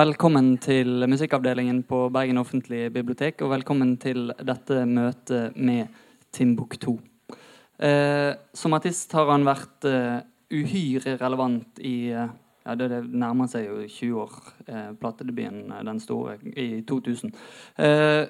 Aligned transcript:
Velkommen 0.00 0.54
til 0.62 1.02
musikkavdelingen 1.10 1.82
på 1.84 1.98
Bergen 2.14 2.38
offentlige 2.40 2.92
bibliotek, 2.94 3.42
og 3.42 3.50
velkommen 3.50 3.96
til 4.00 4.30
dette 4.46 4.84
møtet 4.88 5.56
med 5.60 5.90
Timbuktu. 6.32 6.94
Eh, 7.76 8.30
som 8.54 8.76
artist 8.78 9.12
har 9.18 9.28
han 9.28 9.44
vært 9.44 9.88
eh, 9.90 10.22
uhyre 10.56 11.18
relevant 11.20 11.82
i 11.84 12.14
eh, 12.14 12.30
ja, 12.62 12.76
det, 12.78 12.86
det, 12.94 13.00
nærmer 13.12 13.50
seg 13.50 13.66
jo 13.66 13.82
20 13.82 14.22
år. 14.22 14.38
Eh, 14.70 14.88
platedebuten, 15.02 15.66
eh, 15.74 15.84
den 15.90 16.00
store, 16.00 16.38
i 16.54 16.68
2000. 16.88 17.34
Eh, 17.84 18.22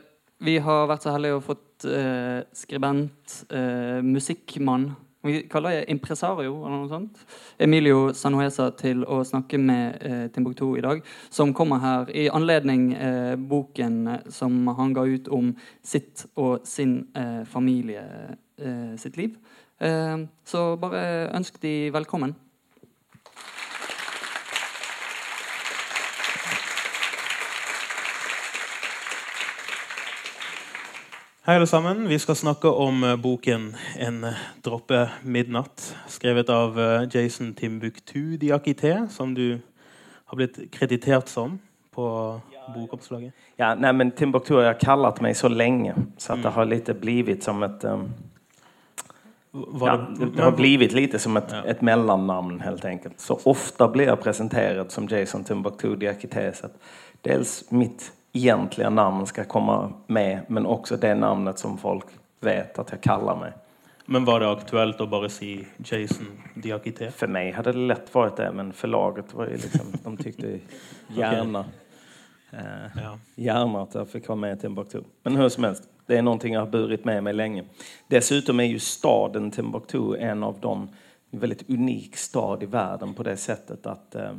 vi 0.48 0.56
har 0.64 0.90
vært 0.90 1.06
så 1.06 1.14
heldige 1.14 1.38
å 1.38 1.44
fått 1.52 1.86
eh, 1.86 2.40
skribent, 2.64 3.44
eh, 3.52 4.00
musikkmann 4.02 4.90
vi 5.22 5.42
kaller 5.52 5.70
det 5.70 5.92
impresario 5.92 6.54
eller 6.64 6.78
noe 6.78 6.88
sånt. 6.88 7.18
Emilio 7.60 8.14
Sanuesa 8.16 8.70
til 8.72 9.02
å 9.04 9.18
snakke 9.28 9.58
med 9.60 10.00
eh, 10.00 10.22
Timbuktu 10.32 10.64
i 10.78 10.84
dag. 10.84 11.02
Som 11.28 11.52
kommer 11.56 11.82
her 11.82 12.12
i 12.16 12.30
anledning 12.32 12.94
eh, 12.96 13.34
boken 13.36 13.98
som 14.32 14.62
han 14.78 14.94
ga 14.96 15.04
ut 15.04 15.28
om 15.28 15.52
sitt 15.84 16.24
og 16.40 16.64
sin 16.64 17.02
eh, 17.12 17.42
familie 17.44 18.06
eh, 18.56 18.94
sitt 18.96 19.20
liv. 19.20 19.36
Eh, 19.76 20.24
så 20.44 20.64
bare 20.80 21.28
ønsk 21.36 21.60
de 21.60 21.74
velkommen. 21.92 22.32
Hei, 31.42 31.54
alle 31.56 31.66
sammen. 31.66 32.08
Vi 32.08 32.18
skal 32.18 32.36
snakke 32.36 32.68
om 32.68 33.04
eh, 33.04 33.16
boken 33.16 33.76
'En 33.96 34.26
droppe 34.64 35.08
midnatt', 35.22 35.96
skrevet 36.06 36.50
av 36.50 36.80
eh, 36.80 37.08
Jason 37.14 37.54
Timbuktu 37.54 38.36
Diakité, 38.36 39.08
som 39.10 39.34
du 39.34 39.58
har 40.24 40.36
blitt 40.36 40.70
kreditert 40.72 41.28
som 41.28 41.58
på 41.94 42.40
bokomslaget. 42.74 43.32
Ja, 43.56 43.74
nej, 43.74 43.92
men 43.92 44.10
Timbuktu 44.10 44.54
har 44.54 44.62
jag 44.62 44.80
kallat 44.80 45.20
mig 45.20 45.34
så 45.34 45.48
länge 45.48 45.94
så 46.16 46.32
att 46.32 46.38
mm. 46.38 46.42
det 46.42 46.48
har 46.48 46.64
lite 46.64 46.94
blivit 46.94 47.42
som 47.42 47.62
ett 47.62 47.84
um, 47.84 48.12
ja, 49.80 50.06
det 50.36 50.42
har 50.42 50.52
blivit 50.52 50.92
lite 50.92 51.18
som 51.18 51.36
ett, 51.36 51.48
ja. 51.50 51.64
ett 51.64 51.80
mellannamn 51.80 52.60
helt 52.60 52.84
enkelt. 52.84 53.20
Så 53.20 53.40
ofta 53.44 53.88
blir 53.88 54.06
jag 54.06 54.20
presenterad 54.20 54.92
som 54.92 55.08
Jason 55.08 55.44
Timbuktu 55.44 55.96
Diakité. 55.96 56.52
Dels 57.22 57.70
mitt 57.70 58.12
egentliga 58.32 58.90
namn 58.90 59.26
ska 59.26 59.44
komma 59.44 59.92
med, 60.06 60.40
men 60.48 60.66
också 60.66 60.96
det 60.96 61.14
namnet 61.14 61.58
som 61.58 61.78
folk 61.78 62.06
vet 62.40 62.78
att 62.78 62.90
jag 62.90 63.00
kallar 63.00 63.36
mig. 63.36 63.52
Men 64.06 64.24
var 64.24 64.40
det 64.40 64.50
aktuellt 64.50 65.00
att 65.00 65.10
bara 65.10 65.28
se 65.28 65.64
Jason 65.76 66.42
Diakité? 66.54 67.10
För 67.10 67.26
mig 67.26 67.52
hade 67.52 67.72
det 67.72 67.78
lätt 67.78 68.14
varit 68.14 68.36
det, 68.36 68.52
men 68.52 68.72
förlaget 68.72 69.34
var 69.34 69.46
ju 69.46 69.52
liksom, 69.52 69.86
de 70.04 70.16
tyckte 70.16 70.58
gärna, 71.16 71.60
okay. 71.60 72.60
eh, 72.60 73.02
ja. 73.02 73.18
gärna 73.34 73.82
att 73.82 73.94
jag 73.94 74.08
fick 74.08 74.28
vara 74.28 74.38
med 74.38 74.56
i 74.56 74.60
Timbuktu. 74.60 75.02
Men 75.22 75.36
hur 75.36 75.48
som 75.48 75.64
helst, 75.64 75.88
det 76.06 76.16
är 76.16 76.22
någonting 76.22 76.54
jag 76.54 76.60
har 76.60 76.70
burit 76.70 77.04
med 77.04 77.24
mig 77.24 77.32
länge. 77.32 77.64
Dessutom 78.08 78.60
är 78.60 78.64
ju 78.64 78.78
staden 78.78 79.50
Timbuktu 79.50 80.16
en 80.16 80.42
av 80.42 80.60
de 80.60 80.88
väldigt 81.30 81.70
unik 81.70 82.16
stad 82.16 82.62
i 82.62 82.66
världen 82.66 83.14
på 83.14 83.22
det 83.22 83.36
sättet 83.36 83.86
att 83.86 84.14
eh, 84.14 84.32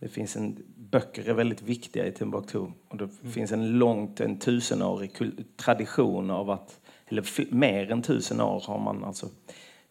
det 0.00 0.08
finns 0.08 0.36
en 0.36 0.62
böcker 0.76 1.28
är 1.28 1.34
väldigt 1.34 1.62
viktiga 1.62 2.06
i 2.06 2.12
Timbuktu. 2.12 2.58
Och 2.58 2.96
det 2.96 3.04
mm. 3.04 3.32
finns 3.32 3.52
en 3.52 3.78
långt, 3.78 4.20
en 4.20 4.38
tusenårig 4.38 5.12
tradition 5.56 6.30
av 6.30 6.50
att, 6.50 6.80
eller 7.06 7.54
mer 7.54 7.92
än 7.92 8.02
tusen 8.02 8.40
år 8.40 8.64
har 8.66 8.78
man 8.78 9.04
alltså 9.04 9.26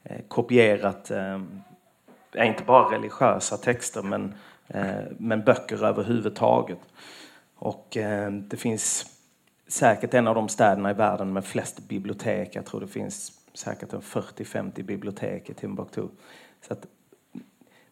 eh, 0.03 0.21
kopierat, 0.27 1.11
eh, 1.11 1.41
inte 2.37 2.63
bara 2.63 2.95
religiösa 2.95 3.57
texter, 3.57 4.02
men, 4.02 4.33
eh, 4.67 5.03
men 5.17 5.43
böcker 5.43 5.86
överhuvudtaget. 5.86 6.80
Och 7.55 7.97
eh, 7.97 8.31
det 8.31 8.58
finns 8.58 9.05
säkert 9.67 10.14
en 10.14 10.27
av 10.27 10.36
de 10.36 10.49
städerna 10.49 10.91
i 10.91 10.93
världen 10.93 11.33
med 11.33 11.45
flest 11.45 11.87
bibliotek. 11.87 12.55
Jag 12.55 12.65
tror 12.65 12.81
det 12.81 12.87
finns 12.87 13.31
säkert 13.53 13.89
40-50 13.89 14.83
bibliotek 14.83 15.49
i 15.49 15.53
Timbuktu. 15.53 16.08
Så 16.67 16.73
att 16.73 16.86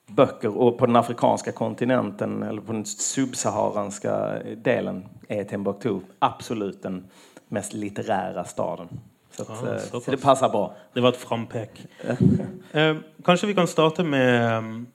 böcker 0.07 0.57
och 0.57 0.78
på 0.78 0.85
den 0.85 0.95
afrikanska 0.95 1.51
kontinenten 1.51 2.44
eller 2.44 2.62
på 2.62 2.73
den 2.73 2.85
subsaharanska 2.85 4.40
delen 4.56 5.06
är 5.28 5.44
Timbuktu 5.44 6.00
absolut 6.19 6.84
den 6.84 7.07
mest 7.47 7.73
litterära 7.73 8.44
staden. 8.44 9.00
Så, 9.31 9.41
att, 9.41 9.50
ja, 9.50 9.79
så, 9.79 10.01
så 10.01 10.12
det 10.12 10.17
passar 10.17 10.50
bra. 10.50 10.75
Det 10.94 11.01
var 11.01 11.09
ett 11.09 11.17
frampek. 11.17 11.85
eh, 12.72 12.97
kanske 13.23 13.47
vi 13.47 13.53
kan 13.53 13.67
starta 13.67 14.03
med 14.03 14.57
um, 14.57 14.88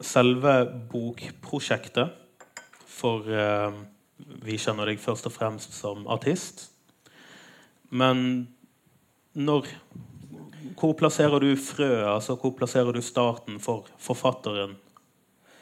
selve 0.00 0.64
bokprojektet. 0.92 2.08
För 2.86 3.30
uh, 3.30 3.72
vi 4.42 4.58
känner 4.58 4.86
dig 4.86 4.96
först 4.96 5.26
och 5.26 5.32
främst 5.32 5.72
som 5.72 6.06
artist. 6.06 6.70
Men 7.88 8.46
när 9.32 9.64
Hvor 10.80 10.92
plasserer 10.92 11.40
du 11.40 11.56
frøet? 11.56 12.06
Altså, 12.14 12.34
hvor 12.34 12.50
plasserer 12.56 12.92
du 12.92 13.02
starten 13.02 13.60
for 13.60 13.86
forfatteren 13.98 14.76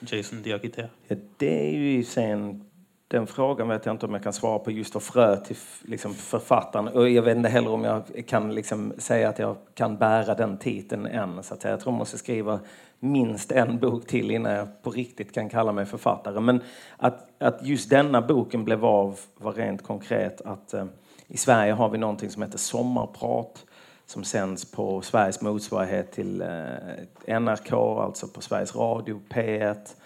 Jason 0.00 0.42
Diakité? 0.42 0.88
Ja, 1.08 1.16
det 1.36 1.68
är 1.68 1.78
ju 1.78 2.04
sen 2.04 2.64
den 3.08 3.26
frågan 3.26 3.68
vet 3.68 3.86
jag 3.86 3.94
inte 3.94 4.06
om 4.06 4.12
jag 4.14 4.22
kan 4.22 4.32
svara 4.32 4.58
på 4.58 4.70
just 4.70 4.92
för 4.92 5.00
frö 5.00 5.36
till 5.36 5.56
liksom, 5.82 6.14
författaren. 6.14 6.88
Och 6.88 7.08
jag 7.08 7.22
vet 7.22 7.36
inte 7.36 7.48
heller 7.48 7.70
om 7.70 7.84
jag 7.84 8.26
kan 8.26 8.54
liksom, 8.54 8.92
säga 8.98 9.28
att 9.28 9.38
jag 9.38 9.56
kan 9.74 9.96
bära 9.96 10.34
den 10.34 10.58
titeln 10.58 11.06
än. 11.06 11.42
Så 11.42 11.54
att 11.54 11.64
jag 11.64 11.80
tror 11.80 11.92
jag 11.92 11.98
måste 11.98 12.18
skriva 12.18 12.60
minst 13.00 13.52
en 13.52 13.78
bok 13.78 14.06
till 14.06 14.30
innan 14.30 14.52
jag 14.52 14.82
på 14.82 14.90
riktigt 14.90 15.34
kan 15.34 15.48
kalla 15.48 15.72
mig 15.72 15.86
författare. 15.86 16.40
Men 16.40 16.60
att, 16.96 17.28
att 17.38 17.66
just 17.66 17.90
denna 17.90 18.22
boken 18.22 18.64
blev 18.64 18.84
av 18.84 19.20
var 19.34 19.52
rent 19.52 19.82
konkret 19.82 20.40
att 20.40 20.74
eh, 20.74 20.84
i 21.26 21.36
Sverige 21.36 21.72
har 21.72 21.88
vi 21.88 21.98
någonting 21.98 22.30
som 22.30 22.42
heter 22.42 22.58
sommarprat 22.58 23.64
som 24.08 24.24
sänds 24.24 24.72
på 24.72 25.02
Sveriges 25.02 25.40
motsvarighet 25.40 26.12
till 26.12 26.42
eh, 26.42 27.40
NRK, 27.40 27.72
alltså 27.72 28.28
på 28.28 28.40
Sveriges 28.40 28.76
Radio, 28.76 29.20
P1. 29.28 29.96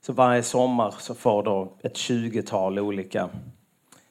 Så 0.00 0.12
varje 0.12 0.42
sommar 0.42 0.94
så 0.98 1.14
får 1.14 1.42
då 1.42 1.72
ett 1.82 1.96
tjugotal 1.96 2.78
olika 2.78 3.28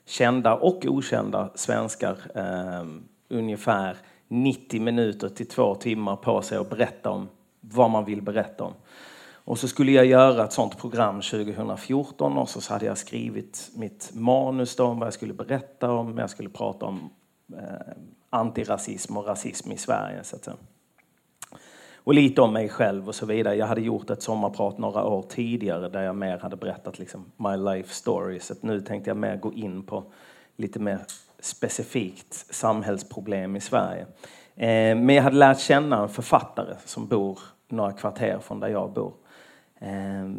kända 0.05 0.55
och 0.55 0.85
okända 0.85 1.49
svenskar 1.55 2.17
eh, 2.35 2.85
ungefär 3.29 3.97
90 4.27 4.81
minuter 4.81 5.29
till 5.29 5.47
två 5.47 5.75
timmar 5.75 6.15
på 6.15 6.41
sig 6.41 6.57
att 6.57 6.69
berätta 6.69 7.09
om 7.09 7.29
vad 7.61 7.89
man 7.89 8.05
vill 8.05 8.21
berätta 8.21 8.63
om. 8.63 8.73
Och 9.31 9.59
så 9.59 9.67
skulle 9.67 9.91
jag 9.91 10.05
göra 10.05 10.43
ett 10.43 10.53
sånt 10.53 10.77
program 10.77 11.21
2014 11.21 12.37
och 12.37 12.49
så 12.49 12.73
hade 12.73 12.85
jag 12.85 12.97
skrivit 12.97 13.71
mitt 13.75 14.09
manus 14.13 14.75
då 14.75 14.85
om 14.85 14.99
vad 14.99 15.05
jag 15.05 15.13
skulle 15.13 15.33
berätta 15.33 15.91
om. 15.91 16.17
Jag 16.17 16.29
skulle 16.29 16.49
prata 16.49 16.85
om 16.85 17.09
eh, 17.57 17.93
antirasism 18.29 19.17
och 19.17 19.27
rasism 19.27 19.71
i 19.71 19.77
Sverige. 19.77 20.23
Så 20.23 20.35
att 20.35 20.43
säga. 20.43 20.57
Och 22.03 22.13
lite 22.13 22.41
om 22.41 22.53
mig 22.53 22.69
själv 22.69 23.07
och 23.07 23.15
så 23.15 23.25
vidare. 23.25 23.55
Jag 23.55 23.67
hade 23.67 23.81
gjort 23.81 24.09
ett 24.09 24.21
sommarprat 24.21 24.77
några 24.77 25.03
år 25.03 25.21
tidigare 25.21 25.89
där 25.89 26.01
jag 26.01 26.15
mer 26.15 26.37
hade 26.37 26.55
berättat 26.55 26.99
liksom 26.99 27.31
my 27.37 27.57
life 27.57 27.93
story. 27.93 28.39
Så 28.39 28.53
nu 28.61 28.81
tänkte 28.81 29.09
jag 29.09 29.17
mer 29.17 29.35
gå 29.35 29.53
in 29.53 29.83
på 29.83 30.03
lite 30.55 30.79
mer 30.79 30.99
specifikt 31.39 32.33
samhällsproblem 32.33 33.55
i 33.55 33.61
Sverige. 33.61 34.01
Eh, 34.55 34.95
men 34.95 35.09
jag 35.09 35.23
hade 35.23 35.37
lärt 35.37 35.59
känna 35.59 36.01
en 36.01 36.09
författare 36.09 36.75
som 36.85 37.07
bor 37.07 37.39
några 37.67 37.91
kvarter 37.91 38.39
från 38.39 38.59
där 38.59 38.67
jag 38.67 38.93
bor. 38.93 39.13
Eh, 39.79 40.29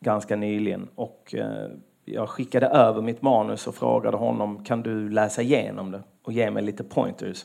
ganska 0.00 0.36
nyligen. 0.36 0.88
Och 0.94 1.34
eh, 1.34 1.70
jag 2.12 2.28
skickade 2.28 2.66
över 2.66 3.02
mitt 3.02 3.22
manus 3.22 3.66
och 3.66 3.74
frågade 3.74 4.16
honom 4.16 4.64
kan 4.64 4.82
du 4.82 5.08
läsa 5.10 5.42
igenom 5.42 5.90
det 5.90 6.02
och 6.24 6.32
ge 6.32 6.50
mig 6.50 6.62
lite 6.62 6.84
pointers. 6.84 7.44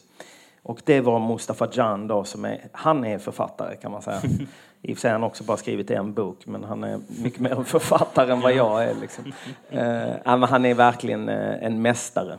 Och 0.63 0.81
det 0.85 1.01
var 1.01 1.19
Mustafa 1.19 1.67
Jan 1.73 2.07
då 2.07 2.23
som 2.23 2.45
är, 2.45 2.61
han 2.71 3.05
är 3.05 3.17
författare 3.17 3.75
kan 3.75 3.91
man 3.91 4.01
säga. 4.01 4.21
I 4.81 4.93
och 4.93 4.97
för 4.97 5.01
sig 5.01 5.11
har 5.11 5.19
han 5.19 5.23
också 5.23 5.43
bara 5.43 5.57
skrivit 5.57 5.91
en 5.91 6.13
bok 6.13 6.45
men 6.45 6.63
han 6.63 6.83
är 6.83 6.99
mycket 7.23 7.39
mer 7.39 7.51
en 7.51 7.65
författare 7.65 8.31
än 8.31 8.41
vad 8.41 8.53
jag 8.53 8.83
är. 8.83 8.95
Liksom. 9.01 9.25
Uh, 9.73 10.45
han 10.47 10.65
är 10.65 10.73
verkligen 10.73 11.29
uh, 11.29 11.63
en 11.63 11.81
mästare. 11.81 12.37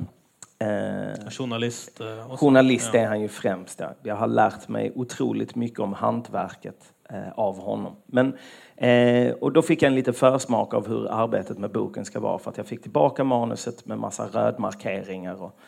Uh, 0.63 1.31
journalist? 1.31 2.01
Journalist 2.37 2.95
är 2.95 3.07
han 3.07 3.21
ju 3.21 3.29
främst. 3.29 3.81
Ja. 3.81 3.91
Jag 4.03 4.17
har 4.17 4.27
lärt 4.27 4.69
mig 4.69 4.93
otroligt 4.95 5.55
mycket 5.55 5.81
om 5.81 5.93
hantverket 5.93 6.94
Eh, 7.15 7.33
av 7.37 7.59
honom. 7.59 7.97
Men 8.07 8.37
Eh, 8.77 9.33
och 9.33 9.53
då 9.53 9.63
fick 9.63 9.83
jag 9.83 9.89
en 9.89 9.95
liten 9.95 10.15
försmak 10.15 10.75
av 10.75 10.89
hur 10.89 11.11
arbetet 11.11 11.59
med 11.59 11.73
boken 11.73 12.05
ska 12.05 12.21
vara 12.21 12.39
för 12.39 12.51
att 12.51 12.57
jag 12.57 12.67
fick 12.67 12.83
tillbaka 12.83 13.25
manuset 13.25 13.87
med 13.87 13.99
massa 13.99 14.27
rödmarkeringar. 14.27 15.43
Och 15.43 15.59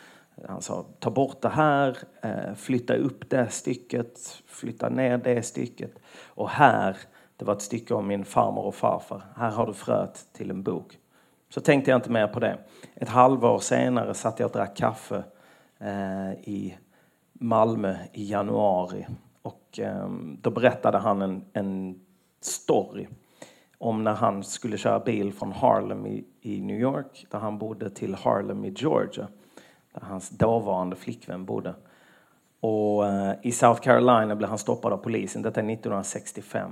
han 0.49 0.63
sa 0.63 0.87
ta 0.99 1.11
bort 1.11 1.43
det 1.43 1.49
här, 1.49 1.99
eh, 2.23 2.55
flytta 2.55 2.95
upp 2.95 3.31
det 3.31 3.49
stycket, 3.49 4.43
flytta 4.47 4.89
ner 4.89 5.19
det 5.19 5.43
stycket. 5.43 5.91
Och 6.25 6.49
här, 6.49 6.97
det 7.37 7.45
var 7.45 7.55
ett 7.55 7.63
stycke 7.63 7.95
om 7.95 8.07
min 8.07 8.25
farmor 8.25 8.65
och 8.65 8.75
farfar, 8.75 9.23
här 9.37 9.51
har 9.51 9.67
du 9.67 9.75
fröet 9.75 10.27
till 10.33 10.51
en 10.51 10.63
bok. 10.63 10.99
Så 11.49 11.61
tänkte 11.61 11.91
jag 11.91 11.99
inte 11.99 12.11
mer 12.11 12.29
på 12.29 12.41
det. 12.41 12.59
Ett 12.95 13.09
halvår 13.09 13.59
senare 13.59 14.15
satt 14.15 14.39
jag 14.39 14.47
och 14.47 14.53
drack 14.53 14.77
kaffe 14.77 15.25
eh, 15.79 16.33
i 16.33 16.77
Malmö 17.33 17.97
i 18.13 18.31
januari 18.31 19.07
och 19.79 20.11
då 20.43 20.51
berättade 20.51 20.99
han 20.99 21.23
en, 21.23 21.45
en 21.53 22.01
story 22.41 23.07
om 23.79 24.05
när 24.05 24.15
han 24.15 24.45
skulle 24.45 24.79
köra 24.79 25.01
bil 25.01 25.33
från 25.33 25.53
Harlem 25.53 26.07
i, 26.07 26.25
i 26.41 26.61
New 26.61 26.81
York, 26.81 27.27
där 27.31 27.39
han 27.39 27.59
bodde, 27.59 27.91
till 27.91 28.15
Harlem 28.15 28.65
i 28.65 28.75
Georgia, 28.77 29.29
där 29.93 30.01
hans 30.01 30.31
dåvarande 30.31 30.97
flickvän 30.97 31.45
bodde. 31.45 31.75
Och 32.61 33.07
eh, 33.07 33.35
i 33.43 33.53
South 33.53 33.81
Carolina 33.81 34.37
blev 34.37 34.49
han 34.49 34.59
stoppad 34.59 34.93
av 34.93 34.97
polisen, 34.97 35.43
detta 35.43 35.61
är 35.61 35.65
1965. 35.65 36.71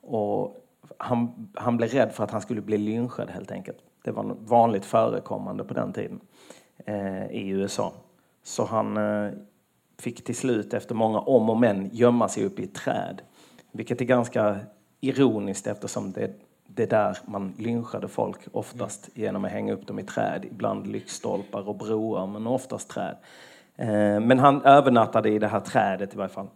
Och 0.00 0.56
han, 0.98 1.48
han 1.54 1.76
blev 1.76 1.90
rädd 1.90 2.12
för 2.12 2.24
att 2.24 2.30
han 2.30 2.40
skulle 2.40 2.60
bli 2.60 2.78
lynchad 2.78 3.30
helt 3.30 3.50
enkelt. 3.50 3.78
Det 4.04 4.10
var 4.10 4.36
vanligt 4.38 4.84
förekommande 4.84 5.64
på 5.64 5.74
den 5.74 5.92
tiden 5.92 6.20
eh, 6.86 7.26
i 7.26 7.48
USA. 7.48 7.92
Så 8.42 8.64
han 8.64 8.96
eh, 8.96 9.32
fick 10.02 10.24
till 10.24 10.36
slut 10.36 10.74
efter 10.74 10.94
många 10.94 11.20
om 11.20 11.50
och 11.50 11.56
men 11.56 11.90
gömma 11.92 12.28
sig 12.28 12.44
upp 12.44 12.58
i 12.58 12.64
ett 12.64 12.74
träd. 12.74 13.22
Vilket 13.72 14.00
är 14.00 14.04
ganska 14.04 14.56
ironiskt 15.00 15.66
eftersom 15.66 16.12
det, 16.12 16.30
det 16.66 16.82
är 16.82 16.86
där 16.86 17.18
man 17.24 17.54
lynchade 17.58 18.08
folk 18.08 18.38
oftast 18.52 19.10
genom 19.14 19.44
att 19.44 19.50
hänga 19.50 19.72
upp 19.72 19.86
dem 19.86 19.98
i 19.98 20.02
träd. 20.02 20.44
Ibland 20.50 20.86
lyktstolpar 20.86 21.68
och 21.68 21.76
broar, 21.76 22.26
men 22.26 22.46
oftast 22.46 22.90
träd. 22.90 23.16
Eh, 23.76 24.20
men 24.20 24.38
han 24.38 24.62
övernattade 24.62 25.28
i 25.28 25.38
det 25.38 25.48
här 25.48 25.60
trädet 25.60 26.14
i 26.14 26.16
varje 26.16 26.28
fall. 26.28 26.48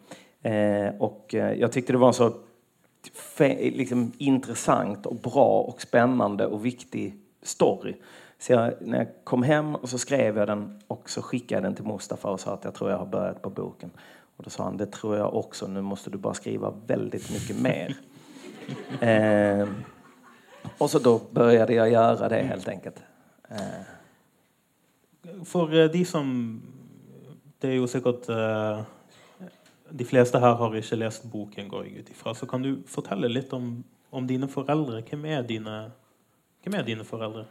Eh, 0.43 0.89
och 0.99 1.35
eh, 1.35 1.53
jag 1.53 1.73
tyckte 1.73 1.93
det 1.93 1.99
var 1.99 2.09
en 2.09 2.15
så 2.15 2.33
liksom, 3.59 4.13
intressant 4.19 5.07
och 5.07 5.17
bra 5.17 5.61
och 5.61 5.83
spännande 5.83 6.47
och 6.47 6.67
viktig 6.67 7.15
story. 7.43 7.95
Så 8.39 8.53
jag, 8.53 8.75
när 8.81 8.99
jag 8.99 9.09
kom 9.25 9.43
hem 9.43 9.75
och 9.75 9.89
så 9.89 9.99
skrev 9.99 10.39
jag 10.39 10.49
den 10.49 10.81
och 10.87 11.11
så 11.11 11.23
skickade 11.23 11.63
den 11.63 11.75
till 11.75 11.85
Mustafa 11.85 12.29
och 12.29 12.41
sa 12.41 12.55
att 12.55 12.65
jag 12.65 12.75
tror 12.75 12.91
jag 12.91 12.99
har 12.99 13.07
börjat 13.07 13.43
på 13.43 13.51
boken. 13.51 13.91
Och 14.37 14.45
då 14.45 14.51
sa 14.51 14.65
han, 14.65 14.77
det 14.77 14.87
tror 14.87 15.17
jag 15.17 15.35
också, 15.35 15.67
nu 15.67 15.83
måste 15.83 16.11
du 16.11 16.19
bara 16.19 16.35
skriva 16.35 16.75
väldigt 16.87 17.31
mycket 17.31 17.61
mer. 17.61 17.97
eh, 19.01 19.69
och 20.79 20.91
så 20.91 20.99
då 20.99 21.21
började 21.31 21.75
jag 21.75 21.91
göra 21.91 22.29
det 22.29 22.43
helt 22.43 22.69
enkelt. 22.69 23.03
Eh. 23.49 23.97
For 25.45 25.89
de 25.89 26.05
som 26.05 26.63
Det 27.59 27.69
är 27.69 27.73
ju 27.73 27.87
säkert 27.87 28.29
uh, 28.29 28.83
De 29.91 30.05
flesta 30.05 30.39
här 30.39 30.55
har 30.55 30.77
inte 30.77 30.97
läst 30.97 31.25
boken, 31.25 31.69
går 31.69 31.87
jag 31.87 31.93
ut 31.93 32.11
ifrån. 32.11 32.35
Så 32.35 32.47
kan 32.47 32.63
du 32.63 32.77
berätta 32.77 33.15
lite 33.15 33.57
om, 33.57 33.85
om 34.11 34.27
dina 34.27 34.49
föräldrar? 34.49 35.05
Vem 35.11 35.25
är 35.25 35.43
dina, 35.43 35.91
vem 36.65 36.75
är 36.75 36.83
dina 36.83 37.05
föräldrar? 37.05 37.47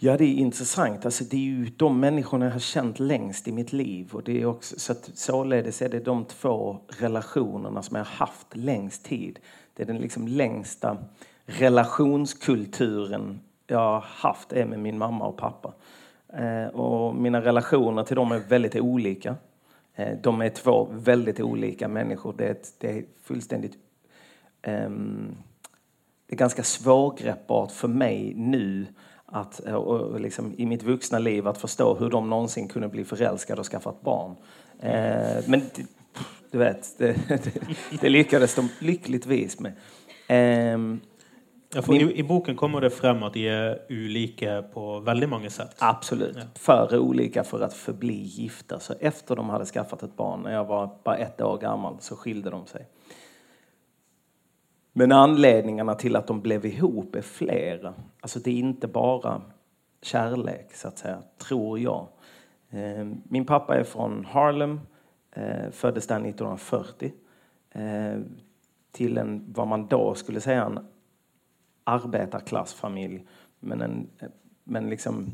Ja, 0.00 0.16
det 0.16 0.24
är 0.24 0.34
intressant. 0.34 1.04
Alltså, 1.04 1.24
det 1.24 1.36
är 1.36 1.40
ju 1.40 1.64
de 1.76 2.00
människorna 2.00 2.44
jag 2.44 2.52
har 2.52 2.58
känt 2.58 2.98
längst 2.98 3.48
i 3.48 3.52
mitt 3.52 3.72
liv. 3.72 4.08
Och 4.12 4.22
det 4.22 4.40
är 4.40 4.46
också, 4.46 4.78
så 4.78 4.92
att, 4.92 5.10
således 5.14 5.82
är 5.82 5.88
det 5.88 6.00
de 6.00 6.24
två 6.24 6.78
relationerna 6.88 7.82
som 7.82 7.96
jag 7.96 8.04
har 8.04 8.26
haft 8.26 8.56
längst 8.56 9.04
tid. 9.04 9.38
Det 9.74 9.82
är 9.82 9.86
den 9.86 9.98
liksom 9.98 10.28
längsta 10.28 10.96
relationskulturen 11.46 13.40
jag 13.66 13.78
har 13.78 14.00
haft 14.00 14.52
är 14.52 14.64
med 14.64 14.78
min 14.78 14.98
mamma 14.98 15.26
och 15.26 15.36
pappa. 15.36 15.72
Eh, 16.28 16.66
och 16.66 17.14
mina 17.14 17.40
relationer 17.40 18.04
till 18.04 18.16
dem 18.16 18.32
är 18.32 18.38
väldigt 18.38 18.76
olika. 18.76 19.36
Eh, 19.94 20.18
de 20.22 20.40
är 20.40 20.48
två 20.48 20.88
väldigt 20.92 21.40
olika 21.40 21.88
människor. 21.88 22.34
Det 22.38 22.46
är, 22.46 22.50
ett, 22.50 22.74
det 22.78 22.98
är 22.98 23.04
fullständigt... 23.22 23.74
Eh, 24.62 24.90
det 26.26 26.34
är 26.34 26.36
ganska 26.36 26.62
svårgreppbart 26.62 27.72
för 27.72 27.88
mig 27.88 28.34
nu 28.36 28.86
att, 29.32 29.66
eh, 29.66 29.74
och 29.74 30.20
liksom, 30.20 30.54
i 30.58 30.66
mitt 30.66 30.82
vuxna 30.82 31.18
liv 31.18 31.48
att 31.48 31.58
förstå 31.58 31.94
hur 31.94 32.10
de 32.10 32.30
någonsin 32.30 32.68
kunde 32.68 32.88
bli 32.88 33.04
förälskade 33.04 33.60
och 33.60 33.66
skaffa 33.66 33.90
ett 33.90 34.00
barn. 34.00 34.36
Eh, 34.80 35.44
men 35.46 35.62
du 36.50 36.58
vet, 36.58 36.98
det, 36.98 37.16
det, 37.28 37.52
det, 38.00 38.08
lyckades 38.08 38.54
de 38.54 38.68
lyckligtvis 38.78 39.60
med. 39.60 39.72
Eh, 40.28 40.98
ja, 41.74 41.82
min, 41.88 42.10
i, 42.10 42.18
I 42.18 42.22
boken 42.22 42.56
kommer 42.56 42.80
det 42.80 42.90
fram 42.90 43.22
att 43.22 43.32
de 43.32 43.48
är 43.48 43.78
olika 43.90 44.62
på 44.62 45.00
väldigt 45.00 45.28
många 45.28 45.50
sätt. 45.50 45.76
Absolut. 45.78 46.36
Ja. 46.36 46.42
För 46.54 46.98
olika 46.98 47.44
för 47.44 47.60
att 47.60 47.74
förbli 47.74 48.22
gifta. 48.22 48.80
Så 48.80 48.94
efter 49.00 49.36
de 49.36 49.48
hade 49.48 49.66
skaffat 49.66 50.02
ett 50.02 50.16
barn, 50.16 50.42
när 50.42 50.52
jag 50.52 50.64
var 50.64 50.90
bara 51.04 51.16
ett 51.16 51.40
år 51.40 51.58
gammal, 51.58 51.96
så 52.00 52.16
skilde 52.16 52.50
de 52.50 52.66
sig. 52.66 52.86
Men 54.98 55.12
anledningarna 55.12 55.94
till 55.94 56.16
att 56.16 56.26
de 56.26 56.40
blev 56.40 56.66
ihop 56.66 57.16
är 57.16 57.22
flera. 57.22 57.94
Alltså 58.20 58.38
det 58.38 58.50
är 58.50 58.54
inte 58.54 58.88
bara 58.88 59.42
kärlek, 60.02 60.74
så 60.74 60.88
att 60.88 60.98
säga, 60.98 61.22
tror 61.38 61.78
jag. 61.78 62.06
Eh, 62.70 63.06
min 63.22 63.46
pappa 63.46 63.76
är 63.76 63.84
från 63.84 64.24
Harlem, 64.24 64.80
eh, 65.32 65.70
föddes 65.70 66.06
där 66.06 66.20
1940. 66.20 67.12
Eh, 67.70 68.20
till 68.92 69.18
en, 69.18 69.52
vad 69.52 69.68
man 69.68 69.86
då 69.86 70.14
skulle 70.14 70.40
säga, 70.40 70.64
en 70.64 70.86
arbetarklassfamilj. 71.84 73.26
Men, 73.60 73.80
en, 73.80 74.08
men 74.64 74.90
liksom 74.90 75.26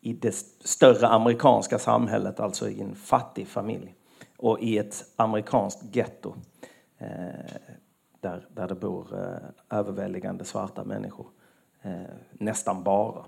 i 0.00 0.12
det 0.12 0.34
större 0.64 1.06
amerikanska 1.06 1.78
samhället, 1.78 2.40
alltså 2.40 2.68
i 2.68 2.80
en 2.80 2.94
fattig 2.94 3.48
familj. 3.48 3.94
Och 4.36 4.60
i 4.60 4.78
ett 4.78 5.04
amerikanskt 5.16 5.96
getto 5.96 6.34
där, 8.20 8.46
där 8.54 8.68
det 8.68 8.74
bor 8.74 9.18
eh, 9.18 9.78
överväldigande 9.78 10.44
svarta 10.44 10.84
människor. 10.84 11.26
Eh, 11.82 11.92
nästan 12.32 12.82
bara. 12.82 13.24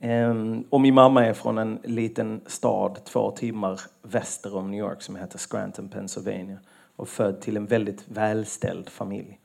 Eh, 0.00 0.34
och 0.70 0.80
min 0.80 0.94
mamma 0.94 1.26
är 1.26 1.32
från 1.32 1.58
en 1.58 1.78
liten 1.84 2.40
stad 2.46 3.04
två 3.04 3.30
timmar 3.30 3.80
väster 4.02 4.56
om 4.56 4.70
New 4.70 4.80
York 4.80 5.02
som 5.02 5.16
heter 5.16 5.38
Scranton, 5.38 5.88
Pennsylvania 5.88 6.58
och 6.96 7.08
född 7.08 7.40
till 7.40 7.56
en 7.56 7.66
väldigt 7.66 8.08
välställd 8.08 8.88
familj. 8.88 9.40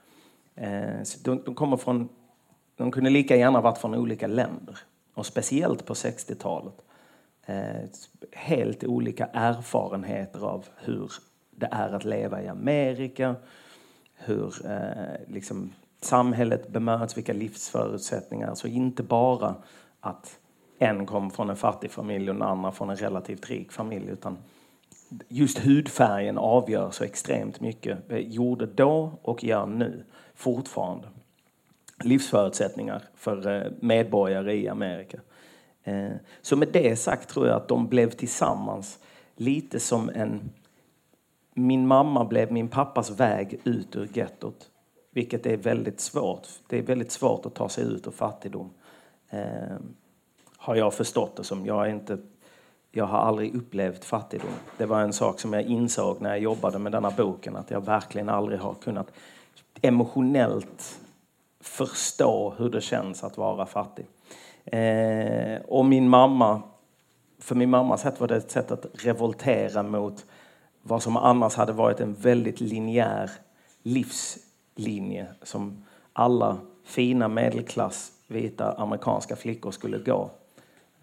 Eh, 0.56 1.01
de, 1.24 1.42
de, 1.45 1.56
kommer 1.56 1.77
från, 1.77 2.10
de 2.75 2.92
kunde 2.92 3.10
lika 3.10 3.36
gärna 3.36 3.62
varit 3.62 3.77
från 3.77 3.95
olika 3.95 4.27
länder 4.27 4.77
och 5.13 5.25
speciellt 5.25 5.86
på 5.86 5.94
60-talet. 5.94 6.81
Eh, 7.45 7.89
helt 8.31 8.83
olika 8.83 9.25
erfarenheter 9.25 10.45
av 10.45 10.66
hur 10.75 11.12
det 11.51 11.69
är 11.71 11.94
att 11.94 12.06
leva 12.06 12.42
i 12.42 12.48
Amerika, 12.48 13.36
hur 14.19 14.66
eh, 14.66 15.33
liksom, 15.33 15.74
samhället 16.01 16.69
bemöts, 16.69 17.18
vilka 17.18 17.33
livsförutsättningar. 17.33 18.56
Så 18.56 18.68
inte 18.68 19.04
bara 19.04 19.56
att 20.00 20.39
en 20.80 21.06
kom 21.06 21.31
från 21.31 21.50
en 21.50 21.56
fattig 21.56 21.92
familj 21.92 22.30
och 22.30 22.36
en 22.36 22.42
annan 22.42 22.74
från 22.74 22.89
en 22.89 22.95
relativt 22.95 23.50
rik 23.50 23.71
familj. 23.71 24.10
Utan 24.10 24.38
just 25.27 25.59
hudfärgen 25.59 26.38
avgör 26.38 26.92
så 26.92 27.04
extremt 27.04 27.61
mycket. 27.61 28.09
Det 28.09 28.19
gjorde 28.19 28.66
då 28.66 29.11
och 29.21 29.44
gör 29.44 29.66
nu 29.66 30.04
fortfarande. 30.35 31.07
Livsförutsättningar 32.04 33.04
för 33.16 33.47
eh, 33.47 33.71
medborgare 33.80 34.54
i 34.54 34.68
Amerika. 34.68 35.19
Eh, 35.83 36.11
så 36.42 36.56
med 36.56 36.68
det 36.73 36.95
sagt 36.95 37.30
tror 37.30 37.47
jag 37.47 37.56
att 37.56 37.68
de 37.68 37.88
blev 37.88 38.09
tillsammans 38.09 38.99
lite 39.35 39.80
som 39.80 40.09
en 40.09 40.49
min 41.59 41.87
mamma 41.87 42.25
blev 42.25 42.51
min 42.51 42.68
pappas 42.68 43.09
väg 43.09 43.61
ut 43.63 43.95
ur 43.95 44.09
gettot. 44.13 44.69
Vilket 45.11 45.45
är 45.45 45.57
väldigt 45.57 45.99
svårt. 45.99 46.47
Det 46.68 46.78
är 46.78 46.81
väldigt 46.81 47.11
svårt 47.11 47.45
att 47.45 47.56
ta 47.56 47.69
sig 47.69 47.83
ut 47.83 48.07
ur 48.07 48.11
fattigdom. 48.11 48.69
Eh, 49.30 49.78
har 50.57 50.75
jag 50.75 50.94
förstått 50.94 51.35
det 51.35 51.44
som. 51.44 51.66
Jag, 51.66 51.85
är 51.85 51.89
inte, 51.89 52.18
jag 52.92 53.06
har 53.06 53.18
aldrig 53.18 53.56
upplevt 53.56 54.06
fattigdom. 54.06 54.51
Det 54.78 54.85
var 54.85 55.01
en 55.01 55.13
sak 55.13 55.39
som 55.39 55.54
jag 55.54 55.63
insåg 55.63 56.21
när 56.21 56.30
jag 56.30 56.39
jobbade 56.39 56.80
med 56.80 56.92
denna 56.92 57.11
boken. 57.11 57.56
Att 57.56 57.71
jag 57.71 57.85
verkligen 57.85 58.30
aldrig 58.30 58.59
har 58.59 58.73
kunnat 58.73 59.11
emotionellt 59.81 60.99
förstå 61.59 62.54
hur 62.57 62.69
det 62.69 62.81
känns 62.81 63.23
att 63.23 63.37
vara 63.37 63.66
fattig. 63.66 64.06
Eh, 64.66 65.61
och 65.68 65.85
min 65.85 66.09
mamma, 66.09 66.61
för 67.39 67.56
min 67.56 67.69
mammas 67.69 68.01
sätt 68.01 68.19
var 68.19 68.28
det 68.28 68.35
ett 68.35 68.51
sätt 68.51 68.71
att 68.71 68.85
revoltera 68.94 69.83
mot 69.83 70.25
vad 70.81 71.04
som 71.04 71.18
annars 71.18 71.56
hade 71.56 71.74
varit 71.74 72.00
en 72.00 72.14
väldigt 72.14 72.62
linjär 72.62 73.31
livslinje 73.83 75.28
som 75.44 75.86
alla 76.14 76.57
fina 76.83 77.28
medelklass 77.28 78.12
vita 78.28 78.71
amerikanska 78.71 79.36
flickor 79.36 79.71
skulle 79.71 79.98
gå. 79.98 80.31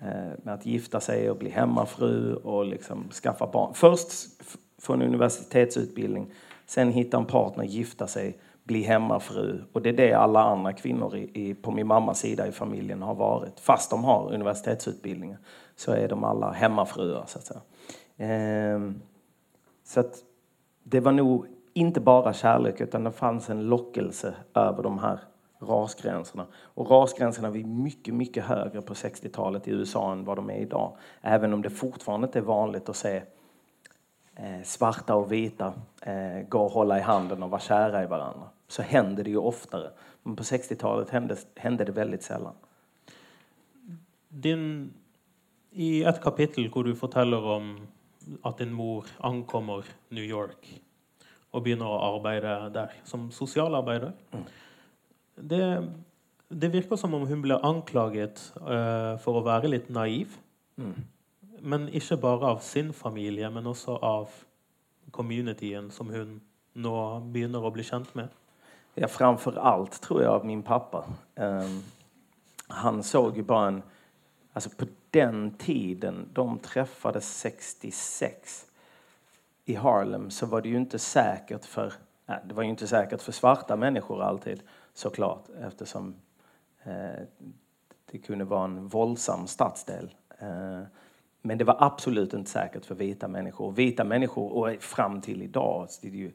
Eh, 0.01 0.33
med 0.43 0.55
att 0.55 0.67
gifta 0.67 1.01
sig 1.01 1.31
och 1.31 1.37
bli 1.37 1.51
hemmafru 1.51 2.35
och 2.35 2.65
liksom 2.65 3.11
skaffa 3.11 3.47
barn. 3.47 3.75
Först 3.75 4.09
få 4.79 4.93
en 4.93 5.03
universitetsutbildning, 5.03 6.33
sen 6.67 6.93
hitta 6.93 7.17
en 7.17 7.25
partner, 7.25 7.65
gifta 7.65 8.07
sig, 8.07 8.39
bli 8.65 8.83
hemmafru. 8.83 9.63
Och 9.73 9.83
det 9.83 9.89
är 9.89 9.93
det 9.93 10.13
alla 10.13 10.43
andra 10.43 10.73
kvinnor 10.73 11.17
i, 11.17 11.31
i, 11.35 11.55
på 11.55 11.71
min 11.71 11.87
mammas 11.87 12.19
sida 12.19 12.47
i 12.47 12.53
familjen 12.53 13.03
har 13.03 13.15
varit. 13.15 13.61
Fast 13.61 13.91
de 13.91 14.05
har 14.05 14.35
universitetsutbildningar 14.35 15.39
så 15.77 15.93
är 15.93 16.09
de 16.09 16.25
alla 16.25 16.53
hemmafruar 16.53 17.25
så 17.27 17.39
att 17.39 17.45
säga. 17.45 17.61
Ehm, 18.17 19.01
så 19.87 20.01
att 20.01 20.25
det 20.83 21.01
var 21.01 21.13
nog 21.13 21.47
inte 21.73 22.01
bara 22.01 22.33
kärlek 22.33 22.81
utan 22.81 23.05
det 23.05 23.13
fanns 23.13 23.51
en 23.51 23.63
lockelse 23.63 24.35
över 24.55 24.83
de 24.83 24.99
här 24.99 25.21
rasgränserna. 25.59 26.47
Och 26.55 26.91
rasgränserna 26.91 27.51
var 27.51 27.57
mycket, 27.59 28.15
mycket 28.15 28.45
högre 28.45 28.83
på 28.83 28.95
60-talet 28.95 29.69
i 29.69 29.71
USA 29.71 30.13
än 30.13 30.25
vad 30.25 30.39
de 30.39 30.51
är 30.51 30.59
idag. 30.59 30.97
Även 31.21 31.55
om 31.55 31.63
det 31.63 31.71
fortfarande 31.71 32.27
inte 32.27 32.39
är 32.39 32.43
vanligt 32.43 32.89
att 32.89 32.97
se 32.97 33.23
eh, 34.37 34.63
svarta 34.65 35.15
och 35.15 35.33
vita 35.33 35.75
eh, 36.03 36.49
gå 36.49 36.65
och 36.65 36.71
hålla 36.71 36.99
i 36.99 37.03
handen 37.03 37.43
och 37.43 37.51
vara 37.51 37.61
kära 37.61 38.03
i 38.03 38.07
varandra. 38.07 38.49
Så 38.69 38.83
händer 38.83 39.25
det 39.25 39.31
ju 39.31 39.37
oftare. 39.37 39.91
Men 40.23 40.37
på 40.37 40.43
60-talet 40.43 41.11
hände, 41.11 41.37
hände 41.55 41.85
det 41.85 41.93
väldigt 41.93 42.23
sällan. 42.23 42.55
Din, 44.29 44.93
I 45.71 46.05
ett 46.05 46.21
kapitel 46.21 46.69
hvor 46.69 46.85
du 46.85 46.95
forteller 46.95 47.45
om 47.45 47.87
at 48.45 48.59
din 48.59 48.73
mor 48.75 49.07
ankommer 49.25 49.87
New 50.11 50.25
York 50.25 50.69
og 51.53 51.65
begynner 51.65 51.89
å 51.89 52.17
arbeide 52.17 52.55
der 52.75 52.95
som 53.09 53.29
sosialarbeider 53.33 54.13
mm. 54.33 54.47
det, 55.51 55.63
det, 56.49 56.73
virker 56.73 56.99
som 57.01 57.15
om 57.17 57.27
hun 57.29 57.45
ble 57.45 57.59
anklaget 57.65 58.43
uh, 58.61 59.15
for 59.23 59.39
å 59.39 59.45
være 59.47 59.71
litt 59.71 59.89
naiv. 59.93 60.35
Mm. 60.77 60.97
Men 61.67 61.87
ikke 61.89 62.19
bare 62.21 62.53
av 62.57 62.61
sin 62.65 62.93
familie, 62.93 63.49
men 63.51 63.67
også 63.67 63.97
av 64.05 64.35
communityen 65.15 65.89
som 65.95 66.11
hun 66.13 66.41
nå 66.77 66.97
begynner 67.33 67.65
å 67.65 67.73
bli 67.73 67.87
kjent 67.87 68.13
med. 68.19 68.29
Ja, 68.97 69.09
framför 69.09 69.57
allt 69.57 70.01
tror 70.05 70.23
jag 70.23 70.35
av 70.35 70.47
min 70.47 70.63
pappa. 70.63 71.05
Um, 71.35 71.83
han 72.69 73.03
såg 73.03 73.37
ju 73.37 73.43
bara 73.43 73.69
en... 73.69 73.83
Alltså 74.53 74.71
på 74.71 74.87
den 75.17 75.51
tiden, 75.51 76.29
de 76.33 76.59
träffades 76.59 77.39
66 77.39 78.67
i 79.65 79.75
Harlem, 79.75 80.31
så 80.31 80.47
var 80.47 80.61
det 80.61 80.69
ju 80.69 80.77
inte 80.77 80.99
säkert 80.99 81.65
för... 81.65 81.93
Nej, 82.27 82.39
det 82.45 82.55
var 82.55 82.63
ju 82.63 82.69
inte 82.69 82.87
säkert 82.87 83.23
för 83.23 83.33
svarta 83.33 83.77
människor 83.77 84.23
alltid, 84.23 84.63
såklart, 84.95 85.45
eftersom 85.67 86.15
eh, 86.85 87.23
det 88.11 88.19
kunde 88.19 88.45
vara 88.45 88.65
en 88.65 88.89
våldsam 88.89 89.47
stadsdel. 89.47 90.15
Eh, 90.39 90.83
men 91.43 91.59
det 91.59 91.65
var 91.65 91.77
absolut 91.81 92.35
inte 92.35 92.51
säkert 92.51 92.85
för 92.85 92.95
vita 92.95 93.29
människor. 93.29 93.73
Vita 93.73 94.05
människor, 94.05 94.53
och 94.53 94.83
fram 94.83 95.21
till 95.21 95.43
idag, 95.43 95.89
det 96.03 96.09
är 96.09 96.13
ju, 96.13 96.33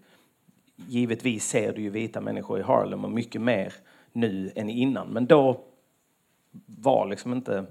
givetvis 0.76 1.48
ser 1.48 1.74
du 1.74 1.82
ju 1.82 1.90
vita 1.90 2.22
människor 2.22 2.60
i 2.60 2.64
Harlem 2.64 3.06
och 3.06 3.12
mycket 3.12 3.42
mer 3.42 3.74
nu 4.12 4.52
än 4.56 4.70
innan. 4.70 5.08
Men 5.08 5.26
då 5.26 5.62
var 6.66 7.08
liksom 7.08 7.34
inte, 7.34 7.66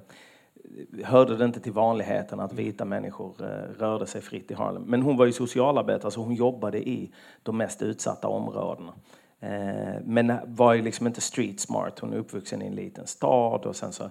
hörde 1.05 1.37
det 1.37 1.45
inte 1.45 1.61
till 1.61 1.73
vanligheten 1.73 2.40
att 2.40 2.52
vita 2.52 2.85
människor 2.85 3.35
eh, 3.40 3.79
rörde 3.79 4.07
sig 4.07 4.21
fritt 4.21 4.50
i 4.50 4.55
Harlem. 4.55 4.83
Men 4.83 5.02
hon 5.02 5.17
var 5.17 5.26
ju 5.26 5.33
socialarbetare 5.33 6.11
så 6.11 6.23
hon 6.23 6.35
jobbade 6.35 6.88
i 6.88 7.12
de 7.43 7.57
mest 7.57 7.83
utsatta 7.83 8.29
områdena. 8.29 8.93
Eh, 9.40 10.00
men 10.05 10.33
var 10.45 10.75
ju 10.75 10.83
liksom 10.83 11.07
inte 11.07 11.21
street 11.21 11.61
smart. 11.61 11.99
Hon 11.99 12.12
är 12.12 12.17
uppvuxen 12.17 12.62
i 12.62 12.67
en 12.67 12.75
liten 12.75 13.07
stad 13.07 13.67
och 13.67 13.76
sen 13.76 13.93
så 13.93 14.11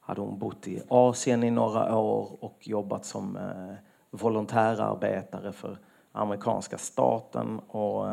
hade 0.00 0.20
hon 0.20 0.38
bott 0.38 0.68
i 0.68 0.82
Asien 0.88 1.44
i 1.44 1.50
några 1.50 1.98
år 1.98 2.44
och 2.44 2.58
jobbat 2.60 3.04
som 3.04 3.36
eh, 3.36 3.74
volontärarbetare 4.10 5.52
för 5.52 5.78
amerikanska 6.12 6.78
staten. 6.78 7.58
Och, 7.58 8.06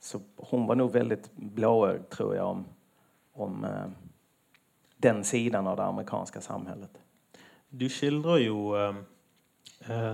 så 0.00 0.20
hon 0.36 0.66
var 0.66 0.74
nog 0.74 0.92
väldigt 0.92 1.36
blåögd, 1.36 2.08
tror 2.08 2.36
jag, 2.36 2.48
om, 2.48 2.64
om 3.32 3.64
eh, 3.64 4.07
den 4.98 5.24
sidan 5.24 5.66
av 5.66 5.76
det 5.76 5.84
amerikanska 5.84 6.40
samhället. 6.40 6.90
Du 7.68 7.88
skildrar 7.88 8.36
ju 8.36 8.76
eh, 8.76 8.94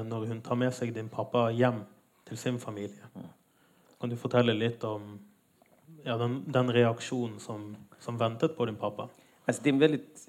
när 0.04 0.26
hon 0.26 0.40
tar 0.40 0.54
med 0.54 0.74
sig 0.74 0.90
din 0.90 1.08
pappa 1.08 1.38
hem 1.38 1.80
till 2.24 2.38
sin 2.38 2.60
familj. 2.60 3.02
Mm. 3.14 3.26
Kan 4.00 4.08
du 4.08 4.16
berätta 4.16 4.42
lite 4.42 4.86
om 4.86 5.18
ja, 6.02 6.16
den, 6.16 6.44
den 6.46 6.72
reaktion 6.72 7.40
som, 7.40 7.76
som 7.98 8.18
väntat 8.18 8.56
på 8.56 8.66
din 8.66 8.76
pappa? 8.76 9.08
Alltså, 9.44 9.62
det 9.62 9.70
är 9.70 9.74
väldigt 9.74 10.28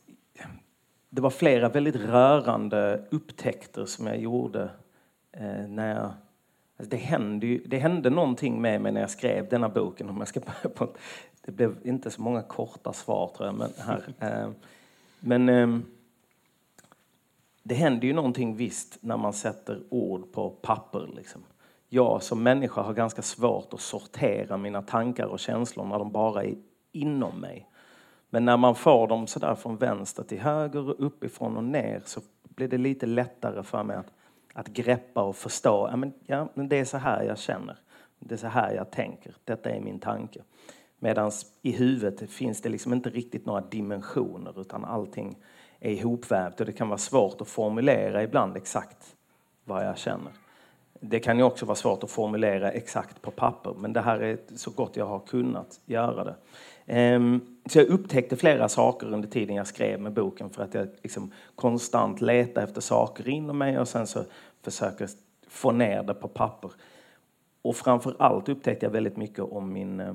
det 1.09 1.21
var 1.21 1.29
flera 1.29 1.69
väldigt 1.69 1.95
rörande 1.95 3.05
upptäckter 3.09 3.85
som 3.85 4.07
jag 4.07 4.17
gjorde 4.17 4.69
eh, 5.31 5.67
när 5.67 5.95
jag 5.95 6.11
Alltså 6.77 6.89
det, 6.89 6.97
hände 6.97 7.47
ju, 7.47 7.63
det 7.65 7.77
hände 7.77 8.09
någonting 8.09 8.61
med 8.61 8.81
mig 8.81 8.91
när 8.91 9.01
jag 9.01 9.09
skrev 9.09 9.49
denna 9.49 9.69
boken. 9.69 10.09
Om 10.09 10.17
jag 10.17 10.27
ska 10.27 10.39
på, 10.75 10.87
det 11.45 11.51
blev 11.51 11.75
inte 11.83 12.11
så 12.11 12.21
många 12.21 12.41
korta 12.41 12.93
svar, 12.93 13.31
tror 13.37 13.47
jag. 13.47 13.55
Men, 13.55 13.69
här. 13.77 14.03
Eh, 14.19 14.49
men 15.19 15.49
eh, 15.49 15.79
det 17.63 17.75
händer 17.75 18.07
ju 18.07 18.13
någonting 18.13 18.55
visst 18.55 18.97
när 19.01 19.17
man 19.17 19.33
sätter 19.33 19.83
ord 19.89 20.31
på 20.31 20.49
papper. 20.49 21.09
Liksom. 21.15 21.43
Jag 21.89 22.23
som 22.23 22.43
människa 22.43 22.81
har 22.81 22.93
ganska 22.93 23.21
svårt 23.21 23.73
att 23.73 23.81
sortera 23.81 24.57
mina 24.57 24.81
tankar 24.81 25.25
och 25.25 25.39
känslor 25.39 25.85
när 25.85 25.99
de 25.99 26.11
bara 26.11 26.43
är 26.43 26.55
inom 26.91 27.39
mig. 27.39 27.69
Men 28.29 28.45
när 28.45 28.57
man 28.57 28.75
får 28.75 29.07
dem 29.07 29.27
så 29.27 29.39
där 29.39 29.55
från 29.55 29.77
vänster 29.77 30.23
till 30.23 30.39
höger 30.39 30.89
och 30.89 31.05
uppifrån 31.05 31.57
och 31.57 31.63
ner 31.63 32.01
så 32.05 32.21
blir 32.43 32.67
det 32.67 32.77
lite 32.77 33.05
lättare 33.05 33.63
för 33.63 33.83
mig 33.83 33.97
att, 33.97 34.11
att 34.53 34.67
greppa 34.67 35.21
och 35.21 35.35
förstå. 35.35 35.87
Ja, 35.91 35.95
men, 35.95 36.13
ja, 36.25 36.49
men 36.53 36.69
det 36.69 36.79
är 36.79 36.85
så 36.85 36.97
här 36.97 37.23
jag 37.23 37.37
känner. 37.37 37.77
Det 38.19 38.35
är 38.35 38.37
så 38.37 38.47
här 38.47 38.73
jag 38.73 38.91
tänker. 38.91 39.35
Detta 39.43 39.69
är 39.69 39.79
min 39.79 39.99
tanke. 39.99 40.41
Medan 40.99 41.31
i 41.61 41.71
huvudet 41.71 42.31
finns 42.31 42.61
det 42.61 42.69
liksom 42.69 42.93
inte 42.93 43.09
riktigt 43.09 43.45
några 43.45 43.61
dimensioner 43.61 44.61
utan 44.61 44.85
allting 44.85 45.37
är 45.79 45.91
ihopvävt 45.91 46.59
och 46.59 46.65
det 46.65 46.71
kan 46.71 46.89
vara 46.89 46.97
svårt 46.97 47.41
att 47.41 47.47
formulera 47.47 48.23
ibland 48.23 48.57
exakt 48.57 49.15
vad 49.63 49.85
jag 49.85 49.97
känner. 49.97 50.31
Det 50.99 51.19
kan 51.19 51.37
ju 51.37 51.43
också 51.43 51.65
vara 51.65 51.75
svårt 51.75 52.03
att 52.03 52.11
formulera 52.11 52.71
exakt 52.71 53.21
på 53.21 53.31
papper 53.31 53.73
men 53.77 53.93
det 53.93 54.01
här 54.01 54.19
är 54.19 54.37
så 54.55 54.71
gott 54.71 54.97
jag 54.97 55.05
har 55.05 55.19
kunnat 55.19 55.79
göra 55.85 56.23
det. 56.23 56.35
Ehm, 56.85 57.41
så 57.65 57.79
jag 57.79 57.87
upptäckte 57.87 58.35
flera 58.35 58.69
saker 58.69 59.13
under 59.13 59.27
tiden 59.27 59.55
jag 59.55 59.67
skrev 59.67 59.99
med 59.99 60.13
boken 60.13 60.49
för 60.49 60.63
att 60.63 60.73
jag 60.73 60.87
liksom 61.03 61.31
konstant 61.55 62.21
letar 62.21 62.63
efter 62.63 62.81
saker 62.81 63.29
inom 63.29 63.57
mig 63.57 63.79
och 63.79 63.87
sen 63.87 64.07
så 64.07 64.23
försöker 64.61 65.09
få 65.47 65.71
ner 65.71 66.03
det 66.03 66.13
på 66.13 66.27
papper. 66.27 66.71
Och 67.61 67.75
framför 67.75 68.15
allt 68.19 68.49
upptäckte 68.49 68.85
jag 68.85 68.91
väldigt 68.91 69.17
mycket 69.17 69.39
om 69.39 69.73
min, 69.73 69.99
eh, 69.99 70.13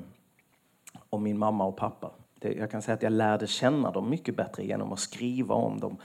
om 1.09 1.23
min 1.23 1.37
mamma 1.37 1.65
och 1.65 1.77
pappa. 1.77 2.11
Jag 2.39 2.71
kan 2.71 2.81
säga 2.81 2.95
att 2.95 3.03
jag 3.03 3.11
lärde 3.11 3.47
känna 3.47 3.91
dem 3.91 4.09
mycket 4.09 4.35
bättre 4.35 4.65
genom 4.65 4.93
att 4.93 4.99
skriva 4.99 5.55
om 5.55 5.79
dem 5.79 5.97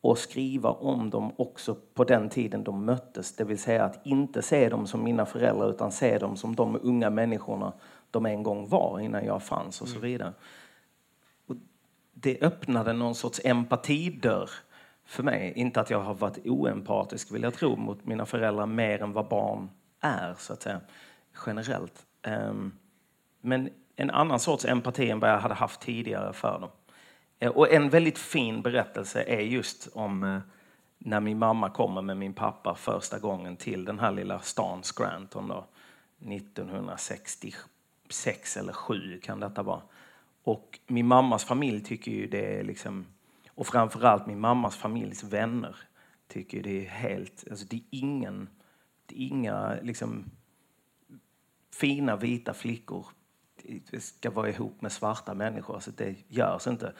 och 0.00 0.18
skriva 0.18 0.70
om 0.70 1.10
dem 1.10 1.32
också 1.36 1.76
på 1.94 2.04
den 2.04 2.28
tiden 2.28 2.64
de 2.64 2.84
möttes. 2.84 3.36
Det 3.36 3.44
vill 3.44 3.58
säga 3.58 3.84
att 3.84 4.06
inte 4.06 4.42
se 4.42 4.68
dem 4.68 4.86
som 4.86 5.04
mina 5.04 5.26
föräldrar 5.26 5.70
utan 5.70 5.92
se 5.92 6.18
dem 6.18 6.36
som 6.36 6.56
de 6.56 6.78
unga 6.82 7.10
människorna 7.10 7.72
de 8.10 8.26
en 8.26 8.42
gång 8.42 8.68
var 8.68 9.00
innan 9.00 9.24
jag 9.24 9.42
fanns 9.42 9.80
och 9.80 9.88
så 9.88 9.96
mm. 9.96 10.10
vidare. 10.10 10.32
Och 11.46 11.56
det 12.12 12.42
öppnade 12.42 12.92
någon 12.92 13.14
sorts 13.14 13.40
empatidörr 13.44 14.50
för 15.04 15.22
mig. 15.22 15.52
Inte 15.56 15.80
att 15.80 15.90
jag 15.90 16.00
har 16.00 16.14
varit 16.14 16.46
oempatisk 16.46 17.34
vill 17.34 17.42
jag 17.42 17.54
tro 17.54 17.76
mot 17.76 18.06
mina 18.06 18.26
föräldrar 18.26 18.66
mer 18.66 19.02
än 19.02 19.12
vad 19.12 19.28
barn 19.28 19.70
är 20.00 20.34
så 20.38 20.52
att 20.52 20.62
säga 20.62 20.80
generellt. 21.46 22.06
Um, 22.26 22.72
men 23.40 23.70
en 24.00 24.10
annan 24.10 24.40
sorts 24.40 24.64
empati 24.64 25.10
än 25.10 25.20
vad 25.20 25.30
jag 25.30 25.38
hade 25.38 25.54
haft 25.54 25.80
tidigare 25.80 26.32
för 26.32 26.60
dem. 26.60 26.70
Eh, 27.38 27.50
och 27.50 27.72
en 27.72 27.90
väldigt 27.90 28.18
fin 28.18 28.62
berättelse 28.62 29.22
är 29.22 29.40
just 29.40 29.88
om 29.92 30.24
eh, 30.24 30.38
när 30.98 31.20
min 31.20 31.38
mamma 31.38 31.70
kommer 31.70 32.02
med 32.02 32.16
min 32.16 32.32
pappa 32.32 32.74
första 32.74 33.18
gången 33.18 33.56
till 33.56 33.84
den 33.84 33.98
här 33.98 34.12
lilla 34.12 34.40
stan 34.40 34.82
Scranton 34.82 35.48
då, 35.48 35.66
1966 36.18 38.56
eller 38.56 38.72
7 38.72 39.20
kan 39.22 39.40
detta 39.40 39.62
vara. 39.62 39.82
Och 40.42 40.78
min 40.86 41.06
mammas 41.06 41.44
familj 41.44 41.84
tycker 41.84 42.10
ju 42.10 42.26
det 42.26 42.58
är 42.58 42.64
liksom, 42.64 43.06
och 43.48 43.66
framförallt 43.66 44.26
min 44.26 44.40
mammas 44.40 44.76
familjs 44.76 45.24
vänner 45.24 45.76
tycker 46.28 46.62
det 46.62 46.86
är 46.86 46.90
helt, 46.90 47.44
alltså 47.50 47.66
det 47.70 47.76
är 47.76 47.82
ingen, 47.90 48.48
det 49.06 49.22
är 49.22 49.28
inga 49.28 49.76
liksom 49.82 50.24
fina 51.72 52.16
vita 52.16 52.54
flickor 52.54 53.06
ska 53.98 54.30
vara 54.30 54.48
ihop 54.48 54.82
med 54.82 54.92
svarta 54.92 55.34
människor, 55.34 55.80
så 55.80 55.90
det 55.90 56.14
görs 56.28 56.66
inte. 56.66 56.92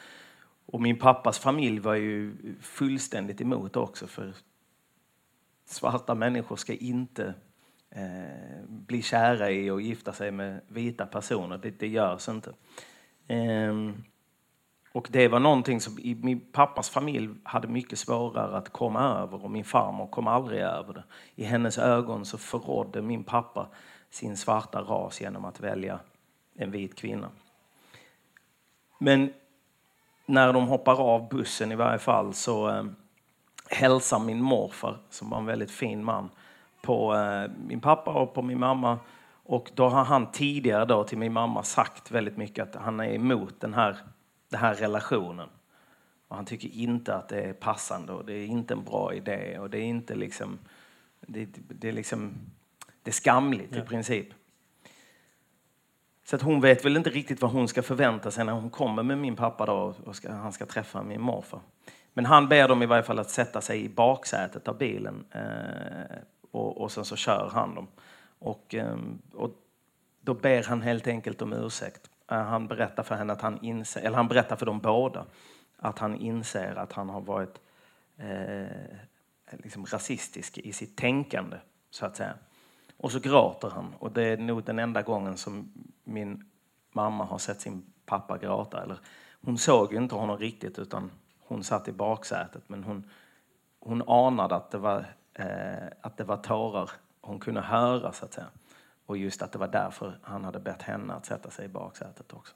Och 0.67 0.81
min 0.81 0.99
pappas 0.99 1.39
familj 1.39 1.79
var 1.79 1.95
ju 1.95 2.35
fullständigt 2.61 3.41
emot 3.41 3.77
också 3.77 4.07
för 4.07 4.35
svarta 5.65 6.15
människor 6.15 6.57
ska 6.57 6.75
inte 6.75 7.35
eh, 7.91 8.65
bli 8.69 9.03
kära 9.03 9.51
i 9.51 9.71
och 9.71 9.81
gifta 9.81 10.13
sig 10.13 10.31
med 10.31 10.61
vita 10.69 11.07
personer. 11.07 11.59
Det, 11.59 11.71
det 11.71 11.89
görs 11.89 12.29
inte. 12.29 12.55
Eh, 13.27 13.75
och 14.93 15.09
det 15.11 15.29
var 15.29 15.41
någonting 15.41 15.81
som 15.81 15.99
i 15.99 16.15
min 16.15 16.41
pappas 16.41 16.91
familj 16.91 17.35
hade 17.43 17.69
mycket 17.69 17.99
svårare 17.99 18.57
att 18.57 18.69
komma 18.69 19.03
över 19.03 19.45
och 19.45 19.51
min 19.51 19.65
farmor 19.65 20.07
kom 20.07 20.27
aldrig 20.27 20.61
över 20.61 20.95
det. 20.95 21.05
I 21.35 21.45
hennes 21.45 21.79
ögon 21.79 22.25
så 22.25 22.39
förrådde 22.39 23.03
min 23.03 23.25
pappa 23.25 23.69
sin 24.11 24.37
svarta 24.37 24.81
ras 24.81 25.21
genom 25.21 25.45
att 25.45 25.61
välja 25.61 26.01
en 26.61 26.71
vit 26.71 26.95
kvinna. 26.95 27.31
Men 28.99 29.33
när 30.27 30.53
de 30.53 30.69
hoppar 30.69 31.01
av 31.01 31.29
bussen 31.29 31.73
i 31.73 31.75
varje 31.75 31.99
fall 31.99 32.35
så 32.35 32.69
eh, 32.69 32.85
hälsar 33.71 34.19
min 34.19 34.43
morfar, 34.43 34.99
som 35.11 35.31
var 35.31 35.39
en 35.39 35.47
väldigt 35.47 35.71
fin 35.71 36.05
man, 36.05 36.31
på 36.83 37.15
eh, 37.15 37.51
min 37.67 37.81
pappa 37.81 38.11
och 38.11 38.35
på 38.35 38.43
min 38.43 38.59
mamma. 38.59 38.99
Och 39.45 39.71
då 39.75 39.89
har 39.89 40.05
han 40.05 40.33
tidigare 40.33 40.85
då 40.85 41.05
till 41.05 41.19
min 41.19 41.33
mamma 41.33 41.63
sagt 41.63 42.11
väldigt 42.11 42.37
mycket 42.37 42.69
att 42.69 42.83
han 42.83 43.01
är 43.01 43.15
emot 43.15 43.61
den 43.61 43.75
här, 43.75 43.97
den 44.49 44.61
här 44.61 44.75
relationen. 44.75 45.49
Och 46.29 46.37
han 46.37 46.45
tycker 46.45 46.69
inte 46.69 47.15
att 47.15 47.29
det 47.29 47.43
är 47.43 47.53
passande 47.53 48.13
och 48.13 48.25
det 48.25 48.33
är 48.33 48.47
inte 48.47 48.75
en 48.75 48.85
bra 48.85 49.15
idé 49.15 49.59
och 49.59 49.71
det 49.71 49.79
är 49.79 49.85
inte 49.85 50.15
liksom 50.15 50.59
det, 51.21 51.49
det, 51.69 51.89
är 51.89 51.93
liksom, 51.93 52.33
det 53.03 53.11
är 53.11 53.13
skamligt 53.13 53.77
Ja. 53.77 53.83
i 53.83 53.87
princip. 53.87 54.29
Så 56.31 56.37
att 56.37 56.43
hon 56.43 56.61
vet 56.61 56.85
väl 56.85 56.97
inte 56.97 57.11
riktigt 57.11 57.43
vad 57.43 57.51
hon 57.51 57.69
ska 57.69 57.83
förvänta 57.83 58.31
sig 58.31 58.45
när 58.45 58.53
hon 58.53 58.71
kommer 58.71 59.03
med 59.03 59.19
min 59.19 59.37
pappa 59.37 59.67
då 59.67 59.95
och 60.05 60.17
ska, 60.17 60.33
han 60.33 60.53
ska 60.53 60.67
träffa 60.67 61.03
min 61.03 61.21
morfar. 61.21 61.61
Men 62.13 62.27
han 62.27 62.49
ber 62.49 62.69
dem 62.69 62.83
i 62.83 62.87
varje 62.87 63.03
fall 63.03 63.19
att 63.19 63.31
sätta 63.31 63.61
sig 63.61 63.85
i 63.85 63.89
baksätet 63.89 64.69
av 64.69 64.79
bilen 64.79 65.25
eh, 65.31 66.17
och, 66.51 66.81
och 66.81 66.93
sen 66.93 67.05
så 67.05 67.17
kör 67.17 67.51
han 67.53 67.75
dem. 67.75 67.89
Och, 68.39 68.75
eh, 68.75 68.97
och 69.33 69.51
då 70.21 70.35
ber 70.35 70.63
han 70.63 70.83
helt 70.83 71.07
enkelt 71.07 71.43
om 71.43 71.53
ursäkt. 71.53 72.11
Eh, 72.31 72.43
han 72.43 72.69
berättar 72.69 73.03
för 73.03 73.15
henne 73.15 73.33
att 73.33 73.43
han 73.43 73.65
inser, 73.65 74.01
eller 74.01 74.17
han 74.17 74.29
berättar 74.29 74.57
för 74.57 74.67
dem 74.67 74.81
båda 74.81 75.27
att 75.77 75.99
han 75.99 76.17
inser 76.17 76.75
att 76.75 76.93
han 76.93 77.09
har 77.09 77.21
varit 77.21 77.61
eh, 78.19 78.67
liksom 79.53 79.87
rasistisk 79.87 80.59
i 80.59 80.73
sitt 80.73 80.97
tänkande, 80.97 81.57
så 81.91 82.07
att 82.07 82.17
säga. 82.17 82.35
Och 83.01 83.13
så 83.13 83.21
gråter 83.21 83.71
han. 83.71 83.95
Och 83.99 84.13
det 84.13 84.23
är 84.23 84.37
nog 84.37 84.65
den 84.65 84.79
enda 84.79 85.03
gången 85.03 85.37
som 85.37 85.73
min 86.05 86.45
mamma 86.93 87.25
har 87.25 87.39
sett 87.39 87.61
sin 87.61 87.93
pappa 88.07 88.39
gråta. 88.39 88.83
Eller, 88.83 88.99
hon 89.41 89.59
såg 89.59 89.95
inte 89.95 90.15
honom 90.15 90.39
riktigt, 90.39 90.79
utan 90.79 91.11
hon 91.39 91.65
satt 91.65 91.89
i 91.89 91.93
baksätet. 91.93 92.63
Men 92.67 92.85
hon, 92.85 93.11
hon 93.81 94.09
anade 94.09 94.55
att 94.55 94.71
det, 94.71 94.79
var, 94.79 95.05
eh, 95.35 95.89
att 96.01 96.17
det 96.17 96.25
var 96.25 96.37
tårar 96.37 96.91
hon 97.21 97.41
kunde 97.41 97.61
höra, 97.61 98.13
så 98.13 98.25
att 98.25 98.33
säga. 98.33 98.47
Och 99.07 99.17
just 99.17 99.43
att 99.43 99.53
det 99.53 99.59
var 99.59 99.69
därför 99.69 100.19
han 100.23 100.45
hade 100.45 100.61
bett 100.61 100.83
henne 100.83 101.15
att 101.15 101.27
sätta 101.27 101.51
sig 101.51 101.65
i 101.65 101.69
baksätet 101.69 102.33
också. 102.33 102.55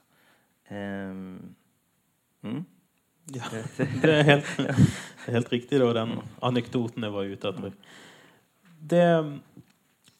Ehm, 0.67 1.55
mm. 2.41 2.65
Ja, 3.25 3.43
det 4.01 4.03
är 4.19 4.23
helt, 4.23 4.45
helt 5.27 5.51
riktigt 5.51 5.79
då, 5.79 5.93
den 5.93 6.09
anekdoten 6.39 7.03
jag 7.03 7.11
var 7.11 7.23
ute 7.23 7.49
efter. 7.49 7.73
Det, 8.79 9.39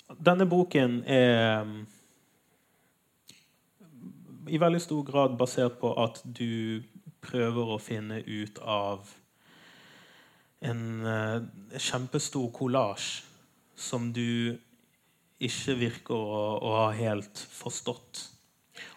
den 0.07 0.39
här 0.39 0.45
boken 0.45 1.03
är 1.03 1.61
um, 1.61 1.85
i 4.47 4.57
väldigt 4.57 4.81
stor 4.81 5.03
grad 5.03 5.37
baserad 5.37 5.79
på 5.79 5.93
att 5.93 6.21
du 6.23 6.83
prøver 7.21 7.75
att 7.75 7.81
finna 7.81 8.19
ut 8.19 8.57
av 8.57 9.09
en 10.59 11.05
eh, 11.05 11.41
kjempestor 11.77 12.97
som 13.75 14.13
du 14.13 14.57
ikke 15.39 15.75
virker 15.75 16.15
å, 16.15 16.57
å 16.61 16.73
ha 16.79 16.91
helt 16.95 17.39
forstått. 17.51 18.29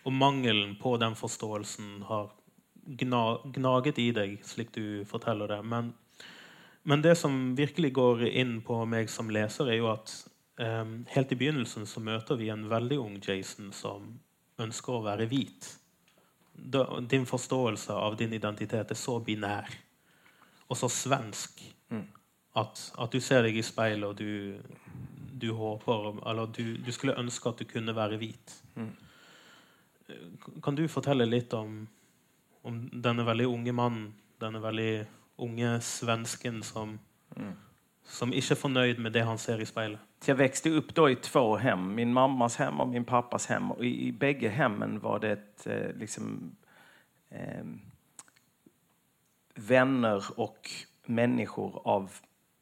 Og 0.05 0.13
mangelen 0.13 0.77
på 0.81 0.97
den 0.97 1.17
forståelsen 1.19 2.03
har 2.09 2.31
gna, 3.01 3.39
gnaget 3.45 3.99
i 3.99 4.11
deg, 4.13 4.39
slik 4.47 4.73
du 4.75 5.05
forteller 5.09 5.49
det. 5.49 5.63
Men, 5.63 5.93
men 6.83 7.03
det 7.03 7.17
som 7.19 7.55
virkelig 7.59 7.93
går 7.99 8.27
inn 8.29 8.61
på 8.63 8.85
meg 8.87 9.11
som 9.11 9.31
leser, 9.31 9.73
er 9.73 9.83
jo 9.83 9.91
at 9.93 10.15
helt 10.59 11.33
i 11.33 11.37
begynnelsen 11.39 11.87
så 11.87 12.01
møter 12.03 12.39
vi 12.41 12.49
en 12.51 12.65
veldig 12.71 12.99
ung 12.99 13.19
Jason 13.23 13.71
som 13.73 14.09
ønsker 14.59 14.97
å 14.97 15.05
være 15.05 15.29
hvit. 15.31 15.69
Din 17.07 17.27
forståelse 17.31 17.95
av 17.95 18.17
din 18.19 18.33
identitet 18.35 18.91
er 18.91 18.99
så 18.99 19.21
binær 19.23 19.71
og 20.69 20.77
så 20.77 20.89
svensk 20.91 21.63
at, 22.59 22.81
at 22.99 23.13
du 23.13 23.21
ser 23.23 23.45
deg 23.47 23.57
i 23.57 23.65
speilet, 23.65 24.09
og 24.09 24.17
du, 24.19 24.59
du 25.39 25.53
håper 25.55 26.19
Eller 26.29 26.51
du, 26.53 26.77
du 26.83 26.91
skulle 26.93 27.19
ønske 27.19 27.49
at 27.49 27.63
du 27.63 27.69
kunne 27.69 27.95
være 27.97 28.19
hvit. 28.21 28.57
Kan 30.65 30.75
du 30.75 30.87
fortelle 30.89 31.29
litt 31.29 31.55
om, 31.55 31.87
om 32.67 32.83
denne 32.93 33.27
veldig 33.29 33.47
unge 33.47 33.73
mannen, 33.77 34.11
denne 34.41 34.63
veldig 34.63 35.07
unge 35.45 35.79
svensken 35.85 36.63
som, 36.67 36.99
som 38.09 38.33
inte 38.33 38.55
er 38.55 38.69
nöjd 38.69 38.99
med 38.99 39.13
det 39.13 39.21
han 39.21 39.39
ser 39.39 39.61
i 39.61 39.67
speilet? 39.67 40.01
Jag 40.25 40.35
växte 40.35 40.71
upp 40.71 40.95
då 40.95 41.11
i 41.11 41.17
två 41.17 41.57
hem, 41.57 41.95
min 41.95 42.13
mammas 42.13 42.57
hem 42.57 42.81
och 42.81 42.89
min 42.89 43.05
pappas 43.05 43.47
hem. 43.47 43.71
Och 43.73 43.85
i, 43.85 44.09
i 44.09 44.13
bägge 44.13 44.49
hemmen 44.49 45.01
var 45.01 45.19
det 45.19 45.31
ett, 45.33 45.67
eh, 45.67 45.93
liksom, 45.97 46.57
eh, 47.31 47.65
vänner 49.55 50.25
och 50.37 50.71
människor 51.07 51.81
av 51.85 52.13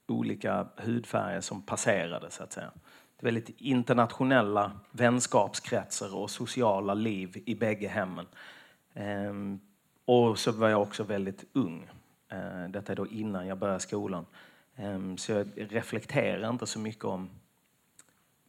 olika 0.08 0.66
hudfärger 0.76 1.40
som 1.40 1.62
passerade, 1.62 2.30
så 2.30 2.42
att 2.42 2.52
säga. 2.52 2.70
Det 3.16 3.22
är 3.22 3.24
väldigt 3.24 3.60
internationella 3.60 4.72
vänskapskretsar 4.90 6.16
och 6.16 6.30
sociala 6.30 6.94
liv 6.94 7.42
i 7.46 7.54
bägge 7.54 7.88
hemmen. 7.88 8.26
Eh, 8.94 9.32
och 10.04 10.38
så 10.38 10.52
var 10.52 10.68
jag 10.68 10.82
också 10.82 11.02
väldigt 11.02 11.44
ung. 11.52 11.88
Eh, 12.28 12.68
detta 12.68 12.92
är 12.92 12.96
då 12.96 13.06
innan 13.06 13.46
jag 13.46 13.58
började 13.58 13.80
skolan. 13.80 14.26
Ehm, 14.76 15.18
så 15.18 15.32
jag 15.32 15.48
reflekterar 15.56 16.50
inte 16.50 16.66
så 16.66 16.78
mycket 16.78 17.04
om 17.04 17.30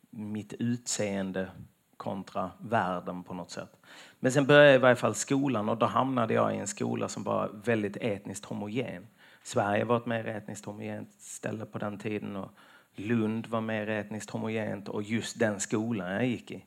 mitt 0.10 0.54
utseende 0.54 1.50
kontra 1.98 2.52
världen 2.60 3.24
på 3.24 3.34
något 3.34 3.52
sätt. 3.52 3.78
Men 4.20 4.32
sen 4.32 4.46
började 4.46 4.68
jag 4.68 4.76
i 4.76 4.82
varje 4.82 4.96
fall 4.96 5.16
skolan 5.16 5.70
och 5.70 5.78
då 5.78 5.86
hamnade 5.86 6.34
jag 6.34 6.56
i 6.56 6.58
en 6.58 6.68
skola 6.68 7.10
som 7.10 7.24
var 7.24 7.50
väldigt 7.64 7.98
etniskt 7.98 8.46
homogen. 8.46 9.08
Sverige 9.44 9.84
var 9.84 9.98
ett 9.98 10.06
mer 10.06 10.28
etniskt 10.28 10.66
homogent 10.66 11.10
ställe 11.20 11.66
på 11.66 11.78
den 11.78 11.98
tiden 11.98 12.36
och 12.36 12.52
Lund 12.96 13.48
var 13.48 13.62
mer 13.62 13.90
etniskt 13.90 14.30
homogent 14.30 14.90
och 14.90 15.04
just 15.04 15.40
den 15.40 15.60
skolan 15.60 16.12
jag 16.12 16.26
gick 16.26 16.52
i 16.52 16.66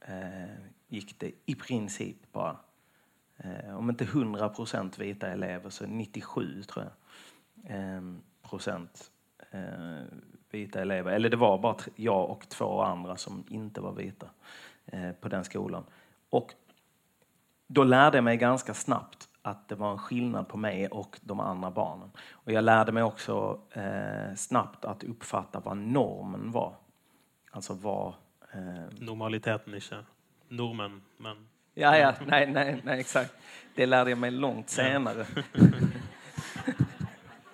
eh, 0.00 0.56
gick 0.88 1.20
det 1.20 1.32
i 1.46 1.54
princip 1.54 2.32
bara, 2.32 2.56
eh, 3.36 3.76
om 3.76 3.90
inte 3.90 4.04
100 4.04 4.48
procent 4.48 4.98
vita 4.98 5.28
elever 5.28 5.70
så 5.70 5.86
97 5.86 6.62
tror 6.62 6.84
jag, 6.84 7.76
eh, 7.76 8.02
procent 8.52 9.10
eh, 9.50 9.60
vita 10.50 10.80
elever. 10.80 11.12
Eller 11.12 11.28
det 11.28 11.36
var 11.36 11.58
bara 11.58 11.76
jag 11.96 12.30
och 12.30 12.48
två 12.48 12.82
andra 12.82 13.16
som 13.16 13.44
inte 13.48 13.80
var 13.80 13.92
vita 13.92 14.26
eh, 14.86 15.12
på 15.20 15.28
den 15.28 15.44
skolan. 15.44 15.84
Och 16.30 16.54
då 17.66 17.84
lärde 17.84 18.16
jag 18.16 18.24
mig 18.24 18.36
ganska 18.36 18.74
snabbt 18.74 19.28
att 19.42 19.68
det 19.68 19.74
var 19.74 19.92
en 19.92 19.98
skillnad 19.98 20.48
på 20.48 20.56
mig 20.56 20.88
och 20.88 21.18
de 21.20 21.40
andra 21.40 21.70
barnen. 21.70 22.10
Och 22.30 22.52
jag 22.52 22.64
lärde 22.64 22.92
mig 22.92 23.02
också 23.02 23.60
eh, 23.70 24.34
snabbt 24.36 24.84
att 24.84 25.04
uppfatta 25.04 25.60
vad 25.60 25.76
normen 25.76 26.52
var. 26.52 26.74
Alltså 27.50 27.74
vad... 27.74 28.14
Eh, 28.52 28.98
Normaliteten 28.98 29.74
ikke 29.74 30.04
nordmenn, 30.48 31.02
men 31.16 31.48
ja, 31.74 31.96
ja, 31.96 32.14
nej, 32.26 32.46
nej, 32.46 32.80
nej, 32.84 33.00
exakt. 33.00 33.34
Det 33.74 33.86
lärde 33.86 34.10
jag 34.10 34.18
mig 34.18 34.30
långt 34.30 34.70
senare. 34.70 35.26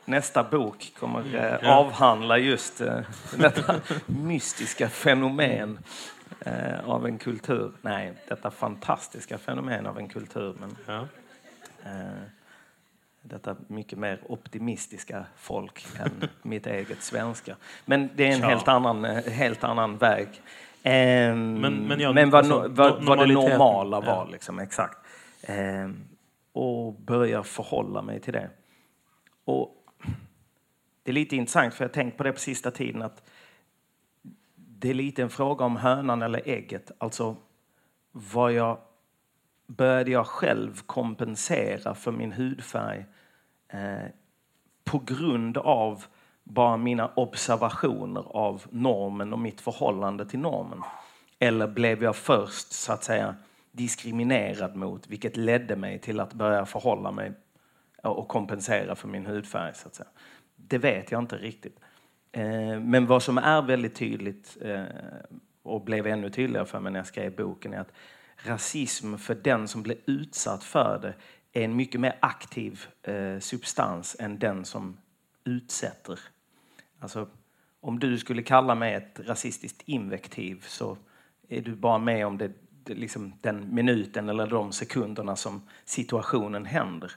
Nästa 0.08 0.44
bok 0.44 0.92
kommer 0.98 1.34
eh, 1.62 1.76
avhandla 1.78 2.38
just 2.38 2.80
eh, 2.80 3.00
detta 3.38 3.74
mystiska 4.06 4.88
fenomen 4.88 5.78
eh, 6.40 6.88
av 6.88 7.06
en 7.06 7.18
kultur. 7.18 7.72
Nej, 7.82 8.12
detta 8.28 8.50
fantastiska 8.50 9.38
fenomen 9.38 9.86
av 9.86 9.98
en 9.98 10.08
kultur. 10.08 10.54
Men 10.60 10.76
ja. 10.86 11.06
eh, 11.84 12.22
detta 13.22 13.56
mycket 13.66 13.98
mer 13.98 14.20
optimistiska 14.28 15.24
folk 15.36 15.86
än 15.98 16.28
mitt 16.42 16.66
eget 16.66 17.02
svenska. 17.02 17.56
Men 17.84 18.10
det 18.14 18.26
är 18.26 18.32
en 18.36 18.42
helt 18.42 18.68
annan, 18.68 19.04
eh, 19.04 19.24
helt 19.32 19.64
annan 19.64 19.96
väg. 19.98 20.28
Ehm, 20.82 21.54
Men- 21.54 21.86
men 21.88 22.00
ja, 22.00 22.12
vad, 22.12 22.34
alltså, 22.34 22.68
vad, 22.68 23.04
vad 23.04 23.18
det 23.18 23.34
normala 23.34 24.00
var, 24.00 24.06
ja. 24.06 24.28
liksom, 24.32 24.58
exakt. 24.58 24.98
Ehm, 25.42 26.04
och 26.52 26.92
börja 26.92 27.42
förhålla 27.42 28.02
mig 28.02 28.20
till 28.20 28.32
det. 28.32 28.50
Och 29.44 29.74
det 31.08 31.12
är 31.12 31.14
lite 31.14 31.36
intressant, 31.36 31.74
för 31.74 31.84
jag 31.84 31.88
har 31.88 31.94
tänkt 31.94 32.16
på 32.16 32.22
det 32.22 32.32
på 32.32 32.38
sista 32.38 32.70
tiden, 32.70 33.02
att 33.02 33.30
det 34.54 34.90
är 34.90 34.94
lite 34.94 35.22
en 35.22 35.30
fråga 35.30 35.64
om 35.64 35.76
hönan 35.76 36.22
eller 36.22 36.48
ägget. 36.48 36.90
Alltså, 36.98 37.36
vad 38.12 38.52
jag 38.52 38.78
började 39.66 40.10
jag 40.10 40.26
själv 40.26 40.82
kompensera 40.86 41.94
för 41.94 42.12
min 42.12 42.32
hudfärg 42.32 43.06
eh, 43.68 44.08
på 44.84 44.98
grund 44.98 45.58
av 45.58 46.04
bara 46.44 46.76
mina 46.76 47.10
observationer 47.14 48.24
av 48.36 48.62
normen 48.70 49.32
och 49.32 49.38
mitt 49.38 49.60
förhållande 49.60 50.26
till 50.26 50.38
normen? 50.38 50.82
Eller 51.38 51.66
blev 51.66 52.02
jag 52.02 52.16
först 52.16 52.72
så 52.72 52.92
att 52.92 53.04
säga 53.04 53.34
diskriminerad 53.72 54.76
mot, 54.76 55.06
vilket 55.06 55.36
ledde 55.36 55.76
mig 55.76 55.98
till 55.98 56.20
att 56.20 56.32
börja 56.32 56.66
förhålla 56.66 57.10
mig 57.10 57.32
och 58.02 58.28
kompensera 58.28 58.94
för 58.94 59.08
min 59.08 59.26
hudfärg? 59.26 59.74
Så 59.74 59.88
att 59.88 59.94
säga. 59.94 60.08
Det 60.68 60.78
vet 60.78 61.11
jag 61.11 61.22
inte 61.22 61.37
riktigt. 61.37 61.81
Eh, 62.33 62.81
men 62.81 63.07
vad 63.07 63.22
som 63.22 63.38
är 63.38 63.62
väldigt 63.62 63.94
tydligt 63.94 64.57
eh, 64.61 64.85
och 65.62 65.85
blev 65.85 66.07
ännu 66.07 66.31
tydligare 66.31 66.66
för 66.66 66.81
mig 66.81 66.92
när 66.92 66.98
jag 66.98 67.07
skrev 67.07 67.37
boken 67.37 67.74
är 67.74 67.81
att 67.81 67.92
rasism 68.37 69.16
för 69.16 69.35
den 69.35 69.68
som 69.68 69.83
blir 69.83 69.96
utsatt 70.07 70.64
för 70.64 70.98
det 70.98 71.14
är 71.61 71.64
en 71.64 71.76
mycket 71.76 72.00
mer 72.00 72.16
aktiv 72.20 72.87
eh, 73.02 73.38
substans 73.38 74.16
än 74.18 74.38
den 74.38 74.64
som 74.64 74.96
utsätter. 75.44 76.20
Alltså, 76.98 77.28
om 77.81 77.98
du 77.98 78.18
skulle 78.18 78.42
kalla 78.42 78.74
mig 78.74 78.94
ett 78.94 79.20
rasistiskt 79.24 79.83
invektiv 79.85 80.64
så 80.68 80.96
är 81.48 81.61
du 81.61 81.74
bara 81.74 81.98
med 81.98 82.26
om 82.26 82.38
det, 82.38 82.52
det 82.85 82.94
liksom 82.94 83.33
den 83.40 83.74
minuten 83.74 84.28
eller 84.28 84.46
de 84.46 84.72
sekunderna 84.72 85.37
som 85.37 85.68
situationen 85.85 86.64
händer. 86.64 87.12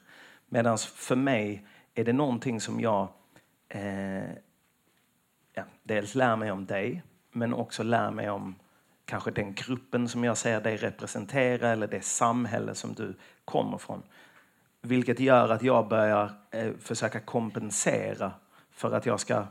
Medan 0.50 0.78
för 0.78 1.16
mig 1.16 1.66
är 1.96 2.04
det 2.04 2.14
någonting 2.14 2.62
som 2.62 2.80
jag... 2.80 3.08
Eh, 3.74 4.32
ja, 5.54 5.64
dels 5.84 6.16
lär 6.16 6.36
mig 6.36 6.52
om 6.52 6.66
dig, 6.66 7.04
men 7.32 7.54
också 7.54 7.84
lär 7.84 8.12
mig 8.12 8.30
om 8.30 8.56
kanske 9.06 9.32
den 9.32 9.54
gruppen 9.54 10.10
som 10.10 10.24
jag 10.24 10.38
ser 10.38 10.62
dig 10.62 10.78
representera 10.78 11.70
eller 11.70 11.88
det 11.88 12.04
samhälle 12.04 12.76
som 12.76 12.94
du 12.94 13.14
kommer 13.46 13.78
från. 13.78 14.04
Vilket 14.82 15.20
gör 15.20 15.50
att 15.50 15.64
jag 15.64 15.88
börjar 15.88 16.32
eh, 16.52 16.72
försöka 16.80 17.20
kompensera 17.20 18.32
för 18.72 18.92
att 18.92 19.06
jag 19.06 19.20
ska 19.20 19.46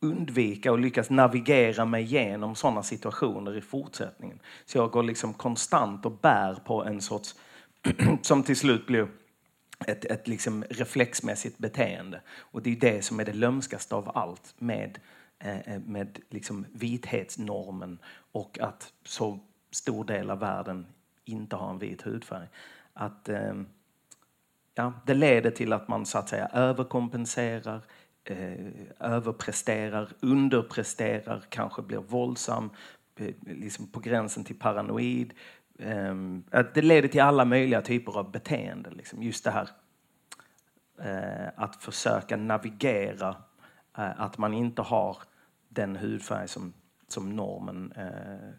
undvika 0.00 0.72
och 0.72 0.78
lyckas 0.78 1.10
navigera 1.10 1.84
mig 1.84 2.02
igenom 2.02 2.54
sådana 2.54 2.82
situationer 2.82 3.56
i 3.56 3.60
fortsättningen. 3.60 4.38
Så 4.64 4.78
jag 4.78 4.90
går 4.90 5.02
liksom 5.02 5.34
konstant 5.34 6.06
och 6.06 6.12
bär 6.12 6.54
på 6.54 6.84
en 6.84 7.00
sorts, 7.00 7.34
som 8.22 8.42
till 8.42 8.56
slut 8.56 8.86
blir 8.86 9.08
ett, 9.86 10.04
ett 10.04 10.28
liksom 10.28 10.64
reflexmässigt 10.70 11.58
beteende. 11.58 12.20
Och 12.38 12.62
det 12.62 12.70
är 12.70 12.76
det 12.76 13.02
som 13.02 13.20
är 13.20 13.24
det 13.24 13.32
lömskaste 13.32 13.94
av 13.94 14.16
allt 14.16 14.54
med, 14.58 14.98
eh, 15.38 15.58
eh, 15.58 15.80
med 15.80 16.18
liksom 16.30 16.66
vithetsnormen 16.72 17.98
och 18.32 18.58
att 18.60 18.92
så 19.04 19.38
stor 19.70 20.04
del 20.04 20.30
av 20.30 20.38
världen 20.38 20.86
inte 21.24 21.56
har 21.56 21.70
en 21.70 21.78
vit 21.78 22.02
hudfärg. 22.02 22.48
Att, 22.92 23.28
eh, 23.28 23.54
ja, 24.74 24.92
det 25.06 25.14
leder 25.14 25.50
till 25.50 25.72
att 25.72 25.88
man 25.88 26.06
så 26.06 26.18
att 26.18 26.28
säga 26.28 26.48
överkompenserar, 26.52 27.80
eh, 28.24 28.66
överpresterar, 29.00 30.12
underpresterar, 30.20 31.44
kanske 31.48 31.82
blir 31.82 31.98
våldsam, 31.98 32.70
eh, 33.16 33.34
liksom 33.40 33.86
på 33.86 34.00
gränsen 34.00 34.44
till 34.44 34.58
paranoid. 34.58 35.34
Eh, 35.78 36.14
det 36.74 36.82
leder 36.82 37.08
till 37.08 37.20
alla 37.20 37.44
möjliga 37.44 37.82
typer 37.82 38.18
av 38.18 38.30
beteende. 38.30 38.90
Liksom. 38.90 39.22
Just 39.22 39.44
det 39.44 39.50
här 39.50 39.68
uh, 41.04 41.48
att 41.56 41.76
försöka 41.76 42.36
navigera 42.36 43.28
uh, 43.98 44.20
att 44.20 44.38
man 44.38 44.54
inte 44.54 44.82
har 44.82 45.16
den 45.68 45.96
hudfärg 45.96 46.48
som, 46.48 46.72
som 47.08 47.36
normen 47.36 47.92
uh, 47.98 48.50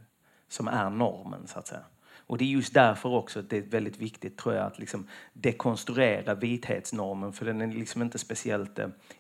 som 0.47 0.67
är 0.67 0.89
normen, 0.89 1.47
så 1.47 1.59
att 1.59 1.67
säga. 1.67 1.83
Och 2.11 2.37
det 2.37 2.43
är 2.43 2.49
just 2.49 2.73
därför 2.73 3.09
också 3.09 3.41
det 3.41 3.57
är 3.57 3.61
väldigt 3.61 3.97
viktigt 3.97 4.37
tror 4.37 4.55
jag 4.55 4.65
att 4.65 4.79
liksom 4.79 5.07
dekonstruera 5.33 6.35
vithetsnormen 6.35 7.33
för 7.33 7.45
den 7.45 7.61
är 7.61 7.67
liksom 7.67 8.01
inte 8.01 8.17
speciellt 8.17 8.79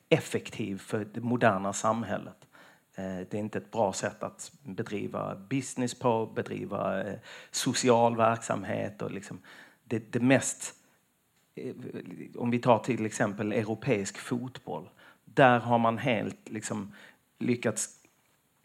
effektiv 0.09 0.77
för 0.77 1.05
det 1.13 1.21
moderna 1.21 1.73
samhället. 1.73 2.47
Eh, 2.95 3.27
det 3.29 3.33
är 3.33 3.39
inte 3.39 3.57
ett 3.57 3.71
bra 3.71 3.93
sätt 3.93 4.23
att 4.23 4.51
bedriva 4.63 5.35
business 5.35 5.99
på, 5.99 6.25
bedriva 6.25 7.03
eh, 7.03 7.19
social 7.51 8.17
verksamhet 8.17 9.01
och 9.01 9.11
liksom 9.11 9.39
det, 9.83 10.13
det 10.13 10.19
mest 10.19 10.75
eh, 11.55 11.75
om 12.35 12.51
vi 12.51 12.59
tar 12.59 12.79
till 12.79 13.05
exempel 13.05 13.51
europeisk 13.51 14.17
fotboll. 14.17 14.89
Där 15.25 15.59
har 15.59 15.77
man 15.77 15.97
helt 15.97 16.49
liksom 16.49 16.93
lyckats 17.39 17.89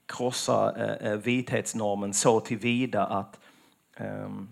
krossa 0.06 0.74
vithetsnormen 1.16 2.14
så 2.14 2.40
tillvida 2.40 3.06
att 3.06 3.40
um, 4.00 4.48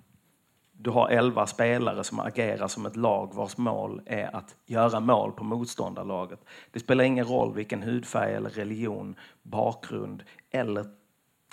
du 0.83 0.91
har 0.91 1.09
elva 1.09 1.47
spelare 1.47 2.05
som 2.05 2.21
agerar 2.21 2.69
som 2.69 2.87
ett 2.87 2.97
lag 2.97 3.35
vars 3.35 3.57
mål 3.57 4.03
är 4.07 4.37
att 4.37 4.57
göra 4.67 5.01
mål 5.01 5.33
på 5.33 5.45
motståndarlaget. 5.45 6.41
Det 6.71 6.81
spelar 6.81 7.05
ingen 7.05 7.25
roll 7.25 7.55
vilken 7.55 7.83
hudfärg 7.83 8.35
eller 8.35 8.51
religion, 8.51 9.15
bakgrund 9.43 10.23
eller, 10.51 10.87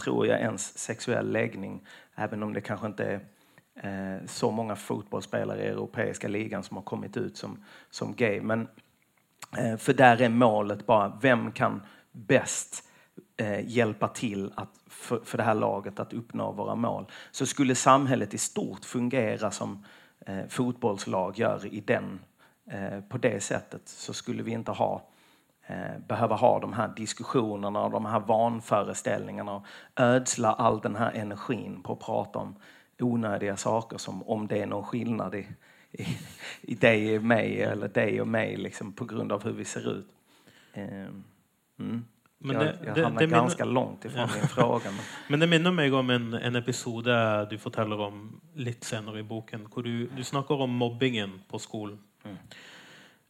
tror 0.04 0.28
jag, 0.28 0.40
ens 0.40 0.78
sexuell 0.78 1.32
läggning. 1.32 1.88
Även 2.16 2.44
om 2.44 2.54
det 2.54 2.62
kanske 2.62 2.88
inte 2.88 3.22
är 3.76 4.16
eh, 4.20 4.26
så 4.26 4.52
många 4.52 4.76
fotbollsspelare 4.76 5.64
i 5.64 5.68
europeiska 5.68 6.28
ligan 6.28 6.64
som 6.64 6.78
har 6.78 6.84
kommit 6.84 7.18
ut 7.18 7.38
som, 7.38 7.64
som 7.90 8.14
gay. 8.14 8.42
Men, 8.42 8.68
eh, 9.58 9.78
för 9.78 9.94
där 9.94 10.22
är 10.22 10.30
målet 10.30 10.86
bara, 10.86 11.20
vem 11.22 11.52
kan 11.52 11.82
bäst 12.12 12.89
eh, 13.38 13.68
hjälpa 13.68 14.08
till 14.08 14.52
att, 14.56 14.70
för, 14.88 15.20
för 15.20 15.38
det 15.38 15.44
här 15.44 15.56
laget 15.56 16.00
att 16.00 16.14
uppnå 16.14 16.52
våra 16.52 16.76
mål. 16.76 17.06
Så 17.32 17.46
skulle 17.46 17.76
samhället 17.76 18.34
i 18.34 18.38
stort 18.38 18.86
fungera 18.86 19.52
som 19.52 19.86
eh, 20.26 20.48
fotbollslag 20.50 21.40
gör 21.40 21.66
i 21.66 21.82
den, 21.82 22.20
eh, 22.72 23.02
på 23.10 23.18
det 23.18 23.44
sättet 23.44 23.82
så 23.86 24.14
skulle 24.14 24.44
vi 24.44 24.52
inte 24.52 24.72
ha 24.72 25.08
eh, 25.68 26.00
behöva 26.08 26.36
ha 26.36 26.60
de 26.60 26.74
här 26.74 26.94
diskussionerna 26.96 27.84
och 27.84 27.92
de 27.92 28.06
här 28.06 28.20
vanföreställningarna 28.20 29.56
och 29.56 29.66
ödsla 29.96 30.54
all 30.54 30.80
den 30.80 30.96
här 30.96 31.12
energin 31.12 31.84
på 31.84 31.94
att 31.94 32.00
prata 32.00 32.40
om 32.40 32.56
onödiga 33.00 33.58
saker 33.58 33.98
som 33.98 34.24
om 34.24 34.48
det 34.48 34.62
är 34.62 34.66
någon 34.66 34.84
skillnad 34.84 35.36
i, 35.36 35.48
i, 35.92 36.06
i 36.62 36.76
dig 36.76 37.18
och 37.18 37.24
mig 37.24 37.62
eller 37.62 37.88
dig 37.88 38.22
och 38.22 38.28
mig 38.28 38.58
liksom, 38.58 38.94
på 38.94 39.06
grund 39.06 39.32
av 39.32 39.44
hur 39.44 39.54
vi 39.54 39.66
ser 39.66 39.92
ut. 39.92 40.08
Eh, 40.74 41.08
mm. 41.80 42.06
Men 42.42 42.56
jag, 42.56 42.66
det, 42.66 42.78
jag 42.86 43.04
hamnar 43.04 43.20
det, 43.22 43.28
ganska 43.28 43.66
minner... 43.66 43.74
långt 43.74 44.06
ifrån 44.06 44.30
ja. 44.30 44.40
din 44.40 44.48
fråga. 44.48 44.92
Men... 44.92 45.00
men 45.28 45.40
det 45.40 45.48
minner 45.48 45.72
meg 45.72 45.94
om 45.94 46.10
en, 46.10 46.34
en 46.34 46.56
episode 46.56 47.46
du 47.52 47.58
forteller 47.58 48.00
om 48.00 48.40
litt 48.56 48.84
senere 48.84 49.20
i 49.20 49.24
boken, 49.24 49.68
hvor 49.74 49.84
du, 49.84 50.08
du 50.08 50.24
snakker 50.24 50.62
om 50.62 50.72
mobbingen 50.72 51.42
på 51.48 51.60
skolen. 51.60 52.00
Mm. 52.24 52.38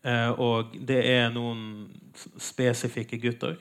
Eh, 0.01 0.29
og 0.29 0.75
det 0.77 0.99
er 1.09 1.33
noen 1.33 1.89
spesifikke 2.37 3.17
gutter 3.17 3.57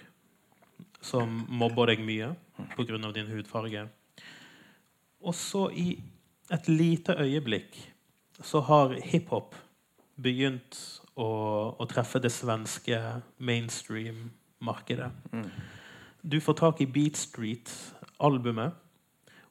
som 1.00 1.40
mobber 1.48 1.94
deg 1.94 2.04
mye 2.04 2.34
mm. 2.58 2.68
pga. 2.76 3.12
din 3.16 3.32
hudfarge. 3.32 3.86
Og 5.20 5.34
så, 5.34 5.70
i 5.70 5.96
et 6.52 6.68
lite 6.68 7.16
øyeblikk, 7.18 7.80
så 8.42 8.60
har 8.60 8.94
hiphop 9.02 9.56
begynt 10.14 10.76
å, 11.14 11.26
å 11.78 11.86
treffe 11.90 12.20
det 12.22 12.30
svenske 12.34 13.00
mainstream 13.38 14.28
markedet. 14.58 15.10
Mm. 15.32 15.50
Du 16.22 16.40
får 16.40 16.54
tak 16.54 16.80
i 16.80 16.86
Beat 16.86 17.16
Street-albumet, 17.16 18.72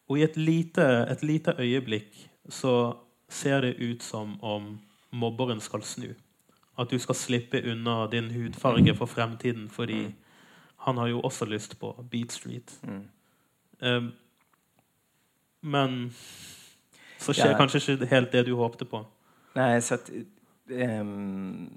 og 0.08 0.20
i 0.20 0.24
et 0.24 0.38
lite, 0.38 0.84
et 1.12 1.24
lite 1.24 1.56
øyeblikk 1.60 2.30
så 2.50 2.98
ser 3.30 3.62
det 3.62 3.76
ut 3.80 4.04
som 4.04 4.43
om 4.43 4.80
mobberen 5.12 5.60
skal 5.60 5.84
snu. 5.84 6.13
At 6.80 6.91
du 6.91 7.00
skal 7.00 7.15
slippe 7.15 7.63
unna 7.72 8.08
din 8.08 8.32
hudfarge 8.32 8.96
for 8.96 9.06
fremtiden, 9.06 9.70
fordi 9.70 10.06
mm. 10.06 10.13
han 10.78 10.98
har 10.98 11.08
jo 11.08 11.22
også 11.22 11.46
lyst 11.46 11.80
på 11.80 12.06
Beat 12.12 12.32
Street. 12.32 12.80
Mm. 12.84 13.08
Um, 13.82 14.12
men 15.62 16.13
så 17.17 17.34
skjer 17.34 17.52
ja. 17.52 17.58
kanskje 17.58 17.82
ikke 17.93 18.06
helt 18.06 18.32
det 18.32 18.46
du 18.46 18.56
håpte 18.56 18.86
på. 18.86 19.06
Nej, 19.56 19.82
så 19.82 19.93
att, 19.93 20.10
um, 20.70 21.70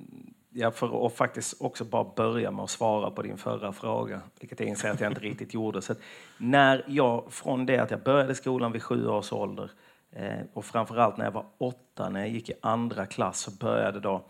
ja, 0.53 0.71
för 0.71 1.07
att 1.07 1.17
faktiskt 1.17 1.61
också 1.61 1.85
bara 1.85 2.05
börja 2.05 2.51
med 2.51 2.63
att 2.63 2.71
svara 2.71 3.11
på 3.11 3.23
din 3.23 3.39
förra 3.39 3.73
fråga, 3.73 4.21
vilket 4.41 4.61
jag 4.61 4.69
inser 4.69 4.91
att 4.91 5.01
jag 5.01 5.11
inte 5.11 5.21
riktigt 5.31 5.55
gjorde. 5.55 5.83
Så 5.83 5.95
när 6.39 6.85
jag, 6.87 7.33
från 7.33 7.67
det 7.67 7.79
att 7.79 7.91
jag 7.91 8.03
började 8.03 8.35
skolan 8.35 8.73
vid 8.73 8.83
sju 8.83 9.07
års 9.07 9.33
ålder 9.33 9.71
eh, 10.13 10.41
och 10.53 10.65
framförallt 10.65 11.17
när 11.17 11.25
jag 11.25 11.33
var 11.33 11.47
åtta, 11.59 12.09
när 12.09 12.21
jag 12.21 12.29
gick 12.29 12.51
i 12.51 12.53
andra 12.61 13.07
klass, 13.07 13.41
så 13.41 13.51
började 13.51 14.01
då, 14.01 14.25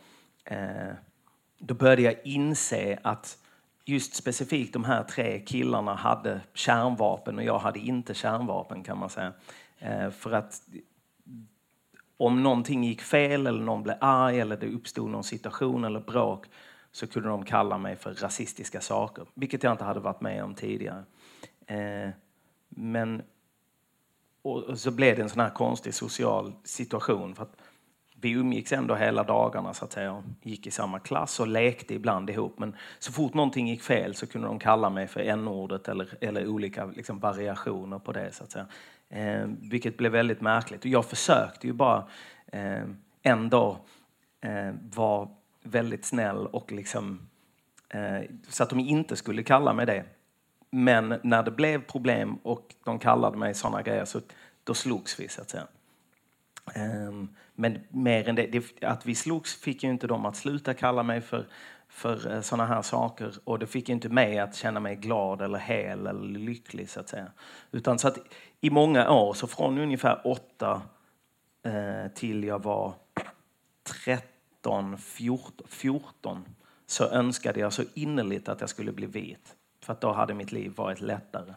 eh, 0.44 0.92
då 1.58 1.74
började 1.74 2.02
jag 2.02 2.14
inse 2.24 2.98
att 3.02 3.38
just 3.84 4.14
specifikt 4.14 4.72
de 4.72 4.84
här 4.84 5.02
tre 5.02 5.40
killarna 5.40 5.94
hade 5.94 6.40
kärnvapen 6.54 7.38
och 7.38 7.44
jag 7.44 7.58
hade 7.58 7.78
inte 7.78 8.14
kärnvapen 8.14 8.82
kan 8.82 8.98
man 8.98 9.10
säga. 9.10 9.32
Eh, 9.78 10.10
för 10.10 10.32
att 10.32 10.62
om 12.26 12.42
någonting 12.42 12.84
gick 12.84 13.02
fel 13.02 13.46
eller 13.46 13.64
någon 13.64 13.82
blev 13.82 13.96
arg 14.00 14.40
eller 14.40 14.56
det 14.56 14.66
uppstod 14.66 15.10
någon 15.10 15.24
situation 15.24 15.84
eller 15.84 16.00
bråk 16.00 16.46
så 16.92 17.06
kunde 17.06 17.28
de 17.28 17.44
kalla 17.44 17.78
mig 17.78 17.96
för 17.96 18.14
rasistiska 18.14 18.80
saker, 18.80 19.26
vilket 19.34 19.62
jag 19.62 19.72
inte 19.72 19.84
hade 19.84 20.00
varit 20.00 20.20
med 20.20 20.44
om 20.44 20.54
tidigare. 20.54 21.04
Eh, 21.66 22.10
men 22.68 23.22
och 24.42 24.78
så 24.78 24.90
blev 24.90 25.16
det 25.16 25.22
en 25.22 25.28
sån 25.28 25.40
här 25.40 25.50
konstig 25.50 25.94
social 25.94 26.52
situation. 26.64 27.34
För 27.34 27.42
att 27.42 27.56
vi 28.20 28.30
umgicks 28.30 28.72
ändå 28.72 28.94
hela 28.94 29.22
dagarna 29.22 29.74
så 29.74 29.84
att 29.84 29.92
säga 29.92 30.12
och 30.12 30.22
gick 30.42 30.66
i 30.66 30.70
samma 30.70 30.98
klass 30.98 31.40
och 31.40 31.48
lekte 31.48 31.94
ibland 31.94 32.30
ihop. 32.30 32.58
Men 32.58 32.76
så 32.98 33.12
fort 33.12 33.34
någonting 33.34 33.68
gick 33.68 33.82
fel 33.82 34.14
så 34.14 34.26
kunde 34.26 34.48
de 34.48 34.58
kalla 34.58 34.90
mig 34.90 35.08
för 35.08 35.20
n-ordet 35.20 35.88
eller, 35.88 36.14
eller 36.20 36.48
olika 36.48 36.86
liksom, 36.86 37.18
variationer 37.18 37.98
på 37.98 38.12
det. 38.12 38.32
så 38.32 38.44
att 38.44 38.52
säga. 38.52 38.66
Eh, 39.10 39.46
vilket 39.60 39.96
blev 39.96 40.12
väldigt 40.12 40.40
märkligt. 40.40 40.80
Och 40.80 40.90
jag 40.90 41.04
försökte 41.04 41.66
ju 41.66 41.72
bara 41.72 42.08
eh, 42.52 43.38
dag 43.48 43.76
eh, 44.40 44.74
vara 44.94 45.28
väldigt 45.62 46.04
snäll 46.04 46.46
och 46.46 46.72
liksom 46.72 47.28
eh, 47.88 48.20
så 48.48 48.62
att 48.62 48.70
de 48.70 48.80
inte 48.80 49.16
skulle 49.16 49.42
kalla 49.42 49.72
mig 49.72 49.86
det. 49.86 50.04
Men 50.70 51.20
när 51.22 51.42
det 51.42 51.50
blev 51.50 51.82
problem 51.82 52.34
och 52.42 52.74
de 52.84 52.98
kallade 52.98 53.38
mig 53.38 53.54
sådana 53.54 53.82
grejer 53.82 54.04
så 54.04 54.20
då 54.64 54.74
slogs 54.74 55.20
vi 55.20 55.28
så 55.28 55.40
att 55.40 55.50
säga. 55.50 55.66
Ehm, 56.74 57.28
men 57.54 57.78
mer 57.88 58.28
än 58.28 58.34
det, 58.34 58.46
det, 58.46 58.84
att 58.84 59.06
vi 59.06 59.14
slogs 59.14 59.60
fick 59.60 59.82
ju 59.82 59.90
inte 59.90 60.06
dem 60.06 60.26
att 60.26 60.36
sluta 60.36 60.74
kalla 60.74 61.02
mig 61.02 61.20
för, 61.20 61.46
för 61.88 62.32
eh, 62.32 62.40
sådana 62.40 62.66
här 62.66 62.82
saker 62.82 63.34
och 63.44 63.58
det 63.58 63.66
fick 63.66 63.88
inte 63.88 64.08
mig 64.08 64.38
att 64.38 64.54
känna 64.54 64.80
mig 64.80 64.96
glad 64.96 65.42
eller 65.42 65.58
hel 65.58 66.06
eller 66.06 66.38
lycklig 66.38 66.90
så 66.90 67.00
att 67.00 67.08
säga. 67.08 67.32
Utan 67.70 67.98
så 67.98 68.08
att 68.08 68.18
i 68.60 68.70
många 68.70 69.10
år, 69.10 69.34
så 69.34 69.46
från 69.46 69.78
ungefär 69.78 70.20
åtta 70.24 70.82
uh, 71.66 72.08
till 72.14 72.44
jag 72.44 72.62
var 72.62 72.94
13, 74.04 74.98
14, 74.98 75.66
14 75.68 76.44
så 76.86 77.08
önskade 77.08 77.60
jag 77.60 77.72
så 77.72 77.82
innerligt 77.94 78.48
att 78.48 78.60
jag 78.60 78.70
skulle 78.70 78.92
bli 78.92 79.06
vit. 79.06 79.56
För 79.80 79.96
då 80.00 80.12
hade 80.12 80.34
mitt 80.34 80.52
liv 80.52 80.72
varit 80.76 81.00
lättare. 81.00 81.54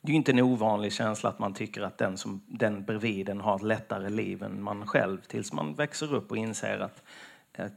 Det 0.00 0.12
är 0.12 0.16
inte 0.16 0.32
en 0.32 0.40
ovanlig 0.40 0.92
känsla 0.92 1.30
att 1.30 1.38
man 1.38 1.54
tycker 1.54 1.82
att 1.82 1.98
den, 1.98 2.16
som, 2.16 2.42
den 2.46 2.84
bredvid 2.84 3.28
en 3.28 3.40
har 3.40 3.56
ett 3.56 3.62
lättare 3.62 4.08
liv 4.08 4.42
än 4.42 4.62
man 4.62 4.86
själv 4.86 5.20
tills 5.20 5.52
man 5.52 5.74
växer 5.74 6.14
upp 6.14 6.30
och 6.30 6.36
inser 6.36 6.78
att, 6.78 7.02
att 7.58 7.72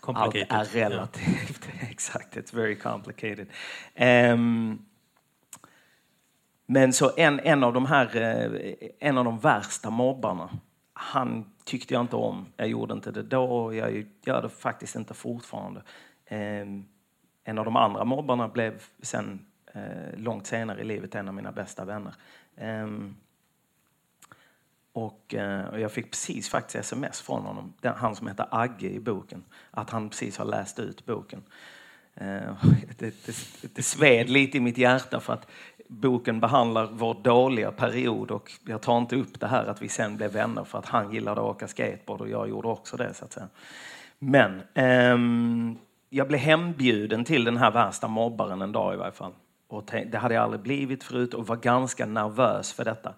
allt 0.00 0.34
är 0.34 0.64
relativt. 0.64 1.68
Yeah. 1.68 1.90
Exakt, 1.90 2.36
it's 2.36 2.56
very 2.56 2.74
complicated. 2.74 3.46
Um, 4.32 4.86
men 6.70 6.92
så 6.92 7.12
en, 7.16 7.40
en 7.40 7.64
av 7.64 7.72
de 7.72 7.86
här, 7.86 8.16
eh, 8.16 8.88
en 8.98 9.18
av 9.18 9.24
de 9.24 9.38
värsta 9.38 9.90
mobbarna, 9.90 10.50
han 10.92 11.44
tyckte 11.64 11.94
jag 11.94 12.00
inte 12.00 12.16
om. 12.16 12.46
Jag 12.56 12.68
gjorde 12.68 12.94
inte 12.94 13.10
det 13.10 13.22
då 13.22 13.44
och 13.44 13.74
jag 13.74 14.06
gör 14.24 14.42
det 14.42 14.48
faktiskt 14.48 14.96
inte 14.96 15.14
fortfarande. 15.14 15.82
Ehm, 16.26 16.84
en 17.44 17.58
av 17.58 17.64
de 17.64 17.76
andra 17.76 18.04
mobbarna 18.04 18.48
blev 18.48 18.82
sen 19.02 19.46
eh, 19.74 20.16
långt 20.18 20.46
senare 20.46 20.80
i 20.80 20.84
livet 20.84 21.14
en 21.14 21.28
av 21.28 21.34
mina 21.34 21.52
bästa 21.52 21.84
vänner. 21.84 22.14
Ehm, 22.56 23.16
och, 24.92 25.34
eh, 25.34 25.68
och, 25.68 25.80
jag 25.80 25.92
fick 25.92 26.10
precis 26.10 26.48
faktiskt 26.48 26.76
sms 26.76 27.20
från 27.20 27.42
honom, 27.42 27.72
den, 27.80 27.94
han 27.94 28.16
som 28.16 28.26
heter 28.26 28.46
Agge 28.50 28.88
i 28.88 29.00
boken, 29.00 29.44
att 29.70 29.90
han 29.90 30.08
precis 30.08 30.38
har 30.38 30.44
läst 30.44 30.78
ut 30.78 31.06
boken. 31.06 31.42
Ehm, 32.14 32.54
det, 32.98 33.26
det, 33.26 33.74
det 33.74 33.82
sved 33.82 34.30
lite 34.30 34.56
i 34.56 34.60
mitt 34.60 34.78
hjärta 34.78 35.20
för 35.20 35.32
att 35.32 35.46
boken 35.88 36.40
behandlar 36.40 36.88
vår 36.92 37.14
dåliga 37.14 37.72
period 37.72 38.30
och 38.30 38.52
jag 38.66 38.82
tar 38.82 38.98
inte 38.98 39.16
upp 39.16 39.40
det 39.40 39.46
här 39.46 39.66
att 39.66 39.82
vi 39.82 39.88
sen 39.88 40.16
blev 40.16 40.32
vänner 40.32 40.64
för 40.64 40.78
att 40.78 40.86
han 40.86 41.12
gillade 41.12 41.40
att 41.40 41.46
åka 41.46 41.68
skateboard 41.68 42.20
och 42.20 42.28
jag 42.28 42.48
gjorde 42.48 42.68
också 42.68 42.96
det. 42.96 43.14
så 43.14 43.24
att 43.24 43.32
säga. 43.32 43.48
Men 44.18 44.62
ehm, 44.74 45.78
jag 46.10 46.28
blev 46.28 46.40
hembjuden 46.40 47.24
till 47.24 47.44
den 47.44 47.56
här 47.56 47.70
värsta 47.70 48.08
mobbaren 48.08 48.62
en 48.62 48.72
dag 48.72 48.94
i 48.94 48.96
varje 48.96 49.12
fall. 49.12 49.32
Och 49.68 49.84
det 50.10 50.18
hade 50.18 50.34
jag 50.34 50.44
aldrig 50.44 50.62
blivit 50.62 51.04
förut 51.04 51.34
och 51.34 51.46
var 51.46 51.56
ganska 51.56 52.06
nervös 52.06 52.72
för 52.72 52.84
detta. 52.84 53.14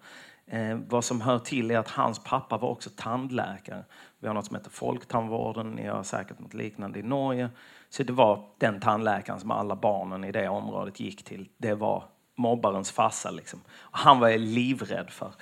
Eh, 0.46 0.78
vad 0.88 1.04
som 1.04 1.20
hör 1.20 1.38
till 1.38 1.70
är 1.70 1.78
att 1.78 1.88
hans 1.88 2.18
pappa 2.18 2.58
var 2.58 2.68
också 2.68 2.90
tandläkare. 2.96 3.84
Vi 4.18 4.26
har 4.26 4.34
något 4.34 4.46
som 4.46 4.56
heter 4.56 4.70
Folktandvården, 4.70 5.70
ni 5.70 5.86
har 5.86 6.02
säkert 6.02 6.38
något 6.38 6.54
liknande 6.54 6.98
i 6.98 7.02
Norge. 7.02 7.48
Så 7.88 8.02
det 8.02 8.12
var 8.12 8.44
den 8.58 8.80
tandläkaren 8.80 9.40
som 9.40 9.50
alla 9.50 9.76
barnen 9.76 10.24
i 10.24 10.32
det 10.32 10.48
området 10.48 11.00
gick 11.00 11.24
till. 11.24 11.48
Det 11.58 11.74
var 11.74 12.04
mobbarens 12.40 12.90
farsa. 12.90 13.30
Liksom. 13.30 13.60
Och 13.70 13.98
han 13.98 14.20
var 14.20 14.28
jag 14.28 14.40
livrädd 14.40 15.10
för. 15.10 15.32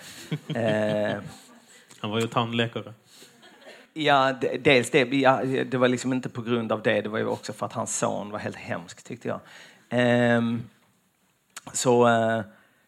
eh, 0.54 1.20
han 2.00 2.10
var 2.10 2.20
ju 2.20 2.26
tandläkare. 2.26 2.94
Ja, 3.92 4.32
dels 4.60 4.90
det. 4.90 5.14
Ja, 5.14 5.44
det 5.44 5.74
var 5.74 5.88
liksom 5.88 6.12
inte 6.12 6.28
på 6.28 6.42
grund 6.42 6.72
av 6.72 6.82
det. 6.82 7.00
Det 7.00 7.08
var 7.08 7.18
ju 7.18 7.26
också 7.26 7.52
för 7.52 7.66
att 7.66 7.72
hans 7.72 7.98
son 7.98 8.30
var 8.30 8.38
helt 8.38 8.56
hemsk, 8.56 9.04
tyckte 9.04 9.28
jag. 9.28 9.40
Eh, 10.00 10.42
så, 11.72 12.08
eh, 12.08 12.40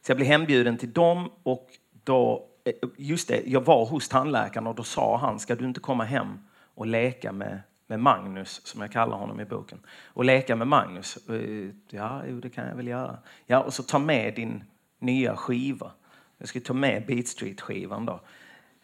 så 0.02 0.10
jag 0.10 0.16
blev 0.16 0.28
hembjuden 0.28 0.78
till 0.78 0.92
dem 0.92 1.30
och 1.42 1.68
då, 2.04 2.46
eh, 2.64 2.88
just 2.96 3.28
det, 3.28 3.42
jag 3.46 3.64
var 3.64 3.86
hos 3.86 4.08
tandläkaren 4.08 4.66
och 4.66 4.74
då 4.74 4.82
sa 4.82 5.16
han, 5.16 5.38
ska 5.38 5.54
du 5.54 5.64
inte 5.64 5.80
komma 5.80 6.04
hem 6.04 6.38
och 6.74 6.86
leka 6.86 7.32
med, 7.32 7.60
med 7.90 8.00
Magnus, 8.00 8.66
som 8.66 8.80
jag 8.80 8.92
kallar 8.92 9.16
honom 9.16 9.40
i 9.40 9.44
boken, 9.44 9.78
och 10.06 10.24
leka 10.24 10.56
med 10.56 10.66
Magnus? 10.66 11.28
Eh, 11.28 11.70
ja, 11.88 12.22
jo, 12.28 12.40
det 12.40 12.50
kan 12.50 12.68
jag 12.68 12.74
väl 12.74 12.86
göra. 12.86 13.18
Ja, 13.46 13.62
och 13.62 13.74
så 13.74 13.82
ta 13.82 13.98
med 13.98 14.34
din 14.34 14.64
nya 14.98 15.36
skiva. 15.36 15.92
Jag 16.38 16.48
ska 16.48 16.60
ta 16.60 16.74
med 16.74 17.06
Beat 17.06 17.28
Street-skivan 17.28 18.06
då. 18.06 18.20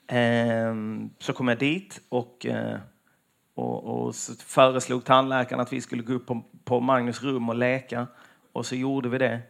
Ehm, 0.07 1.11
så 1.19 1.33
kom 1.33 1.49
jag 1.49 1.59
dit 1.59 2.01
och, 2.09 2.47
eh, 2.47 2.79
och, 3.55 3.85
och 3.85 4.15
föreslog 4.47 5.05
tandläkaren 5.05 5.61
att 5.61 5.73
vi 5.73 5.81
skulle 5.81 6.03
gå 6.03 6.13
upp 6.13 6.27
på, 6.27 6.43
på 6.65 6.81
Magnus 6.81 7.23
rum 7.23 7.49
och 7.49 7.57
leka. 7.57 8.07
Och 8.53 8.67
så 8.67 8.77
gjorde 8.77 9.09
vi 9.09 9.19
det. 9.19 9.41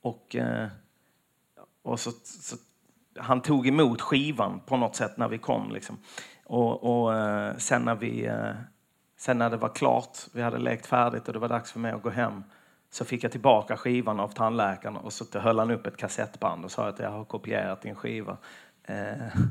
Och, 0.00 0.36
eh, 0.36 0.68
och 1.82 2.00
så, 2.00 2.10
så 2.24 2.56
han 3.18 3.42
tog 3.42 3.66
emot 3.66 4.00
skivan 4.00 4.60
på 4.66 4.76
något 4.76 4.96
sätt 4.96 5.16
när 5.16 5.28
vi 5.28 5.38
kom. 5.38 5.72
Liksom. 5.72 5.98
Och, 6.44 7.06
och 7.06 7.14
sen, 7.58 7.82
när 7.82 7.94
vi, 7.94 8.30
sen 9.26 9.38
när 9.38 9.50
det 9.50 9.56
var 9.56 9.68
klart, 9.68 10.18
vi 10.32 10.42
hade 10.42 10.58
lekt 10.58 10.86
färdigt 10.86 11.26
och 11.26 11.32
det 11.32 11.38
var 11.38 11.48
dags 11.48 11.72
för 11.72 11.80
mig 11.80 11.92
att 11.92 12.02
gå 12.02 12.10
hem, 12.10 12.44
så 12.90 13.04
fick 13.04 13.24
jag 13.24 13.32
tillbaka 13.32 13.76
skivan 13.76 14.20
av 14.20 14.28
tandläkaren 14.28 14.96
och 14.96 15.12
så 15.12 15.24
höll 15.38 15.58
han 15.58 15.70
upp 15.70 15.86
ett 15.86 15.96
kassettband 15.96 16.64
och 16.64 16.70
sa 16.70 16.88
att 16.88 16.98
jag 16.98 17.10
har 17.10 17.24
kopierat 17.24 17.82
din 17.82 17.94
skiva. 17.94 18.36
Eh, 18.84 19.42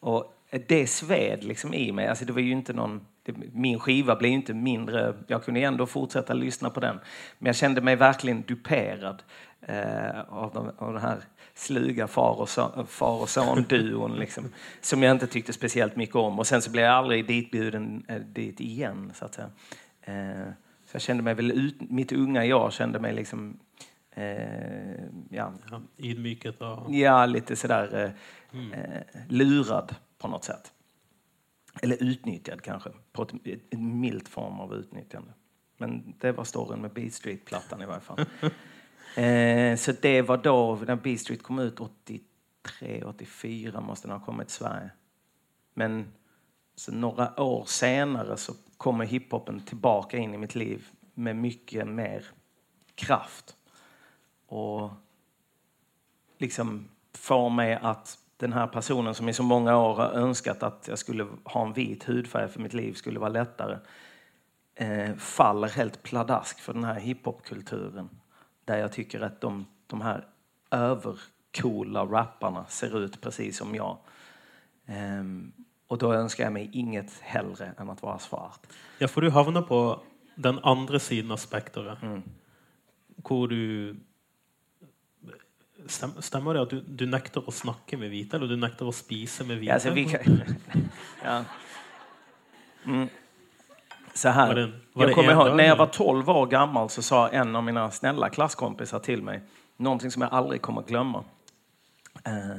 och 0.00 0.34
det 0.68 0.86
sved 0.86 1.44
liksom 1.44 1.74
i 1.74 1.92
mig. 1.92 2.06
Alltså 2.06 2.24
det 2.24 2.32
var 2.32 2.40
ju 2.40 2.52
inte 2.52 2.72
någon, 2.72 3.06
min 3.52 3.78
skiva 3.78 4.16
blev 4.16 4.32
inte 4.32 4.54
mindre, 4.54 5.14
jag 5.26 5.44
kunde 5.44 5.60
ändå 5.60 5.86
fortsätta 5.86 6.34
lyssna 6.34 6.70
på 6.70 6.80
den. 6.80 7.00
Men 7.38 7.46
jag 7.46 7.56
kände 7.56 7.80
mig 7.80 7.96
verkligen 7.96 8.42
duperad 8.42 9.22
eh, 9.60 10.20
av, 10.28 10.50
de, 10.54 10.70
av 10.78 10.92
den 10.92 11.02
här 11.02 11.18
sluga 11.54 12.06
far 12.06 12.40
och, 12.40 12.48
son, 12.48 12.86
far 12.86 13.22
och 13.22 13.28
son-duon 13.28 14.18
liksom, 14.18 14.44
som 14.80 15.02
jag 15.02 15.12
inte 15.12 15.26
tyckte 15.26 15.52
speciellt 15.52 15.96
mycket 15.96 16.16
om. 16.16 16.38
Och 16.38 16.46
sen 16.46 16.62
så 16.62 16.70
blev 16.70 16.84
jag 16.84 16.94
aldrig 16.94 17.26
ditbjuden 17.26 18.04
eh, 18.08 18.16
dit 18.16 18.60
igen. 18.60 19.12
Så, 19.14 19.24
att 19.24 19.34
säga. 19.34 19.50
Eh, 20.02 20.52
så 20.86 20.94
jag 20.94 21.02
kände 21.02 21.22
mig 21.22 21.34
väl 21.34 21.50
ut, 21.50 21.90
mitt 21.90 22.12
unga 22.12 22.44
jag 22.44 22.72
kände 22.72 23.00
mig 23.00 23.14
liksom 23.14 23.58
eh, 24.14 25.04
ja. 25.30 25.52
Ydmyket? 25.98 26.60
Och... 26.60 26.94
Ja, 26.94 27.26
lite 27.26 27.56
sådär 27.56 28.04
eh, 28.04 28.60
mm. 28.60 28.72
eh, 28.72 29.02
lurad 29.28 29.94
på 30.18 30.28
något 30.28 30.44
sätt. 30.44 30.71
Eller 31.82 32.02
utnyttjad 32.02 32.62
kanske, 32.62 32.90
på 33.12 33.22
ett, 33.22 33.32
ett 33.44 33.78
milt 33.78 34.28
form 34.28 34.60
av 34.60 34.74
utnyttjande. 34.74 35.32
Men 35.76 36.14
det 36.18 36.32
var 36.32 36.44
storyn 36.44 36.80
med 36.80 36.92
Beat 36.92 37.12
Street-plattan 37.12 37.82
i 37.82 37.86
varje 37.86 38.00
fall. 38.00 38.24
Eh, 39.16 39.76
så 39.76 39.92
det 39.92 40.22
var 40.22 40.36
då, 40.36 40.78
när 40.86 40.96
B 40.96 41.18
Street 41.18 41.42
kom 41.42 41.58
ut 41.58 41.80
83, 41.80 43.02
84 43.04 43.80
måste 43.80 44.08
den 44.08 44.18
ha 44.18 44.26
kommit 44.26 44.48
till 44.48 44.56
Sverige. 44.56 44.90
Men 45.74 46.12
så 46.74 46.92
några 46.92 47.40
år 47.40 47.64
senare 47.64 48.36
så 48.36 48.54
kommer 48.76 49.04
hiphopen 49.04 49.60
tillbaka 49.60 50.16
in 50.16 50.34
i 50.34 50.38
mitt 50.38 50.54
liv 50.54 50.88
med 51.14 51.36
mycket 51.36 51.88
mer 51.88 52.24
kraft. 52.94 53.56
Och 54.46 54.90
liksom 56.38 56.88
får 57.12 57.50
mig 57.50 57.74
att 57.74 58.18
den 58.42 58.52
här 58.52 58.66
personen 58.66 59.14
som 59.14 59.28
i 59.28 59.32
så 59.32 59.42
många 59.42 59.78
år 59.78 59.94
har 59.94 60.10
önskat 60.10 60.62
att 60.62 60.88
jag 60.88 60.98
skulle 60.98 61.26
ha 61.44 61.66
en 61.66 61.72
vit 61.72 62.04
hudfärg 62.04 62.48
för 62.48 62.60
mitt 62.60 62.74
liv 62.74 62.92
skulle 62.92 63.18
vara 63.18 63.30
lättare 63.30 63.78
eh, 64.74 65.14
faller 65.14 65.68
helt 65.68 66.02
pladask 66.02 66.60
för 66.60 66.72
den 66.72 66.84
här 66.84 67.00
hiphopkulturen 67.00 68.08
där 68.64 68.78
jag 68.78 68.92
tycker 68.92 69.20
att 69.20 69.40
de, 69.40 69.66
de 69.86 70.00
här 70.00 70.26
övercoola 70.70 72.04
rapparna 72.04 72.64
ser 72.64 72.98
ut 72.98 73.20
precis 73.20 73.58
som 73.58 73.74
jag. 73.74 73.98
Um, 74.86 75.52
och 75.86 75.98
då 75.98 76.12
önskar 76.12 76.44
jag 76.44 76.52
mig 76.52 76.70
inget 76.72 77.20
hellre 77.20 77.72
än 77.78 77.90
att 77.90 78.02
vara 78.02 78.18
svart. 78.18 78.66
Ja, 78.98 79.08
för 79.08 79.20
du 79.20 79.30
havna 79.30 79.62
på 79.62 80.02
den 80.34 80.58
andra 80.58 80.98
sidan 80.98 81.30
av 81.30 81.36
spektrat. 81.36 82.02
Mm. 82.02 82.22
Hvor 83.16 83.48
du 83.48 83.96
Stämmer 86.20 86.54
det 86.54 86.62
att 86.62 86.70
du, 86.70 86.80
du 86.80 87.06
nektar 87.06 87.44
att 87.46 87.54
snacka 87.54 87.98
med 87.98 88.10
vita 88.10 88.36
eller 88.36 88.46
du 88.46 88.56
nektar 88.56 88.88
att 88.88 88.94
spisa 88.94 89.44
med 89.44 89.56
vita? 89.56 89.70
Ja, 89.70 89.74
alltså, 89.74 89.90
vi 89.90 90.04
kan, 90.04 90.42
ja. 91.24 91.44
Mm 92.84 93.08
så 94.14 94.28
här. 94.28 94.46
Var 94.48 94.54
det, 94.54 94.72
var 94.92 95.06
jag 95.06 95.14
kommer 95.14 95.32
ihåg, 95.32 95.56
när 95.56 95.64
jag 95.64 95.76
var 95.76 95.86
12 95.86 96.30
år 96.30 96.46
gammal 96.46 96.90
så 96.90 97.02
sa 97.02 97.28
en 97.28 97.56
av 97.56 97.64
mina 97.64 97.90
snälla 97.90 98.28
klasskompisar 98.28 98.98
till 98.98 99.22
mig 99.22 99.42
någonting 99.76 100.10
som 100.10 100.22
jag 100.22 100.32
aldrig 100.32 100.62
kommer 100.62 100.82
glömma. 100.82 101.24
Eh, 102.24 102.58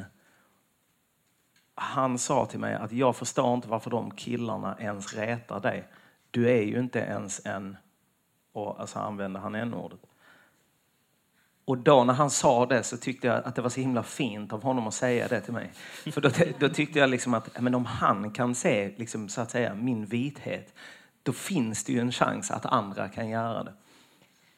han 1.75 2.17
sa 2.17 2.45
till 2.45 2.59
mig 2.59 2.75
att 2.75 2.91
jag 2.91 3.15
förstår 3.15 3.53
inte 3.53 3.67
varför 3.67 3.89
de 3.89 4.11
killarna 4.11 4.77
ens 4.79 5.13
retar 5.13 5.59
dig. 5.59 5.87
Du 6.31 6.49
är 6.49 6.61
ju 6.61 6.79
inte 6.79 6.99
ens 6.99 7.45
en... 7.45 7.77
Och 8.53 8.79
alltså 8.79 8.99
använde 8.99 9.39
han 9.39 9.55
n-ordet. 9.55 9.99
Och 11.65 11.77
då 11.77 12.03
när 12.03 12.13
han 12.13 12.29
sa 12.29 12.65
det 12.65 12.83
så 12.83 12.97
tyckte 12.97 13.27
jag 13.27 13.43
att 13.45 13.55
det 13.55 13.61
var 13.61 13.69
så 13.69 13.81
himla 13.81 14.03
fint 14.03 14.53
av 14.53 14.63
honom 14.63 14.87
att 14.87 14.93
säga 14.93 15.27
det 15.27 15.41
till 15.41 15.53
mig. 15.53 15.71
För 16.11 16.21
då, 16.21 16.29
då 16.59 16.69
tyckte 16.69 16.99
jag 16.99 17.09
liksom 17.09 17.33
att 17.33 17.61
men 17.61 17.75
om 17.75 17.85
han 17.85 18.31
kan 18.31 18.55
se 18.55 18.93
liksom, 18.97 19.29
så 19.29 19.41
att 19.41 19.51
säga, 19.51 19.73
min 19.73 20.05
vithet 20.05 20.73
då 21.23 21.33
finns 21.33 21.83
det 21.83 21.93
ju 21.93 21.99
en 21.99 22.11
chans 22.11 22.51
att 22.51 22.65
andra 22.65 23.09
kan 23.09 23.29
göra 23.29 23.63
det. 23.63 23.73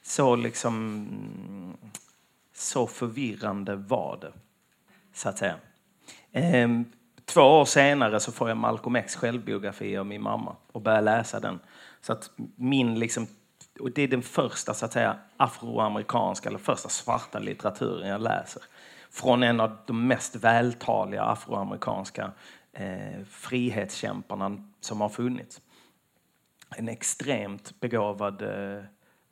Så 0.03 0.35
liksom 0.35 1.07
så 2.53 2.87
förvirrande 2.87 3.75
var 3.75 4.17
det, 4.21 4.31
så 5.13 5.29
att 5.29 5.37
säga. 5.37 5.55
Ehm, 6.31 6.85
två 7.25 7.41
år 7.41 7.65
senare 7.65 8.19
så 8.19 8.31
får 8.31 8.49
jag 8.49 8.57
Malcolm 8.57 8.95
X 8.95 9.15
självbiografi 9.15 9.97
av 9.97 10.05
min 10.05 10.21
mamma 10.21 10.55
och 10.71 10.81
börjar 10.81 11.01
läsa 11.01 11.39
den. 11.39 11.59
Så 12.01 12.13
att 12.13 12.31
min 12.55 12.99
liksom, 12.99 13.27
och 13.79 13.91
det 13.91 14.01
är 14.01 14.07
den 14.07 14.21
första 14.21 14.73
så 14.73 14.85
att 14.85 14.93
säga 14.93 15.17
afroamerikanska 15.37 16.49
eller 16.49 16.59
första 16.59 16.89
svarta 16.89 17.39
litteraturen 17.39 18.09
jag 18.09 18.21
läser. 18.21 18.63
Från 19.11 19.43
en 19.43 19.59
av 19.59 19.77
de 19.85 20.07
mest 20.07 20.35
vältaliga 20.35 21.23
afroamerikanska 21.23 22.31
eh, 22.73 23.23
frihetskämparna 23.29 24.57
som 24.79 25.01
har 25.01 25.09
funnits 25.09 25.61
en 26.77 26.89
extremt 26.89 27.79
begåvad 27.79 28.41
eh, 28.41 28.83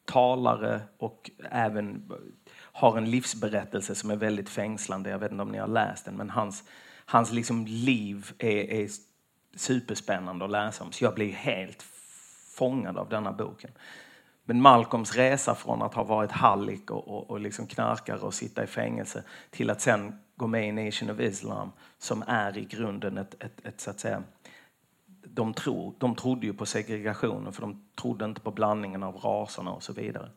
talare 0.05 0.81
och 0.97 1.31
även 1.51 2.11
har 2.55 2.97
en 2.97 3.11
livsberättelse 3.11 3.95
som 3.95 4.11
är 4.11 4.15
väldigt 4.15 4.49
fängslande. 4.49 5.09
Jag 5.09 5.19
vet 5.19 5.31
inte 5.31 5.41
om 5.41 5.51
ni 5.51 5.57
har 5.57 5.67
läst 5.67 6.05
den, 6.05 6.17
men 6.17 6.29
hans, 6.29 6.63
hans 7.05 7.31
liksom 7.31 7.65
liv 7.65 8.31
är, 8.39 8.71
är 8.71 8.89
superspännande 9.55 10.45
att 10.45 10.51
läsa 10.51 10.83
om. 10.83 10.91
Så 10.91 11.03
jag 11.03 11.13
blir 11.13 11.31
helt 11.31 11.85
fångad 12.55 12.97
av 12.97 13.09
denna 13.09 13.31
boken. 13.31 13.71
Men 14.45 14.61
Malcolms 14.61 15.15
resa 15.15 15.55
från 15.55 15.81
att 15.81 15.93
ha 15.93 16.03
varit 16.03 16.31
hallick 16.31 16.91
och, 16.91 17.07
och, 17.07 17.29
och 17.29 17.39
liksom 17.39 17.67
knarkare 17.67 18.19
och 18.19 18.33
sitta 18.33 18.63
i 18.63 18.67
fängelse 18.67 19.23
till 19.49 19.69
att 19.69 19.81
sen 19.81 20.19
gå 20.35 20.47
med 20.47 20.67
i 20.67 20.85
Nation 20.85 21.09
of 21.09 21.19
Islam 21.19 21.71
som 21.97 22.23
är 22.27 22.57
i 22.57 22.65
grunden 22.65 23.17
ett, 23.17 23.35
ett, 23.39 23.65
ett 23.65 23.81
så 23.81 23.89
att 23.89 23.99
säga 23.99 24.23
de, 25.25 25.53
tro, 25.53 25.95
de 25.97 26.15
trodde 26.15 26.45
ju 26.45 26.53
på 26.53 26.65
segregationen 26.65 27.53
för 27.53 27.61
de 27.61 27.85
trodde 28.01 28.25
inte 28.25 28.41
på 28.41 28.51
blandningen 28.51 29.03
av 29.03 29.15
raserna 29.15 29.71
och 29.71 29.83
så 29.83 29.93
vidare. 29.93 30.29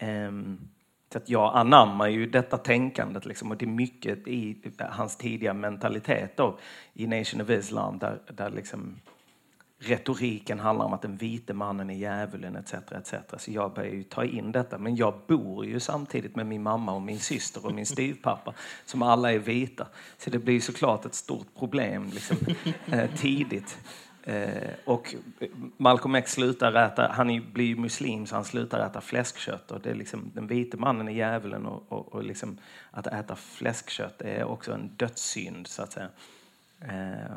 Um, 0.00 0.68
så 1.12 1.18
att 1.18 1.28
jag 1.28 1.56
anammar 1.56 2.08
ju 2.08 2.26
detta 2.26 2.58
tänkandet 2.58 3.26
liksom, 3.26 3.50
och 3.50 3.56
det 3.56 3.64
är 3.64 3.66
mycket 3.66 4.28
i 4.28 4.72
hans 4.78 5.16
tidiga 5.16 5.54
mentalitet 5.54 6.36
då, 6.36 6.58
i 6.94 7.06
Nation 7.06 7.40
of 7.40 7.50
Islam 7.50 7.98
där, 7.98 8.20
där 8.34 8.50
liksom 8.50 9.00
retoriken 9.82 10.58
handlar 10.60 10.84
om 10.84 10.92
att 10.92 11.02
den 11.02 11.16
vite 11.16 11.54
mannen 11.54 11.90
är 11.90 11.94
djävulen 11.94 12.56
etc. 12.56 12.74
etc. 12.74 13.14
Så 13.36 13.50
jag 13.50 13.74
börjar 13.74 13.92
ju 13.92 14.02
ta 14.02 14.24
in 14.24 14.52
detta. 14.52 14.78
Men 14.78 14.96
jag 14.96 15.14
bor 15.26 15.66
ju 15.66 15.80
samtidigt 15.80 16.36
med 16.36 16.46
min 16.46 16.62
mamma 16.62 16.92
och 16.92 17.02
min 17.02 17.20
syster 17.20 17.66
och 17.66 17.74
min 17.74 17.86
styvpappa 17.86 18.54
som 18.84 19.02
alla 19.02 19.32
är 19.32 19.38
vita. 19.38 19.86
Så 20.18 20.30
det 20.30 20.38
blir 20.38 20.60
såklart 20.60 21.04
ett 21.04 21.14
stort 21.14 21.46
problem 21.58 22.10
liksom, 22.14 22.36
eh, 22.92 23.10
tidigt. 23.16 23.78
Eh, 24.22 24.70
och 24.84 25.14
Malcolm 25.76 26.14
X 26.14 26.32
slutar 26.32 26.74
äta, 26.74 27.08
han 27.08 27.52
blir 27.52 27.76
muslim 27.76 28.26
så 28.26 28.34
han 28.34 28.44
slutar 28.44 28.86
äta 28.86 29.00
fläskkött. 29.00 29.70
Och 29.70 29.80
det 29.80 29.90
är 29.90 29.94
liksom, 29.94 30.30
den 30.34 30.46
vite 30.46 30.76
mannen 30.76 31.08
är 31.08 31.12
djävulen 31.12 31.66
och, 31.66 31.92
och, 31.92 32.14
och 32.14 32.24
liksom, 32.24 32.58
att 32.90 33.06
äta 33.06 33.36
fläskkött 33.36 34.22
är 34.22 34.44
också 34.44 34.72
en 34.72 34.90
dödssynd 34.96 35.66
så 35.66 35.82
att 35.82 35.92
säga. 35.92 36.08
Eh, 36.80 37.36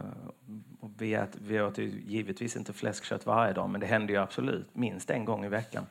och 0.80 0.92
vi, 0.98 1.14
äter, 1.14 1.40
vi 1.44 1.62
åt 1.62 1.78
givetvis 1.78 2.56
inte 2.56 2.74
fläskkött 2.74 3.26
varje 3.26 3.54
dag 3.54 3.70
men 3.70 3.82
det 3.82 3.88
händer 3.88 4.14
ju 4.14 4.20
absolut 4.20 4.68
minst 4.74 5.10
en 5.10 5.26
gång 5.26 5.46
i 5.46 5.50
veckan. 5.50 5.86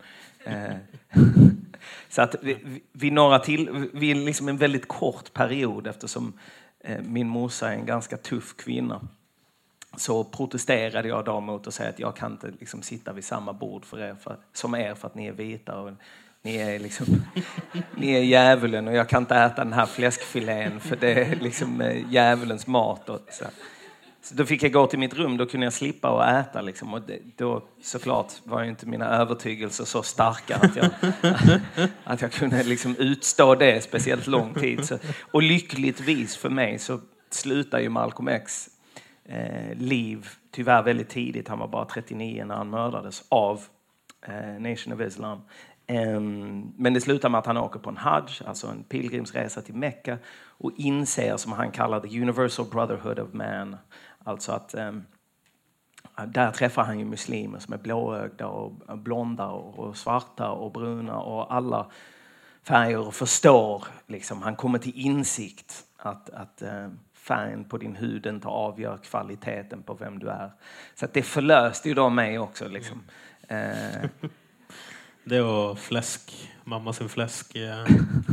Eh, 0.44 0.76
så 2.08 2.22
att 2.22 2.34
vi, 2.42 2.82
vi, 2.92 3.10
några 3.10 3.38
till, 3.38 3.90
vi 3.92 4.10
är 4.10 4.14
liksom 4.14 4.48
en 4.48 4.56
väldigt 4.56 4.88
kort 4.88 5.32
period 5.32 5.86
eftersom 5.86 6.32
eh, 6.80 7.02
min 7.02 7.28
morsa 7.28 7.72
är 7.72 7.74
en 7.74 7.86
ganska 7.86 8.16
tuff 8.16 8.56
kvinna 8.56 9.08
så 9.96 10.24
protesterade 10.24 11.08
jag 11.08 11.24
då 11.24 11.40
mot 11.40 11.66
att 11.66 11.74
säga 11.74 11.90
att 11.90 11.98
jag 11.98 12.16
kan 12.16 12.32
inte 12.32 12.52
liksom 12.60 12.82
sitta 12.82 13.12
vid 13.12 13.24
samma 13.24 13.52
bord 13.52 13.84
för 13.84 13.98
er 13.98 14.14
för, 14.14 14.36
som 14.52 14.74
er 14.74 14.94
för 14.94 15.08
att 15.08 15.14
ni 15.14 15.26
är 15.26 15.32
vita. 15.32 15.80
Och 15.80 15.92
ni 16.42 16.56
är, 16.56 16.78
liksom, 16.78 17.22
ni 17.96 18.12
är 18.12 18.22
djävulen 18.22 18.88
och 18.88 18.94
jag 18.94 19.08
kan 19.08 19.22
inte 19.22 19.36
äta 19.36 19.64
den 19.64 19.72
här 19.72 19.86
fläskfilén 19.86 20.80
för 20.80 20.96
det 20.96 21.12
är 21.12 21.36
liksom 21.36 21.80
eh, 21.80 22.12
djävulens 22.12 22.66
mat. 22.66 23.08
Och 23.08 23.20
så. 23.30 23.44
så 24.22 24.34
då 24.34 24.44
fick 24.44 24.62
jag 24.62 24.72
gå 24.72 24.86
till 24.86 24.98
mitt 24.98 25.14
rum, 25.14 25.36
då 25.36 25.46
kunde 25.46 25.66
jag 25.66 25.72
slippa 25.72 26.08
att 26.08 26.46
äta. 26.46 26.60
Liksom. 26.60 26.94
Och 26.94 27.02
det, 27.02 27.18
då 27.36 27.62
såklart 27.82 28.32
var 28.44 28.62
ju 28.62 28.68
inte 28.68 28.86
mina 28.86 29.06
övertygelser 29.06 29.84
så 29.84 30.02
starka 30.02 30.56
att 30.56 30.76
jag, 30.76 30.90
att 32.04 32.22
jag 32.22 32.32
kunde 32.32 32.62
liksom 32.62 32.96
utstå 32.96 33.54
det 33.54 33.84
speciellt 33.84 34.26
lång 34.26 34.54
tid. 34.54 34.84
Så, 34.84 34.98
och 35.30 35.42
lyckligtvis 35.42 36.36
för 36.36 36.50
mig 36.50 36.78
så 36.78 37.00
slutar 37.30 37.80
ju 37.80 37.88
Malcolm 37.88 38.28
X 38.28 38.68
eh, 39.24 39.76
liv 39.76 40.28
tyvärr 40.50 40.82
väldigt 40.82 41.08
tidigt. 41.08 41.48
Han 41.48 41.58
var 41.58 41.68
bara 41.68 41.84
39 41.84 42.44
när 42.44 42.54
han 42.54 42.70
mördades 42.70 43.24
av 43.28 43.60
eh, 44.26 44.60
Nation 44.60 44.92
of 44.92 45.00
Islam. 45.00 45.40
Um, 45.88 46.72
men 46.76 46.94
det 46.94 47.00
slutar 47.00 47.28
med 47.28 47.38
att 47.38 47.46
han 47.46 47.56
åker 47.56 47.78
på 47.78 47.90
en 47.90 47.96
hajj, 47.96 48.40
alltså 48.46 48.66
en 48.66 48.84
pilgrimsresa 48.84 49.62
till 49.62 49.74
Mecka 49.74 50.18
och 50.46 50.72
inser, 50.76 51.36
som 51.36 51.52
han 51.52 51.70
kallar 51.70 52.00
the 52.00 52.20
universal 52.20 52.66
brotherhood 52.66 53.18
of 53.18 53.32
man. 53.32 53.76
Alltså 54.24 54.52
att 54.52 54.74
um, 54.74 55.04
där 56.26 56.50
träffar 56.50 56.84
han 56.84 56.98
ju 56.98 57.04
muslimer 57.04 57.58
som 57.58 57.74
är 57.74 57.78
blåögda 57.78 58.46
och 58.46 58.98
blonda 58.98 59.46
och 59.46 59.96
svarta 59.96 60.50
och 60.50 60.72
bruna 60.72 61.16
och 61.18 61.54
alla 61.54 61.90
färger 62.62 63.06
och 63.06 63.14
förstår. 63.14 63.84
Liksom, 64.06 64.42
han 64.42 64.56
kommer 64.56 64.78
till 64.78 64.96
insikt 64.96 65.84
att, 65.96 66.30
att 66.30 66.62
um, 66.62 66.98
färgen 67.14 67.64
på 67.64 67.78
din 67.78 67.96
hud 67.96 68.26
inte 68.26 68.48
avgör 68.48 68.96
kvaliteten 68.96 69.82
på 69.82 69.94
vem 69.94 70.18
du 70.18 70.28
är. 70.28 70.52
Så 70.94 71.06
det 71.12 71.22
förlöste 71.22 71.88
ju 71.88 71.94
då 71.94 72.08
mig 72.08 72.38
också. 72.38 72.68
Liksom. 72.68 73.02
Eh. 73.48 74.30
Det 75.24 75.42
och 75.42 75.78
fläsk, 75.78 76.50
mamma 76.64 76.92
sin 76.92 77.08
fläsk 77.08 77.56
eh, 77.56 77.86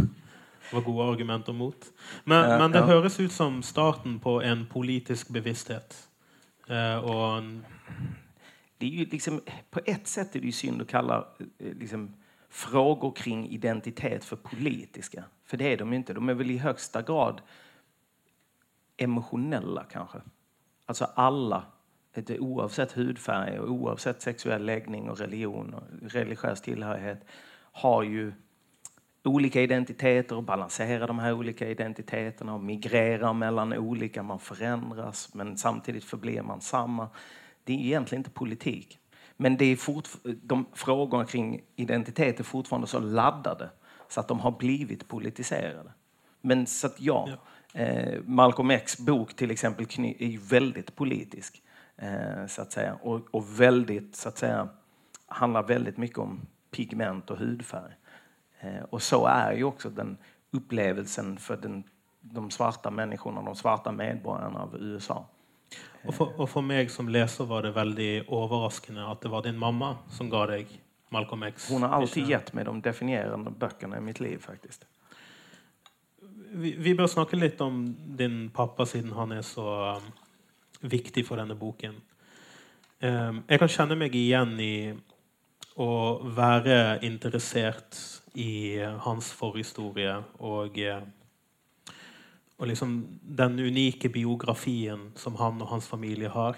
var 0.73 0.81
goda 0.81 1.11
argument 1.11 1.49
emot. 1.49 1.85
Men, 2.23 2.49
ja, 2.49 2.57
men 2.57 2.71
det 2.71 2.77
ja. 2.77 2.85
hörs 2.85 3.19
ut 3.19 3.31
som 3.31 3.63
starten 3.63 4.19
på 4.19 4.41
en 4.41 4.65
politisk 4.65 5.29
bevissthet. 5.29 6.07
Eh, 6.67 6.97
och 6.97 7.37
en... 7.37 7.65
Det 8.77 8.85
är 8.85 8.89
ju 8.89 9.05
liksom, 9.05 9.41
på 9.71 9.79
ett 9.85 10.07
sätt 10.07 10.35
är 10.35 10.39
det 10.39 10.45
ju 10.45 10.51
synd 10.51 10.81
att 10.81 10.87
kalla 10.87 11.27
eh, 11.37 11.73
liksom, 11.73 12.15
frågor 12.49 13.11
kring 13.11 13.49
identitet 13.49 14.25
för 14.25 14.35
politiska. 14.35 15.23
För 15.45 15.57
det 15.57 15.73
är 15.73 15.77
de 15.77 15.93
inte. 15.93 16.13
De 16.13 16.29
är 16.29 16.33
väl 16.33 16.51
i 16.51 16.57
högsta 16.57 17.01
grad 17.01 17.41
emotionella 18.97 19.83
kanske. 19.83 20.21
Alltså 20.85 21.05
alla, 21.05 21.65
oavsett 22.39 22.91
hudfärg 22.91 23.59
och 23.59 23.71
oavsett 23.71 24.21
sexuell 24.21 24.65
läggning 24.65 25.09
och 25.09 25.17
religion 25.17 25.73
och 25.73 26.11
religiös 26.11 26.61
tillhörighet 26.61 27.25
har 27.71 28.03
ju 28.03 28.33
olika 29.23 29.61
identiteter 29.61 30.35
och 30.35 30.43
balanserar 30.43 31.07
de 31.07 31.19
här 31.19 31.33
olika 31.33 31.69
identiteterna 31.69 32.53
och 32.53 32.59
migrerar 32.59 33.33
mellan 33.33 33.73
olika, 33.73 34.23
man 34.23 34.39
förändras 34.39 35.33
men 35.33 35.57
samtidigt 35.57 36.03
förblir 36.03 36.41
man 36.41 36.61
samma. 36.61 37.07
Det 37.63 37.73
är 37.73 37.77
egentligen 37.77 38.19
inte 38.19 38.29
politik. 38.29 38.99
Men 39.37 39.57
det 39.57 39.65
är 39.65 39.77
de 40.47 40.65
frågorna 40.73 41.25
kring 41.25 41.61
identitet 41.75 42.39
är 42.39 42.43
fortfarande 42.43 42.87
så 42.87 42.99
laddade 42.99 43.69
så 44.07 44.19
att 44.19 44.27
de 44.27 44.39
har 44.39 44.51
blivit 44.51 45.07
politiserade. 45.07 45.91
Men 46.41 46.65
så 46.65 46.87
att 46.87 47.01
ja, 47.01 47.29
ja. 47.73 47.79
Eh, 47.81 48.21
Malcolm 48.25 48.71
X 48.71 48.97
bok 48.97 49.35
till 49.35 49.51
exempel 49.51 49.85
är 49.99 50.27
ju 50.27 50.37
väldigt 50.37 50.95
politisk. 50.95 51.61
Eh, 52.01 52.47
så 52.47 52.61
att 52.61 52.71
säga. 52.71 52.97
Och, 53.01 53.21
och, 53.31 53.59
väldigt, 53.59 54.15
så 54.15 54.29
att 54.29 54.37
säga, 54.37 54.69
handlar 55.25 55.63
väldigt 55.63 55.97
mycket 55.97 56.17
om 56.17 56.41
pigment 56.71 57.29
och 57.29 57.37
hudfärg. 57.37 57.93
Eh, 58.59 58.83
och 58.89 59.01
så 59.01 59.25
är 59.25 59.53
ju 59.53 59.63
också 59.63 59.89
den 59.89 60.17
upplevelsen 60.51 61.37
för 61.37 61.57
den, 61.57 61.83
de 62.21 62.51
svarta 62.51 62.91
människorna, 62.91 63.41
de 63.41 63.55
svarta 63.55 63.91
medborgarna 63.91 64.59
av 64.59 64.77
USA. 64.79 65.25
Och 66.05 66.15
för, 66.15 66.41
och 66.41 66.49
för 66.49 66.61
mig 66.61 66.89
som 66.89 67.09
läser 67.09 67.45
var 67.45 67.63
det 67.63 67.71
väldigt 67.71 68.29
överraskande 68.31 69.01
att 69.01 69.21
det 69.21 69.29
var 69.29 69.43
din 69.43 69.57
mamma 69.57 69.97
som 70.09 70.29
gav 70.29 70.47
dig 70.47 70.67
Malcolm 71.09 71.43
X. 71.43 71.69
Hon 71.71 71.83
har 71.83 71.89
alltid 71.89 72.27
gett 72.27 72.53
mig 72.53 72.65
de 72.65 72.81
definierande 72.81 73.51
böckerna 73.51 73.97
i 73.97 74.01
mitt 74.01 74.19
liv 74.19 74.37
faktiskt 74.37 74.85
vi, 76.51 76.75
vi 76.77 76.95
bör 76.95 77.07
snacka 77.07 77.37
lite 77.37 77.63
om 77.63 77.95
din 78.07 78.49
pappa 78.49 78.85
siden 78.85 79.11
han 79.11 79.31
är 79.31 79.41
så 79.41 79.97
viktig 80.79 81.27
för 81.27 81.37
den 81.37 81.47
här 81.47 81.55
boken. 81.55 82.01
Um, 83.01 83.43
jag 83.47 83.59
kan 83.59 83.67
känna 83.67 83.95
mig 83.95 84.15
igen 84.15 84.59
i 84.59 84.95
att 85.75 86.35
vara 86.35 86.99
intresserad 86.99 87.95
i 88.33 88.79
hans 88.79 89.31
förhistoria 89.31 90.23
och, 90.37 90.77
uh, 90.77 91.03
och 92.57 92.67
liksom 92.67 93.19
den 93.21 93.59
unika 93.59 94.09
biografin 94.09 95.11
som 95.15 95.35
han 95.35 95.61
och 95.61 95.67
hans 95.67 95.87
familj 95.87 96.25
har. 96.25 96.55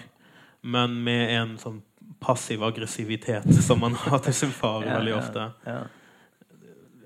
Men 0.62 1.04
med 1.04 1.42
en 1.42 1.58
sån 1.58 1.82
passiv 2.20 2.64
aggressivitet 2.64 3.64
som 3.64 3.80
man 3.80 3.94
har 3.94 4.20
till 4.20 4.34
sin 4.34 4.52
far 4.52 4.84
ja, 4.84 4.90
väldigt 4.90 5.16
ofta. 5.16 5.52
Ja, 5.64 5.72
ja. 5.72 5.82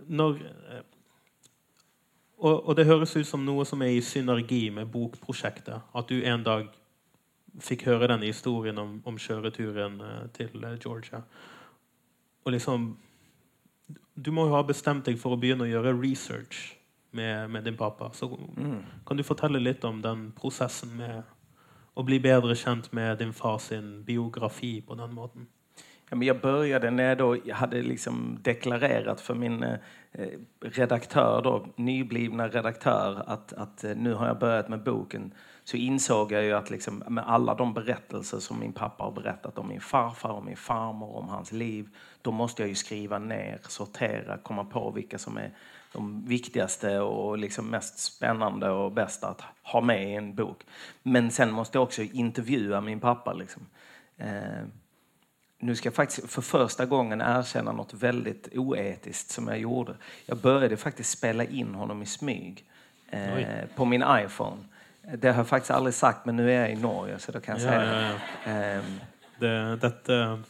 Når, 0.07 0.39
och, 2.37 2.63
och, 2.63 2.75
det 2.75 2.83
hörs 2.83 3.15
ut 3.15 3.27
som 3.27 3.45
något 3.45 3.67
som 3.67 3.81
är 3.81 3.87
i 3.87 4.01
synergi 4.01 4.71
med 4.71 4.87
bokprojektet. 4.87 5.81
Att 5.91 6.07
du 6.07 6.23
en 6.23 6.43
dag 6.43 6.67
fick 7.59 7.85
höra 7.85 8.07
den 8.07 8.21
historien 8.21 8.77
om, 8.77 9.01
om 9.05 9.17
köreturen 9.17 10.01
eh, 10.01 10.27
till 10.27 10.63
eh, 10.63 10.73
Georgia. 10.85 11.23
Och 12.43 12.51
liksom, 12.51 12.97
du 14.13 14.31
måste 14.31 14.49
ha 14.49 14.63
bestämt 14.63 15.05
dig 15.05 15.17
för 15.17 15.33
att 15.33 15.39
börja 15.39 15.67
göra 15.67 15.93
research 15.93 16.77
med, 17.11 17.49
med 17.49 17.63
din 17.63 17.77
pappa. 17.77 18.11
Så 18.13 18.39
mm. 18.57 18.83
Kan 19.05 19.17
du 19.17 19.23
fortälla 19.23 19.59
lite 19.59 19.87
om 19.87 20.01
den 20.01 20.31
processen 20.31 20.97
med 20.97 21.23
att 21.93 22.05
bli 22.05 22.19
bättre 22.19 22.55
känd 22.55 22.87
med 22.91 23.17
din 23.17 23.33
fars 23.33 23.71
biografi 24.05 24.81
på 24.81 24.95
den 24.95 25.13
måten? 25.13 25.47
Ja, 26.09 26.15
men 26.15 26.27
jag 26.27 26.41
började 26.41 26.91
när 26.91 27.03
jag 27.03 27.17
då 27.17 27.37
hade 27.51 27.81
liksom 27.81 28.39
deklarerat 28.41 29.21
för 29.21 29.35
min 29.35 29.63
eh, 29.63 29.77
redaktör, 30.61 31.41
då, 31.41 31.67
nyblivna 31.75 32.47
redaktör, 32.47 33.23
att, 33.27 33.53
att 33.53 33.85
nu 33.95 34.13
har 34.13 34.27
jag 34.27 34.39
börjat 34.39 34.69
med 34.69 34.83
boken. 34.83 35.33
Så 35.65 35.77
insåg 35.77 36.31
jag 36.31 36.43
ju 36.43 36.53
att 36.53 36.69
liksom, 36.69 37.03
med 37.07 37.23
alla 37.27 37.55
de 37.55 37.73
berättelser 37.73 38.39
som 38.39 38.59
min 38.59 38.73
pappa 38.73 39.03
har 39.03 39.11
berättat 39.11 39.57
om 39.57 39.67
min 39.67 39.81
farfar 39.81 40.29
och 40.29 40.45
min 40.45 40.57
farmor, 40.57 41.15
om 41.15 41.29
hans 41.29 41.51
liv, 41.51 41.89
då 42.21 42.31
måste 42.31 42.61
jag 42.61 42.69
ju 42.69 42.75
skriva 42.75 43.19
ner, 43.19 43.59
sortera, 43.67 44.37
komma 44.37 44.65
på 44.65 44.91
vilka 44.91 45.17
som 45.17 45.37
är 45.37 45.51
de 45.93 46.25
viktigaste 46.25 46.99
och 46.99 47.37
liksom 47.37 47.67
mest 47.67 47.99
spännande 47.99 48.69
och 48.69 48.91
bästa 48.91 49.27
att 49.27 49.41
ha 49.63 49.81
med 49.81 50.09
i 50.09 50.13
en 50.13 50.35
bok. 50.35 50.63
Men 51.03 51.31
sen 51.31 51.51
måste 51.51 51.77
jag 51.77 51.83
också 51.83 52.01
intervjua 52.01 52.81
min 52.81 52.99
pappa. 52.99 53.33
Liksom. 53.33 53.65
Eh, 54.17 54.65
nu 55.59 55.75
ska 55.75 55.87
jag 55.87 55.93
faktiskt 55.93 56.29
för 56.29 56.41
första 56.41 56.85
gången 56.85 57.21
erkänna 57.21 57.71
något 57.71 57.93
väldigt 57.93 58.57
oetiskt 58.57 59.29
som 59.29 59.47
jag 59.47 59.59
gjorde. 59.59 59.95
Jag 60.25 60.37
började 60.37 60.77
faktiskt 60.77 61.17
spela 61.17 61.43
in 61.43 61.75
honom 61.75 62.01
i 62.01 62.05
smyg 62.05 62.65
eh, 63.09 63.65
på 63.75 63.85
min 63.85 64.03
iPhone. 64.07 64.63
Det 65.17 65.27
har 65.27 65.35
jag 65.37 65.47
faktiskt 65.47 65.71
aldrig 65.71 65.93
sagt, 65.93 66.25
men 66.25 66.35
nu 66.35 66.51
är 66.51 66.59
jag 66.61 66.71
i 66.71 66.75
Norge 66.75 67.19
så 67.19 67.31
då 67.31 67.39
kan 67.39 67.59
jag 67.59 67.73
Ja, 67.73 67.79
säga 67.79 68.01
ja, 68.01 68.09
ja. 68.45 68.51
det. 68.53 68.75
Eh, 68.75 68.81
Det, 69.39 69.75
dette 69.75 70.41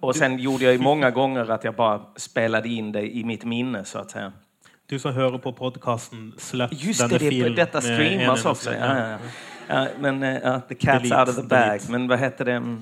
och 0.00 0.16
sen 0.16 0.38
gjorde 0.38 0.64
jag 0.64 0.72
ju 0.72 0.78
många 0.78 1.10
gånger 1.10 1.50
att 1.50 1.64
jag 1.64 1.74
bara 1.74 2.00
spelade 2.16 2.68
in 2.68 2.92
det 2.92 3.16
i 3.16 3.24
mitt 3.24 3.44
minne 3.44 3.84
så 3.84 3.98
att 3.98 4.10
säga. 4.10 4.32
Du 4.86 4.98
som 4.98 5.12
hører 5.14 5.38
på 5.38 5.52
podkasten, 5.52 6.32
slett 6.38 6.84
Just 6.84 7.08
det, 7.08 7.18
det 7.18 7.48
detta 7.48 7.74
med 7.80 7.82
streamas 7.82 8.44
också. 8.44 8.74
Ja, 8.74 9.08
ja. 9.10 9.18
Ja, 9.68 9.86
men 9.98 10.22
uh, 10.22 10.60
the 10.68 10.74
cat's 10.74 11.02
Delete, 11.02 11.20
out 11.20 11.28
of 11.28 11.36
the 11.36 11.42
bag. 11.42 11.48
delete. 11.60 11.90
Men 11.92 12.08
vad 12.08 12.18
hette 12.18 12.44
det? 12.44 12.76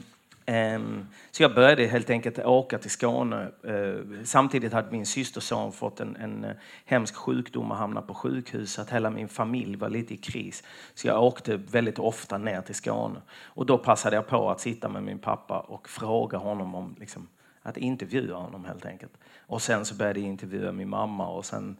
Ehm, 0.46 1.06
så 1.30 1.42
jag 1.42 1.54
började 1.54 1.86
helt 1.86 2.10
enkelt 2.10 2.38
åka 2.38 2.78
till 2.78 2.90
Skåne. 2.90 3.50
Eh, 3.64 4.24
samtidigt 4.24 4.72
hade 4.72 4.90
min 4.90 5.06
systerson 5.06 5.72
fått 5.72 6.00
en, 6.00 6.16
en 6.16 6.44
eh, 6.44 6.56
hemsk 6.84 7.16
sjukdom 7.16 7.70
och 7.70 7.76
hamnat 7.76 8.06
på 8.06 8.14
sjukhus. 8.14 8.72
Så 8.72 8.82
att 8.82 8.90
hela 8.90 9.10
min 9.10 9.28
familj 9.28 9.76
var 9.76 9.88
lite 9.88 10.14
i 10.14 10.16
kris. 10.16 10.62
Så 10.94 11.06
jag 11.06 11.22
åkte 11.22 11.56
väldigt 11.56 11.98
ofta 11.98 12.38
ner 12.38 12.60
till 12.60 12.74
Skåne. 12.74 13.20
Och 13.44 13.66
då 13.66 13.78
passade 13.78 14.16
jag 14.16 14.26
på 14.26 14.50
att 14.50 14.60
sitta 14.60 14.88
med 14.88 15.02
min 15.02 15.18
pappa 15.18 15.60
och 15.60 15.88
fråga 15.88 16.38
honom 16.38 16.74
om 16.74 16.96
liksom, 17.00 17.28
att 17.62 17.76
intervjua 17.76 18.36
honom 18.36 18.64
helt 18.64 18.86
enkelt. 18.86 19.12
Och 19.38 19.62
sen 19.62 19.84
så 19.84 19.94
började 19.94 20.20
jag 20.20 20.28
intervjua 20.28 20.72
min 20.72 20.88
mamma 20.88 21.28
och 21.28 21.44
sen 21.44 21.76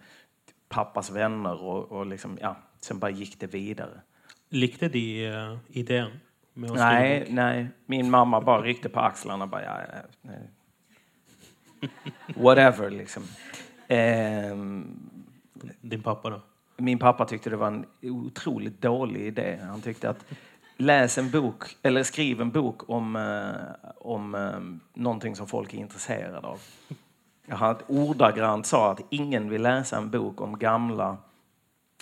pappas 0.68 1.10
vänner 1.10 1.62
och, 1.62 1.92
och 1.92 2.06
liksom, 2.06 2.38
ja, 2.40 2.56
sen 2.80 2.98
bara 2.98 3.10
gick 3.10 3.40
det 3.40 3.46
vidare. 3.46 4.00
Likte 4.48 4.88
de 4.88 5.26
eh, 5.26 5.56
Nej, 6.56 7.26
nej, 7.30 7.68
min 7.86 8.10
mamma 8.10 8.40
bara 8.40 8.62
ryckte 8.62 8.88
på 8.88 9.00
axlarna 9.00 9.44
och 9.44 9.50
bara, 9.50 9.64
ja, 9.64 9.78
nej. 10.22 10.50
Whatever, 12.36 12.90
liksom. 12.90 13.22
Ehm, 13.88 15.10
Din 15.80 16.02
pappa, 16.02 16.30
da? 16.30 16.40
min 16.76 16.98
pappa 16.98 17.24
tyckte 17.24 17.50
det 17.50 17.56
var 17.56 17.66
en 17.66 17.84
otroligt 18.02 18.82
dålig 18.82 19.20
idé. 19.20 19.58
Han 19.62 19.80
tyckte 19.80 20.10
att 20.10 20.24
läs 20.76 21.18
en 21.18 21.30
bok, 21.30 21.76
eller 21.82 22.02
skriv 22.02 22.40
en 22.40 22.50
bok 22.50 22.90
om, 22.90 23.16
eh, 23.16 23.90
om 23.98 24.34
eh, 24.34 25.00
någonting 25.02 25.36
som 25.36 25.46
folk 25.46 25.74
är 25.74 25.78
intresserade 25.78 26.46
av. 26.46 26.60
Han 27.48 27.76
ordagrant 27.86 28.66
sa 28.66 28.92
att 28.92 29.00
ingen 29.10 29.50
vill 29.50 29.62
läsa 29.62 29.96
en 29.96 30.10
bok 30.10 30.40
om 30.40 30.58
gamla, 30.58 31.16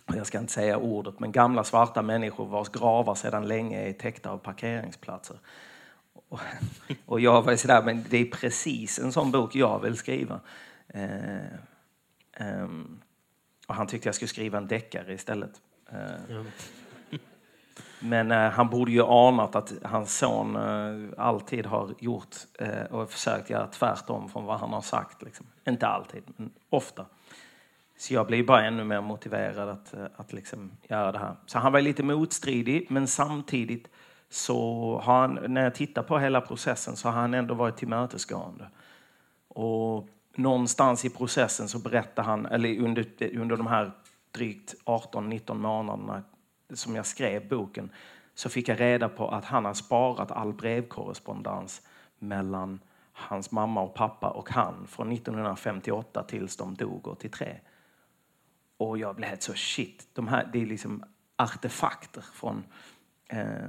jag 0.06 0.26
ska 0.26 0.38
inte 0.38 0.52
säga 0.52 0.78
ordet, 0.78 1.20
men 1.20 1.32
gamla 1.32 1.64
svarta 1.64 2.02
människor 2.02 2.46
vars 2.46 2.68
gravar 2.68 3.14
sedan 3.14 3.48
länge 3.48 3.88
är 3.88 3.92
täckta 3.92 4.30
av 4.30 4.38
parkeringsplatser. 4.38 5.36
Och, 6.28 6.40
och 7.06 7.20
jag 7.20 7.42
var 7.42 7.56
sådär, 7.56 7.82
men 7.82 8.04
det 8.10 8.16
är 8.18 8.24
precis 8.30 8.98
en 8.98 9.12
sån 9.12 9.30
bok 9.30 9.54
jag 9.54 9.80
vill 9.80 9.96
skriva. 9.96 10.40
Eh, 10.88 11.54
ehm, 12.32 13.00
och 13.66 13.74
han 13.74 13.86
tyckte 13.86 14.08
jag 14.08 14.14
skulle 14.14 14.28
skriva 14.28 14.58
en 14.58 14.68
deckare 14.68 15.14
istället. 15.14 15.60
Eh, 15.92 15.98
Ja. 16.28 16.44
men 18.00 18.30
eh, 18.30 18.50
han 18.50 18.70
borde 18.70 18.92
ju 18.92 19.02
anat 19.02 19.56
att 19.56 19.72
hans 19.82 20.18
son 20.18 20.56
eh, 20.56 21.24
alltid 21.24 21.66
har 21.66 21.94
gjort 21.98 22.36
eh, 22.58 22.82
och 22.84 23.10
försökt 23.10 23.50
göra 23.50 23.66
tvärtom 23.66 24.28
från 24.28 24.44
vad 24.44 24.60
han 24.60 24.72
har 24.72 24.80
sagt. 24.80 25.22
Liksom. 25.22 25.46
Inte 25.68 25.86
alltid, 25.86 26.22
men 26.36 26.50
ofta. 26.70 27.06
Så 27.96 28.14
jag 28.14 28.26
blir 28.26 28.44
bara 28.44 28.64
ännu 28.64 28.84
mer 28.84 29.00
motiverad 29.00 29.68
att, 29.68 29.94
eh, 29.94 30.06
att 30.16 30.32
liksom 30.32 30.72
göra 30.88 31.12
det 31.12 31.18
här. 31.18 31.36
Så 31.46 31.58
han 31.58 31.72
var 31.72 31.80
lite 31.80 32.02
motstridig, 32.02 32.86
men 32.90 33.06
samtidigt 33.06 33.88
så 34.28 34.98
har 35.04 35.20
han, 35.20 35.38
när 35.48 35.62
jag 35.62 35.74
tittar 35.74 36.02
på 36.02 36.18
hela 36.18 36.40
processen 36.40 36.96
så 36.96 37.08
har 37.08 37.20
han 37.20 37.34
ändå 37.34 37.54
varit 37.54 37.76
tillmötesgående. 37.76 38.68
Och 39.48 40.08
någonstans 40.34 41.04
i 41.04 41.10
processen 41.10 41.68
så 41.68 41.78
berättar 41.78 42.22
han, 42.22 42.46
eller 42.46 42.78
under, 42.80 43.06
under 43.38 43.56
de 43.56 43.66
här 43.66 43.92
drygt 44.30 44.74
18-19 44.84 45.54
månaderna 45.54 46.22
som 46.72 46.96
jag 46.96 47.06
skrev 47.06 47.48
boken, 47.48 47.90
så 48.34 48.48
fick 48.48 48.68
jag 48.68 48.80
reda 48.80 49.08
på 49.08 49.28
att 49.28 49.44
han 49.44 49.64
har 49.64 49.74
sparat 49.74 50.30
all 50.30 50.52
brevkorrespondens 50.52 51.82
mellan 52.18 52.80
hans 53.12 53.50
mamma 53.50 53.82
och 53.82 53.94
pappa 53.94 54.30
och 54.30 54.50
han 54.50 54.86
från 54.86 55.12
1958 55.12 56.22
tills 56.22 56.56
de 56.56 56.74
dog 56.74 57.08
83. 57.08 57.56
Och 58.88 58.98
jag 58.98 59.16
blev 59.16 59.28
helt 59.28 59.42
så 59.42 59.54
shit, 59.54 60.08
de 60.12 60.28
här, 60.28 60.50
det 60.52 60.62
är 60.62 60.66
liksom 60.66 61.04
artefakter 61.36 62.24
från 62.32 62.64
eh, 63.28 63.68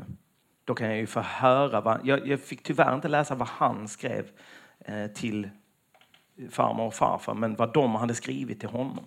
då 0.65 0.75
kan 0.75 0.87
jag 0.87 0.97
ju 0.97 1.07
få 1.07 1.19
höra 1.19 1.81
vad, 1.81 1.99
jag, 2.03 2.27
jag 2.27 2.39
fick 2.39 2.63
tyvärr 2.63 2.95
inte 2.95 3.07
läsa 3.07 3.35
vad 3.35 3.47
han 3.47 3.87
skrev 3.87 4.31
eh, 4.79 5.07
till 5.07 5.49
farmor 6.49 6.85
och 6.85 6.93
farfar, 6.93 7.33
men 7.33 7.55
vad 7.55 7.73
de 7.73 7.95
hade 7.95 8.15
skrivit 8.15 8.59
till 8.59 8.69
honom. 8.69 9.05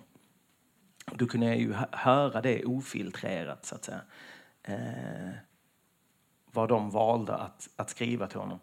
Då 1.05 1.27
kunde 1.27 1.47
jag 1.47 1.57
ju 1.57 1.73
höra 1.91 2.41
det 2.41 2.65
ofiltrerat, 2.65 3.65
så 3.65 3.75
att 3.75 3.83
säga. 3.83 4.01
Eh, 4.63 5.29
vad 6.51 6.69
de 6.69 6.89
valde 6.89 7.35
att, 7.35 7.69
att 7.75 7.89
skriva 7.89 8.27
till 8.27 8.39
honom. 8.39 8.59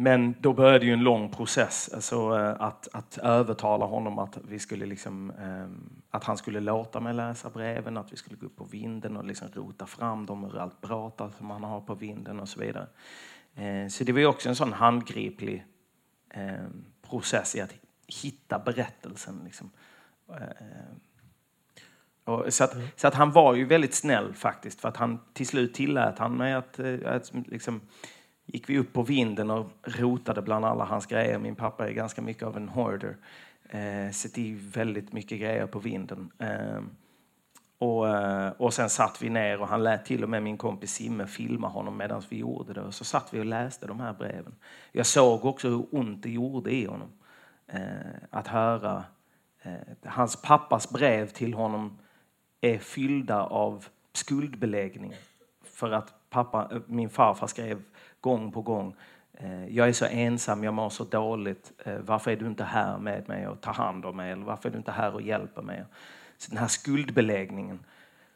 Men 0.00 0.34
då 0.40 0.52
började 0.52 0.86
ju 0.86 0.92
en 0.92 1.02
lång 1.02 1.30
process, 1.30 1.90
alltså 1.94 2.38
eh, 2.38 2.56
att, 2.60 2.88
att 2.92 3.18
övertala 3.18 3.86
honom 3.86 4.18
att 4.18 4.38
vi 4.48 4.58
skulle 4.58 4.86
liksom, 4.86 5.30
eh, 5.30 5.68
att 6.10 6.24
han 6.24 6.36
skulle 6.36 6.60
låta 6.60 7.00
mig 7.00 7.14
läsa 7.14 7.50
breven, 7.50 7.96
att 7.96 8.12
vi 8.12 8.16
skulle 8.16 8.36
gå 8.36 8.46
upp 8.46 8.56
på 8.56 8.64
vinden 8.64 9.16
och 9.16 9.24
liksom 9.24 9.48
rota 9.54 9.86
fram 9.86 10.26
dem 10.26 10.44
ur 10.44 10.58
allt 10.58 10.80
brata 10.80 11.30
som 11.30 11.50
han 11.50 11.64
har 11.64 11.80
på 11.80 11.94
vinden 11.94 12.40
och 12.40 12.48
så 12.48 12.60
vidare. 12.60 12.86
Eh, 13.54 13.88
så 13.88 14.04
det 14.04 14.12
var 14.12 14.20
ju 14.20 14.26
också 14.26 14.48
en 14.48 14.56
sån 14.56 14.72
handgriplig 14.72 15.64
process 17.10 17.56
i 17.56 17.60
att 17.60 17.74
hitta 18.22 18.58
berättelsen. 18.58 19.40
Liksom. 19.44 19.70
Så, 22.48 22.64
att, 22.64 22.76
så 22.96 23.08
att 23.08 23.14
han 23.14 23.32
var 23.32 23.54
ju 23.54 23.64
väldigt 23.64 23.94
snäll 23.94 24.34
faktiskt, 24.34 24.80
för 24.80 24.88
att 24.88 24.96
han 24.96 25.20
till 25.32 25.46
slut 25.46 25.74
tillät 25.74 26.18
han 26.18 26.36
mig 26.36 26.54
att, 26.54 26.80
att 27.04 27.32
liksom, 27.46 27.80
gick 28.52 28.70
vi 28.70 28.78
upp 28.78 28.92
på 28.92 29.02
vinden 29.02 29.50
och 29.50 29.70
rotade 29.82 30.42
bland 30.42 30.64
alla 30.64 30.84
hans 30.84 31.06
grejer. 31.06 31.38
Min 31.38 31.54
pappa 31.54 31.88
är 31.88 31.92
ganska 31.92 32.22
mycket 32.22 32.42
av 32.42 32.56
en 32.56 32.68
hoarder. 32.68 33.16
Eh, 33.68 34.10
så 34.12 34.28
i 34.34 34.54
väldigt 34.54 35.12
mycket 35.12 35.40
grejer 35.40 35.66
på 35.66 35.78
vinden. 35.78 36.30
Ehm, 36.38 36.76
eh, 36.76 36.82
och, 37.78 38.06
och 38.60 38.74
sen 38.74 38.90
satt 38.90 39.22
vi 39.22 39.30
ner 39.30 39.60
och 39.60 39.68
han 39.68 39.82
lät 39.82 40.04
till 40.04 40.22
och 40.22 40.30
med 40.30 40.42
min 40.42 40.56
kompis 40.56 40.92
Simme 40.92 41.26
filma 41.26 41.68
honom 41.68 41.96
medan 41.96 42.22
vi 42.28 42.38
gjorde 42.38 42.72
det. 42.72 42.80
Och 42.80 42.94
så 42.94 43.04
satt 43.04 43.34
vi 43.34 43.40
och 43.40 43.44
läste 43.44 43.86
de 43.86 44.00
här 44.00 44.12
breven. 44.12 44.54
Jag 44.92 45.06
såg 45.06 45.44
också 45.44 45.68
hur 45.68 45.86
ont 45.90 46.22
det 46.22 46.30
gjorde 46.30 46.70
i 46.70 46.86
honom. 46.86 47.08
Eh, 47.66 47.80
att 48.30 48.46
höra 48.46 49.04
eh, 49.62 49.72
hans 50.04 50.42
pappas 50.42 50.90
brev 50.90 51.28
till 51.28 51.54
honom 51.54 51.98
är 52.60 52.78
fyllda 52.78 53.42
av 53.42 53.86
skuldbeläggning. 54.12 55.14
För 55.64 55.90
att 55.90 56.30
pappa, 56.30 56.68
eh, 56.72 56.80
min 56.86 57.10
farfar 57.10 57.46
skrev 57.46 57.82
gång 58.28 58.52
på 58.52 58.62
gång 58.62 58.94
eh, 59.32 59.66
jag 59.76 59.88
är 59.88 59.92
så 59.92 60.06
ensam, 60.06 60.64
jag 60.64 60.74
mår 60.74 60.90
så 60.90 61.04
dåligt. 61.04 61.72
Eh, 61.84 61.98
Varför 61.98 62.30
är 62.30 62.36
du 62.36 62.46
inte 62.46 62.64
här 62.64 62.98
med 62.98 63.28
mig 63.28 63.48
och 63.48 63.60
tar 63.60 63.72
hand 63.74 64.04
om 64.04 64.16
mig? 64.16 64.32
Eller 64.32 64.44
varför 64.44 64.68
är 64.68 64.72
du 64.72 64.78
inte 64.78 64.92
här 64.92 65.14
och 65.14 65.22
hjälper 65.22 65.62
mig? 65.62 65.84
Så 66.38 66.50
den 66.50 66.58
här 66.58 66.68
skuldbeläggningen. 66.68 67.78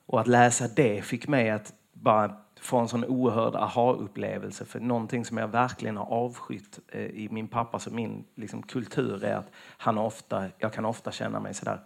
Och 0.07 0.21
att 0.21 0.27
läsa 0.27 0.69
det 0.69 1.03
fick 1.03 1.29
mig 1.29 1.51
att 1.51 1.75
bara 1.93 2.37
få 2.61 2.79
en 2.79 2.89
sån 2.89 3.05
oerhörd 3.05 3.55
aha-upplevelse. 3.55 4.65
För 4.65 4.81
någonting 4.81 5.25
som 5.25 5.39
jag 5.39 5.49
verkligen 5.49 5.97
har 5.97 6.07
avskytt 6.07 6.79
eh, 6.89 7.07
i 7.07 7.29
min 7.31 7.49
pappas 7.49 7.87
och 7.87 7.93
min 7.93 8.25
liksom, 8.35 8.63
kultur 8.63 9.25
är 9.25 9.35
att 9.35 9.51
han 9.79 9.99
ofta, 9.99 10.49
jag 10.59 10.73
kan 10.73 10.85
ofta 10.85 11.13
känna 11.13 11.41
mig 11.41 11.55
sådär 11.55 11.81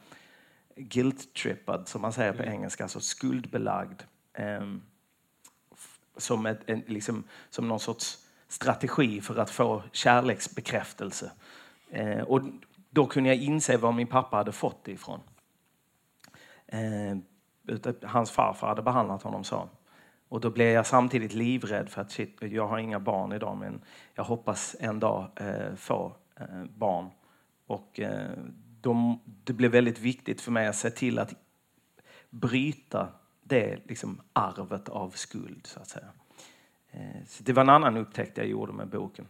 guilt-trippad, 0.77 1.89
som 1.89 2.03
man 2.03 2.13
säger 2.13 2.33
på 2.33 2.43
engelska, 2.43 2.83
alltså 2.85 3.01
skuldbelagd. 3.01 4.03
ehm, 4.35 4.83
som, 6.17 6.47
ett, 6.47 6.61
en, 6.67 6.83
liksom, 6.87 7.25
som 7.51 7.69
någon 7.69 7.81
sorts 7.81 8.19
strategi 8.49 9.21
för 9.21 9.37
att 9.37 9.51
få 9.51 9.83
kärleksbekräftelse. 9.93 11.31
Eh, 11.91 12.21
och 12.21 12.41
då 12.91 13.07
kunde 13.07 13.29
jag 13.29 13.39
inse 13.39 13.77
var 13.77 13.93
min 13.93 14.07
pappa 14.07 14.37
hade 14.37 14.53
fått 14.53 14.85
det 14.85 14.93
ifrån. 14.93 15.21
Eh, 16.67 17.17
hans 18.03 18.31
farfar 18.31 18.69
hade 18.69 18.83
behandlat 18.83 19.23
honom 19.23 19.45
så. 19.45 19.69
Och 20.29 20.41
då 20.41 20.51
blev 20.51 20.69
jag 20.69 20.87
samtidigt 20.87 21.35
livrädd 21.35 21.89
för 21.89 22.01
att 22.01 22.11
shit, 22.11 22.37
jag 22.41 22.67
har 22.67 22.79
inga 22.79 23.01
barn 23.01 23.33
idag 23.33 23.57
men 23.57 23.81
jag 24.15 24.25
hoppas 24.25 24.77
en 24.81 25.01
dag 25.01 25.31
eh, 25.37 25.75
få 25.77 26.17
eh, 26.41 26.65
barn. 26.65 27.11
Och 27.67 28.01
eh, 28.01 28.31
de, 28.81 29.21
det 29.45 29.53
blev 29.53 29.71
väldigt 29.71 29.99
viktigt 29.99 30.41
för 30.41 30.53
mig 30.53 30.67
att 30.67 30.77
se 30.77 30.91
till 30.91 31.19
att 31.19 31.35
bryta 32.31 33.09
det 33.49 33.79
liksom, 33.89 34.21
arvet 34.33 34.89
av 34.89 35.11
skuld, 35.11 35.67
så 35.67 35.81
att 35.81 35.89
säga. 35.89 36.07
Eh, 36.91 37.27
så 37.29 37.43
det 37.43 37.53
var 37.53 37.63
en 37.63 37.69
annan 37.69 37.97
upptäckt 37.97 38.39
jag 38.39 38.47
gjorde 38.47 38.73
med 38.73 38.89
boken. 38.89 39.27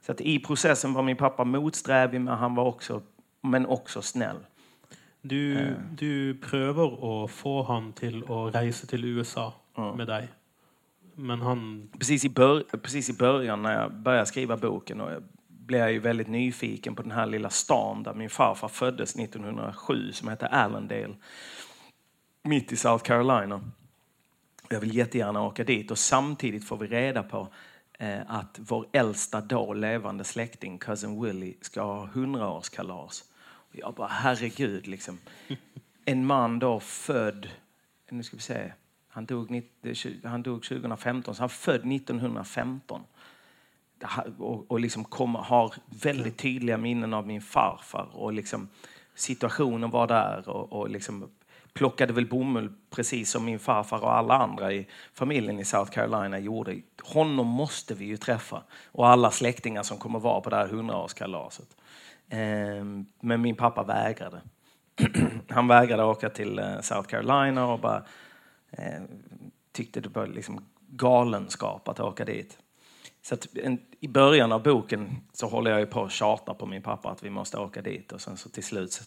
Så 0.00 0.12
att 0.12 0.20
I 0.20 0.38
processen 0.38 0.92
var 0.92 1.02
min 1.02 1.16
pappa 1.16 1.44
motsträvig, 1.44 2.20
men 2.20 2.38
han 2.38 2.54
var 2.54 2.64
också, 2.64 3.02
men 3.40 3.66
också 3.66 4.02
snäll. 4.02 4.36
Du, 5.20 5.54
uh. 5.54 5.76
du 5.90 6.34
prövar 6.34 7.24
att 7.24 7.30
få 7.30 7.62
han 7.62 7.92
till 7.92 8.24
att 8.24 8.54
resa 8.54 8.86
till 8.86 9.04
USA 9.04 9.54
uh. 9.78 9.96
med 9.96 10.06
dig. 10.06 10.28
Men 11.14 11.40
han... 11.40 11.90
Precis 11.98 12.24
i, 12.24 12.30
precis 12.82 13.10
i 13.10 13.12
början 13.12 13.62
när 13.62 13.80
jag 13.80 13.94
började 13.94 14.26
skriva 14.26 14.56
boken 14.56 15.00
och 15.00 15.12
jag 15.12 15.22
blev 15.68 15.80
jag 15.80 15.92
ju 15.92 15.98
väldigt 15.98 16.28
nyfiken 16.28 16.94
på 16.94 17.02
den 17.02 17.10
här 17.10 17.26
lilla 17.26 17.50
stan 17.50 18.02
där 18.02 18.14
min 18.14 18.30
farfar 18.30 18.68
föddes 18.68 19.16
1907 19.16 20.12
som 20.12 20.28
heter 20.28 20.46
Allendale. 20.46 21.14
Mitt 22.48 22.72
i 22.72 22.76
South 22.76 23.04
Carolina. 23.04 23.60
Jag 24.68 24.80
vill 24.80 24.96
jättegärna 24.96 25.42
åka 25.42 25.64
dit 25.64 25.90
och 25.90 25.98
samtidigt 25.98 26.64
får 26.64 26.76
vi 26.76 26.86
reda 26.86 27.22
på 27.22 27.48
eh, 27.98 28.20
att 28.26 28.58
vår 28.58 28.86
äldsta 28.92 29.40
då 29.40 29.72
levande 29.72 30.24
släkting, 30.24 30.78
cousin 30.78 31.22
Willie, 31.22 31.54
ska 31.60 31.82
ha 31.82 32.06
hundraårskalas. 32.06 33.24
Jag 33.72 33.94
bara, 33.94 34.08
herregud, 34.08 34.86
liksom. 34.86 35.18
En 36.04 36.26
man 36.26 36.58
då 36.58 36.80
född, 36.80 37.48
nu 38.08 38.22
ska 38.22 38.36
vi 38.36 38.42
se, 38.42 38.72
han 39.08 39.26
dog, 39.26 39.62
han 40.24 40.42
dog 40.42 40.62
2015, 40.62 41.34
så 41.34 41.42
han 41.42 41.48
född 41.48 41.92
1915. 41.92 43.02
Och, 44.38 44.70
och 44.70 44.80
liksom 44.80 45.04
kom, 45.04 45.34
har 45.34 45.74
väldigt 46.02 46.38
tydliga 46.38 46.76
minnen 46.76 47.14
av 47.14 47.26
min 47.26 47.42
farfar. 47.42 48.08
Och 48.12 48.32
liksom, 48.32 48.68
situationen 49.14 49.90
var 49.90 50.06
där 50.06 50.48
och, 50.48 50.72
och 50.72 50.90
liksom 50.90 51.30
plockade 51.74 52.12
väl 52.12 52.26
bomull 52.26 52.72
precis 52.90 53.30
som 53.30 53.44
min 53.44 53.58
farfar 53.58 54.04
och 54.04 54.14
alla 54.14 54.34
andra 54.34 54.72
i 54.72 54.86
familjen 55.14 55.58
i 55.58 55.64
South 55.64 55.90
Carolina 55.90 56.38
gjorde. 56.38 56.80
Honom 57.02 57.46
måste 57.46 57.94
vi 57.94 58.04
ju 58.04 58.16
träffa. 58.16 58.62
Och 58.92 59.08
alla 59.08 59.30
släktingar 59.30 59.82
som 59.82 59.98
kommer 59.98 60.18
vara 60.18 60.40
på 60.40 60.50
det 60.50 60.56
här 60.56 60.68
hundraårskalaset. 60.68 61.76
Ehm, 62.28 63.06
men 63.20 63.40
min 63.40 63.56
pappa 63.56 63.82
vägrade. 63.82 64.40
Han 65.48 65.68
vägrade 65.68 66.04
åka 66.04 66.30
till 66.30 66.58
eh, 66.58 66.80
South 66.80 67.08
Carolina 67.08 67.66
och 67.66 67.80
bara 67.80 68.04
eh, 68.70 69.02
tyckte 69.72 70.00
det 70.00 70.08
var 70.08 70.26
liksom 70.26 70.64
galenskap 70.88 71.88
att 71.88 72.00
åka 72.00 72.24
dit. 72.24 72.58
Så 73.22 73.36
en, 73.54 73.78
I 74.00 74.08
början 74.08 74.52
av 74.52 74.62
boken 74.62 75.16
så 75.32 75.48
håller 75.48 75.70
jag 75.70 75.80
ju 75.80 75.86
på 75.86 76.04
att 76.04 76.12
tjata 76.12 76.54
på 76.54 76.66
min 76.66 76.82
pappa 76.82 77.10
att 77.10 77.22
vi 77.22 77.30
måste 77.30 77.58
åka 77.58 77.82
dit 77.82 78.12
och 78.12 78.20
sen 78.20 78.36
så 78.36 78.48
till 78.48 78.64
slut 78.64 79.02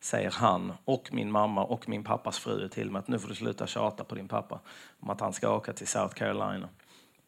säger 0.00 0.30
han 0.30 0.72
och 0.84 1.08
min 1.12 1.30
mamma 1.30 1.64
och 1.64 1.88
min 1.88 2.04
pappas 2.04 2.38
fru 2.38 2.68
till 2.68 2.90
mig 2.90 3.00
att 3.00 3.08
nu 3.08 3.18
får 3.18 3.28
du 3.28 3.34
sluta 3.34 3.66
tjata 3.66 4.04
på 4.04 4.14
din 4.14 4.28
pappa 4.28 4.60
om 5.00 5.10
att 5.10 5.20
han 5.20 5.32
ska 5.32 5.56
åka 5.56 5.72
till 5.72 5.86
South 5.86 6.14
Carolina. 6.14 6.68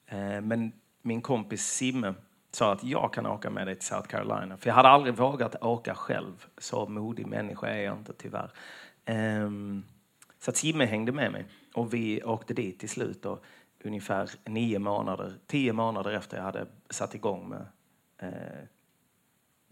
Eh, 0.07 0.41
men 0.41 0.73
min 1.03 1.23
kompis 1.23 1.66
Simme 1.66 2.14
sa 2.51 2.73
att 2.73 2.85
jag 2.85 3.12
kan 3.12 3.27
åka 3.27 3.51
med 3.51 3.66
dig 3.66 3.75
till 3.75 3.87
South 3.87 4.09
Carolina. 4.09 4.57
För 4.57 4.68
jag 4.68 4.75
hade 4.75 4.89
aldrig 4.89 5.14
vågat 5.14 5.62
åka 5.62 5.95
själv. 5.95 6.47
Så 6.59 6.87
modig 6.87 7.27
människa 7.27 7.66
är 7.66 7.83
jag 7.83 7.99
inte 7.99 8.12
tyvärr. 8.12 8.51
Ehm, 9.05 9.85
så 10.39 10.51
att 10.51 10.57
Simme 10.57 10.85
hängde 10.85 11.12
med 11.12 11.33
mig 11.33 11.47
och 11.75 11.95
vi 11.95 12.23
åkte 12.23 12.55
dit 12.55 12.79
till 12.79 12.89
slut. 12.89 13.27
Och 13.27 13.45
ungefär 13.85 14.31
nio 14.45 14.79
månader, 14.79 15.35
tio 15.47 15.73
månader 15.73 16.11
efter 16.12 16.37
jag 16.37 16.45
hade 16.45 16.66
satt 16.91 17.14
igång 17.14 17.49
med 17.49 17.66
eh, 18.18 18.64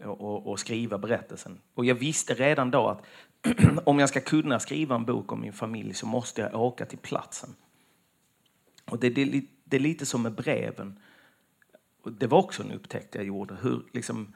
och, 0.03 0.47
och, 0.47 0.59
skriva 0.59 0.97
berättelsen. 0.97 1.61
Och 1.73 1.85
jag 1.85 1.95
visste 1.95 2.33
redan 2.33 2.71
då 2.71 2.87
att 2.87 3.05
om 3.85 3.99
jag 3.99 4.09
ska 4.09 4.19
kunna 4.19 4.59
skriva 4.59 4.95
en 4.95 5.05
bok 5.05 5.31
om 5.31 5.41
min 5.41 5.53
familj 5.53 5.93
så 5.93 6.05
måste 6.05 6.41
jag 6.41 6.55
åka 6.55 6.85
till 6.85 6.97
platsen. 6.97 7.55
Och 8.85 8.99
det, 8.99 9.09
det, 9.09 9.43
det 9.63 9.77
är 9.77 9.81
lite 9.81 10.05
som 10.05 10.21
med 10.21 10.35
breven. 10.35 10.99
Och 12.03 12.11
det 12.11 12.27
var 12.27 12.37
också 12.37 12.63
en 12.63 12.71
upptäckt 12.71 13.15
jag 13.15 13.23
gjorde. 13.25 13.55
Hur, 13.61 13.83
liksom, 13.93 14.33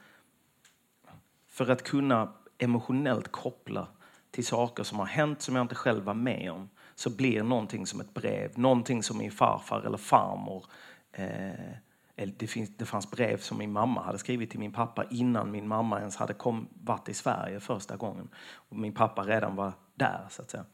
för 1.48 1.70
att 1.70 1.82
kunna 1.82 2.32
emotionellt 2.58 3.32
koppla 3.32 3.88
till 4.30 4.46
saker 4.46 4.82
som 4.82 4.98
har 4.98 5.06
hänt 5.06 5.42
som 5.42 5.56
jag 5.56 5.64
inte 5.64 5.74
själv 5.74 6.04
var 6.04 6.14
med 6.14 6.50
om 6.52 6.68
så 6.94 7.10
blir 7.10 7.42
någonting 7.42 7.86
som 7.86 8.00
ett 8.00 8.14
brev, 8.14 8.58
någonting 8.58 9.02
som 9.02 9.18
min 9.18 9.30
farfar 9.30 9.82
eller 9.86 9.98
farmor 9.98 10.66
eh, 11.12 11.74
det, 12.14 12.46
finns, 12.46 12.76
det 12.76 12.84
fanns 12.84 13.10
brev 13.10 13.38
som 13.38 13.58
min 13.58 13.72
mamma 13.72 14.02
hade 14.02 14.18
skrivit 14.18 14.50
till 14.50 14.58
min 14.58 14.72
pappa 14.72 15.04
innan 15.10 15.50
min 15.50 15.68
mamma 15.68 15.98
ens 15.98 16.16
hade 16.16 16.34
kom, 16.34 16.68
varit 16.72 17.08
i 17.08 17.14
Sverige 17.14 17.60
första 17.60 17.96
gången. 17.96 18.28
Och 18.68 18.76
min 18.76 18.94
pappa 18.94 19.22
redan 19.22 19.56
var 19.56 19.72
där, 19.94 20.26
så 20.30 20.42
att 20.42 20.50
säga. 20.50 20.64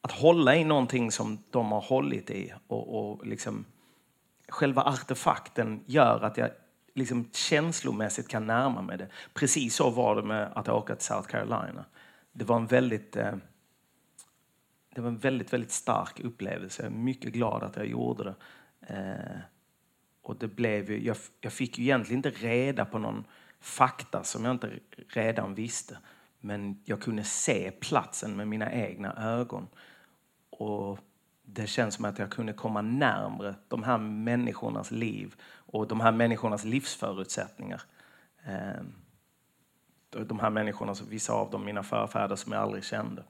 Att 0.00 0.12
hålla 0.12 0.56
i 0.56 0.64
någonting 0.64 1.12
som 1.12 1.38
de 1.50 1.72
har 1.72 1.80
hållit 1.80 2.30
i 2.30 2.52
och, 2.66 2.98
och 2.98 3.26
liksom, 3.26 3.64
själva 4.48 4.82
artefakten 4.82 5.84
gör 5.86 6.24
att 6.24 6.36
jag 6.36 6.50
liksom 6.94 7.30
känslomässigt 7.32 8.28
kan 8.28 8.46
närma 8.46 8.82
mig 8.82 8.98
det. 8.98 9.08
Precis 9.34 9.74
så 9.74 9.90
var 9.90 10.16
det 10.16 10.22
med 10.22 10.52
att 10.54 10.68
åka 10.68 10.96
till 10.96 11.06
South 11.06 11.28
Carolina. 11.28 11.84
Det 12.32 12.44
var 12.44 12.56
en 12.56 12.66
väldigt, 12.66 13.16
eh, 13.16 13.34
det 14.94 15.00
var 15.00 15.08
en 15.08 15.18
väldigt, 15.18 15.52
väldigt 15.52 15.70
stark 15.72 16.20
upplevelse. 16.20 16.82
Jag 16.82 16.92
är 16.92 16.96
mycket 16.96 17.32
glad 17.32 17.62
att 17.62 17.76
jag 17.76 17.86
gjorde 17.86 18.24
det. 18.24 18.34
Eh, 18.80 19.40
och 20.22 20.36
det 20.36 20.48
blev 20.48 20.90
ju, 20.90 21.04
jag, 21.04 21.16
jag 21.40 21.52
fick 21.52 21.78
ju 21.78 21.84
egentligen 21.84 22.18
inte 22.18 22.30
reda 22.30 22.84
på 22.84 22.98
någon 22.98 23.24
fakta 23.60 24.24
som 24.24 24.44
jag 24.44 24.54
inte 24.54 24.78
redan 25.08 25.54
visste. 25.54 25.98
Men 26.40 26.82
jag 26.84 27.00
kunde 27.02 27.24
se 27.24 27.70
platsen 27.70 28.36
med 28.36 28.48
mina 28.48 28.72
egna 28.72 29.14
ögon. 29.14 29.68
Och 30.50 30.98
det 31.42 31.66
känns 31.66 31.94
som 31.94 32.04
att 32.04 32.18
jag 32.18 32.30
kunde 32.30 32.52
komma 32.52 32.82
närmre 32.82 33.54
de 33.68 33.82
här 33.82 33.98
människornas 33.98 34.90
liv 34.90 35.34
och 35.52 35.88
de 35.88 36.00
här 36.00 36.12
människornas 36.12 36.64
livsförutsättningar. 36.64 37.82
Ehm, 38.44 38.92
de 40.10 40.38
här 40.38 40.50
människorna, 40.50 40.94
vissa 41.08 41.32
av 41.32 41.50
dem 41.50 41.64
mina 41.64 41.82
förfäder 41.82 42.36
som 42.36 42.52
jag 42.52 42.62
aldrig 42.62 42.84
kände. 42.84 43.24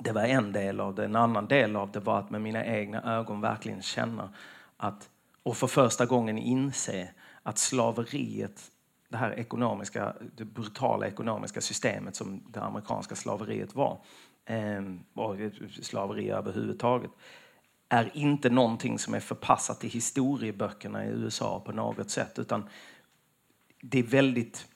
Det 0.00 0.12
var 0.12 0.22
en 0.22 0.52
del 0.52 0.80
av 0.80 0.94
det. 0.94 1.04
En 1.04 1.16
annan 1.16 1.46
del 1.46 1.76
av 1.76 1.92
det 1.92 2.00
var 2.00 2.18
att 2.18 2.30
med 2.30 2.40
mina 2.40 2.64
egna 2.64 3.16
ögon 3.16 3.40
verkligen 3.40 3.82
känna 3.82 4.30
att 4.76 5.10
och 5.42 5.56
för 5.56 5.66
första 5.66 6.06
gången 6.06 6.38
inse 6.38 7.10
att 7.42 7.58
slaveriet, 7.58 8.70
det 9.08 9.16
här 9.16 9.38
ekonomiska, 9.38 10.16
det 10.36 10.44
brutala 10.44 11.06
ekonomiska 11.06 11.60
systemet 11.60 12.16
som 12.16 12.42
det 12.48 12.60
amerikanska 12.60 13.14
slaveriet 13.14 13.74
var, 13.74 14.00
ehm, 14.44 15.00
och 15.14 15.36
slaveri 15.82 16.30
överhuvudtaget, 16.30 17.10
är 17.88 18.10
inte 18.14 18.50
någonting 18.50 18.98
som 18.98 19.14
är 19.14 19.20
förpassat 19.20 19.80
till 19.80 19.90
historieböckerna 19.90 21.04
i 21.04 21.08
USA 21.08 21.60
på 21.60 21.72
något 21.72 22.10
sätt, 22.10 22.38
utan 22.38 22.68
det 23.80 23.98
är 23.98 24.02
väldigt... 24.02 24.66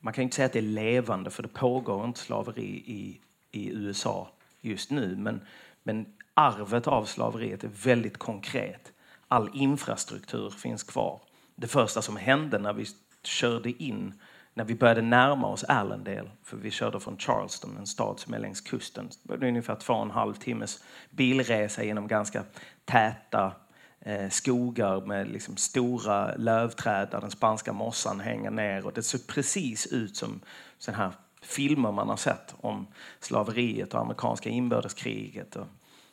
Man 0.00 0.12
kan 0.12 0.24
inte 0.24 0.36
säga 0.36 0.46
att 0.46 0.52
det 0.52 0.58
är 0.58 0.62
levande, 0.62 1.30
för 1.30 1.42
det 1.42 1.48
pågår 1.48 2.04
inte 2.04 2.20
slaveri 2.20 2.82
i, 2.86 3.20
i 3.50 3.70
USA 3.70 4.28
just 4.60 4.90
nu, 4.90 5.16
men, 5.16 5.40
men 5.82 6.06
arvet 6.34 6.86
av 6.86 7.04
slaveriet 7.04 7.64
är 7.64 7.70
väldigt 7.84 8.18
konkret 8.18 8.93
all 9.34 9.50
infrastruktur 9.52 10.50
finns 10.50 10.82
kvar. 10.82 11.20
Det 11.56 11.66
första 11.66 12.02
som 12.02 12.16
hände 12.16 12.58
när 12.58 12.72
vi 12.72 12.86
körde 13.22 13.82
in, 13.82 14.14
när 14.54 14.64
vi 14.64 14.74
började 14.74 15.02
närma 15.02 15.46
oss 15.46 15.64
Allendale, 15.64 16.30
för 16.42 16.56
vi 16.56 16.70
körde 16.70 17.00
från 17.00 17.18
Charleston, 17.18 17.76
en 17.76 17.86
stad 17.86 18.20
som 18.20 18.34
är 18.34 18.38
längs 18.38 18.60
kusten. 18.60 19.10
Det 19.22 19.36
var 19.36 19.44
ungefär 19.44 19.76
två 19.76 19.92
och 19.92 20.02
en 20.02 20.10
halv 20.10 20.34
timmes 20.34 20.84
bilresa 21.10 21.84
genom 21.84 22.08
ganska 22.08 22.44
täta 22.84 23.52
eh, 24.00 24.28
skogar 24.30 25.00
med 25.00 25.28
liksom 25.28 25.56
stora 25.56 26.34
lövträd 26.36 27.08
där 27.10 27.20
den 27.20 27.30
spanska 27.30 27.72
mossan 27.72 28.20
hänger 28.20 28.50
ner. 28.50 28.86
Och 28.86 28.92
det 28.92 29.02
ser 29.02 29.18
precis 29.18 29.86
ut 29.86 30.16
som 30.16 30.40
sådana 30.78 31.02
här 31.02 31.12
filmer 31.42 31.92
man 31.92 32.08
har 32.08 32.16
sett 32.16 32.54
om 32.60 32.86
slaveriet 33.20 33.94
och 33.94 34.00
amerikanska 34.00 34.50
inbördeskriget. 34.50 35.56
Och 35.56 35.66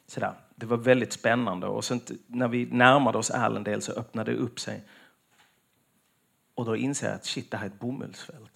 sådär. 0.08 0.34
Det 0.62 0.68
var 0.68 0.78
väldigt 0.78 1.14
spännande. 1.14 1.68
Och 1.68 1.86
sen 1.86 2.02
när 2.28 2.48
vi 2.48 2.66
närmade 2.66 3.18
oss 3.18 3.32
Allendale 3.32 3.82
så 3.82 3.92
öppnade 3.92 4.32
det 4.32 4.38
upp 4.38 4.60
sig. 4.60 4.84
Och 6.56 6.66
då 6.66 6.76
inser 6.76 7.08
jag 7.08 7.16
att 7.16 7.26
shit, 7.26 7.52
det 7.52 7.58
här 7.58 7.66
är 7.66 7.70
ett 7.70 7.80
bomullsfält. 7.80 8.52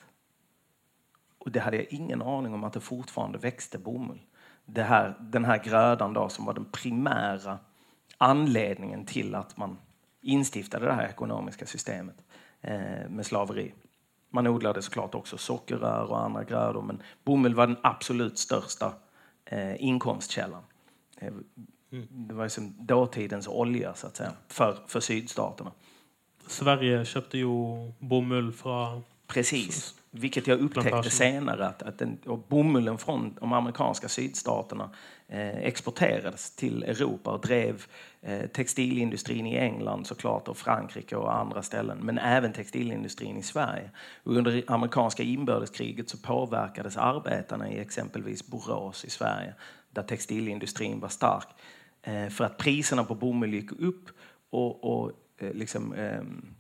Och 1.38 1.52
det 1.52 1.60
hade 1.60 1.78
jag 1.78 1.86
ingen 1.90 2.22
aning 2.22 2.54
om 2.54 2.64
att 2.64 2.74
det 2.74 2.80
fortfarande 2.80 3.38
växte 3.38 3.78
bomull. 3.78 4.22
Det 4.66 4.84
här, 4.84 5.16
den 5.20 5.46
här 5.46 5.64
grödan 5.64 6.14
då 6.14 6.30
som 6.30 6.46
var 6.46 6.54
den 6.54 6.66
primära 6.66 7.60
anledningen 8.18 9.06
till 9.06 9.36
att 9.36 9.58
man 9.58 9.78
instiftade 10.22 10.86
det 10.86 10.94
här 10.94 11.08
ekonomiska 11.08 11.66
systemet 11.66 12.24
eh, 12.62 13.10
med 13.10 13.26
slaveri. 13.26 13.74
Man 14.30 14.48
odlade 14.48 14.82
såklart 14.82 15.16
också 15.16 15.38
sockerrör 15.38 16.12
och 16.12 16.24
andra 16.24 16.44
grödor 16.44 16.82
men 16.82 17.02
bomull 17.24 17.56
var 17.56 17.68
den 17.68 17.78
absolut 17.84 18.38
största 18.38 18.94
eh, 19.46 19.84
inkomstkällan. 19.84 20.64
Eh, 21.18 21.34
det 22.10 22.34
var 22.34 22.44
liksom 22.44 22.76
dåtidens 22.80 23.48
olja 23.48 23.94
så 23.94 24.08
att 24.08 24.16
säga, 24.16 24.32
för, 24.48 24.78
för 24.88 25.00
sydstaterna. 25.00 25.72
Sverige 26.48 27.06
köpte 27.06 27.38
ju 27.38 27.48
bomull 28.00 28.52
från... 28.52 29.04
Precis, 29.28 29.96
vilket 30.12 30.48
jag 30.48 30.60
upptäckte 30.60 30.90
plantagen. 30.90 31.12
senare. 31.12 31.68
Att, 31.68 31.84
att 31.84 31.98
den, 31.98 32.18
och 32.26 32.40
bomullen 32.40 32.98
från 32.98 33.36
de 33.40 33.54
amerikanska 33.54 34.10
sydstaterna 34.10 34.90
eh, 35.28 35.58
exporterades 35.58 36.56
till 36.56 36.84
Europa 36.84 37.32
och 37.32 37.42
drev 37.42 37.86
eh, 38.22 38.46
textilindustrin 38.48 39.48
i 39.48 39.58
England 39.58 40.08
såklart 40.08 40.48
och 40.48 40.58
Frankrike 40.58 41.16
och 41.16 41.36
andra 41.36 41.62
ställen. 41.62 41.98
Men 42.02 42.18
även 42.18 42.54
textilindustrin 42.54 43.38
i 43.38 43.44
Sverige. 43.44 43.90
Under 44.24 44.64
amerikanska 44.68 45.24
inbördeskriget 45.24 46.10
så 46.10 46.18
påverkades 46.18 46.98
arbetarna 46.98 47.70
i 47.70 47.80
exempelvis 47.80 48.48
Borås 48.48 49.06
i 49.06 49.10
Sverige 49.10 49.54
där 49.90 50.04
textilindustrin 50.04 51.00
var 51.00 51.10
stark. 51.10 51.48
Eh, 52.06 52.30
för 52.30 52.44
att 52.44 52.58
priserna 52.58 53.04
på 53.04 53.16
bomull 53.16 53.54
gick 53.54 53.72
upp 53.72 54.10
och, 54.50 54.84
och 54.84 55.12
eh, 55.38 55.54
liksom, 55.54 55.94
ehm, 55.94 56.56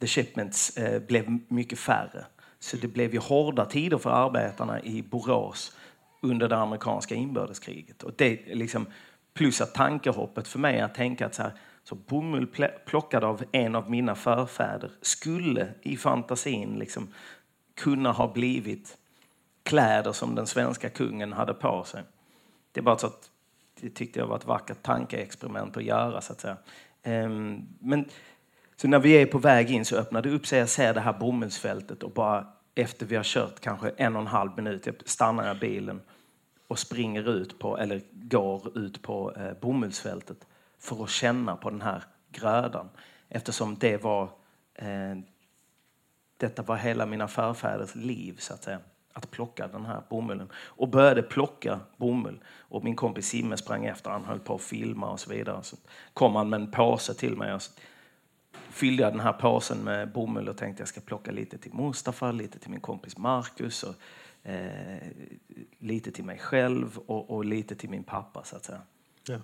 the 0.00 0.06
shipments 0.06 0.76
eh, 0.76 1.02
blev 1.02 1.38
mycket 1.48 1.78
färre. 1.78 2.26
Så 2.58 2.76
det 2.76 2.88
blev 2.88 3.12
ju 3.12 3.18
hårda 3.18 3.64
tider 3.64 3.98
för 3.98 4.10
arbetarna 4.10 4.82
i 4.82 5.02
Borås 5.02 5.76
under 6.22 6.48
det 6.48 6.56
amerikanska 6.56 7.14
inbördeskriget. 7.14 8.02
Och 8.02 8.12
det, 8.16 8.40
liksom, 8.46 8.86
plus 9.34 9.60
att 9.60 9.74
tankehoppet 9.74 10.48
för 10.48 10.58
mig 10.58 10.80
att 10.80 10.94
tänka 10.94 11.26
att 11.26 11.34
så, 11.34 11.42
här, 11.42 11.52
så 11.84 11.94
bomull 11.94 12.46
plockad 12.86 13.24
av 13.24 13.44
en 13.52 13.74
av 13.74 13.90
mina 13.90 14.14
förfäder 14.14 14.90
skulle 15.02 15.68
i 15.82 15.96
fantasin 15.96 16.78
liksom 16.78 17.08
kunna 17.74 18.12
ha 18.12 18.32
blivit 18.32 18.98
kläder 19.62 20.12
som 20.12 20.34
den 20.34 20.46
svenska 20.46 20.90
kungen 20.90 21.32
hade 21.32 21.54
på 21.54 21.84
sig. 21.84 22.02
Det 22.72 22.80
är 22.80 22.84
bara 22.84 22.98
så 22.98 23.06
att 23.06 23.30
det 23.84 23.90
tyckte 23.90 24.18
jag 24.18 24.26
var 24.26 24.36
ett 24.36 24.46
vackert 24.46 24.82
tankeexperiment 24.82 25.76
att 25.76 25.84
göra. 25.84 26.20
Så 26.20 26.32
att 26.32 26.40
säga. 26.40 26.56
Um, 27.04 27.68
men, 27.78 28.08
så 28.76 28.88
när 28.88 28.98
vi 28.98 29.12
är 29.12 29.26
på 29.26 29.38
väg 29.38 29.70
in 29.70 29.84
så 29.84 29.96
öppnar 29.96 30.22
det 30.22 30.30
upp 30.30 30.46
sig. 30.46 30.58
Jag 30.58 30.68
ser 30.68 30.94
det 30.94 31.00
här 31.00 31.12
bomullsfältet 31.12 32.02
och 32.02 32.10
bara 32.10 32.46
efter 32.74 33.06
vi 33.06 33.16
har 33.16 33.24
kört 33.24 33.60
kanske 33.60 33.88
en 33.88 34.16
och 34.16 34.22
en 34.22 34.26
halv 34.26 34.56
minut 34.56 34.88
stannar 35.04 35.46
jag 35.46 35.58
bilen 35.58 36.02
och 36.68 36.78
springer 36.78 37.28
ut 37.28 37.58
på, 37.58 37.78
eller 37.78 38.02
går 38.12 38.78
ut 38.78 39.02
på 39.02 39.32
eh, 39.36 39.52
bomullsfältet 39.60 40.46
för 40.78 41.04
att 41.04 41.10
känna 41.10 41.56
på 41.56 41.70
den 41.70 41.82
här 41.82 42.02
grödan. 42.30 42.88
Eftersom 43.28 43.76
det 43.80 44.02
var, 44.02 44.22
eh, 44.74 45.18
detta 46.36 46.62
var 46.62 46.76
hela 46.76 47.06
mina 47.06 47.28
förfäders 47.28 47.94
liv 47.94 48.36
så 48.38 48.54
att 48.54 48.64
säga 48.64 48.80
att 49.14 49.30
plocka 49.30 49.68
den 49.68 49.86
här 49.86 50.02
bomullen. 50.10 50.48
Och 50.54 50.88
började 50.88 51.22
plocka 51.22 51.80
bomull. 51.96 52.38
Och 52.58 52.84
min 52.84 52.96
kompis 52.96 53.28
Simme 53.28 53.56
sprang 53.56 53.84
efter, 53.84 54.10
han 54.10 54.24
höll 54.24 54.40
på 54.40 54.54
att 54.54 54.62
filma 54.62 55.10
och 55.10 55.20
så 55.20 55.30
vidare. 55.30 55.62
Så 55.62 55.76
kom 56.14 56.36
han 56.36 56.48
med 56.48 56.60
en 56.60 56.70
påse 56.70 57.14
till 57.14 57.36
mig 57.36 57.54
och 57.54 57.62
så 57.62 57.72
fyllde 58.70 59.02
jag 59.02 59.12
den 59.12 59.20
här 59.20 59.32
påsen 59.32 59.78
med 59.78 60.12
bomull 60.12 60.48
och 60.48 60.56
tänkte 60.56 60.80
jag 60.80 60.88
ska 60.88 61.00
plocka 61.00 61.32
lite 61.32 61.58
till 61.58 61.74
Mustafa, 61.74 62.32
lite 62.32 62.58
till 62.58 62.70
min 62.70 62.80
kompis 62.80 63.16
Marcus 63.16 63.82
och 63.82 63.94
eh, 64.50 65.08
lite 65.78 66.10
till 66.10 66.24
mig 66.24 66.38
själv 66.38 66.98
och, 67.06 67.30
och, 67.30 67.44
lite 67.44 67.74
till 67.74 67.90
min 67.90 68.04
pappa 68.04 68.44
så 68.44 68.56
att 68.56 68.64
säga. 68.64 68.80
Ja. 69.28 69.38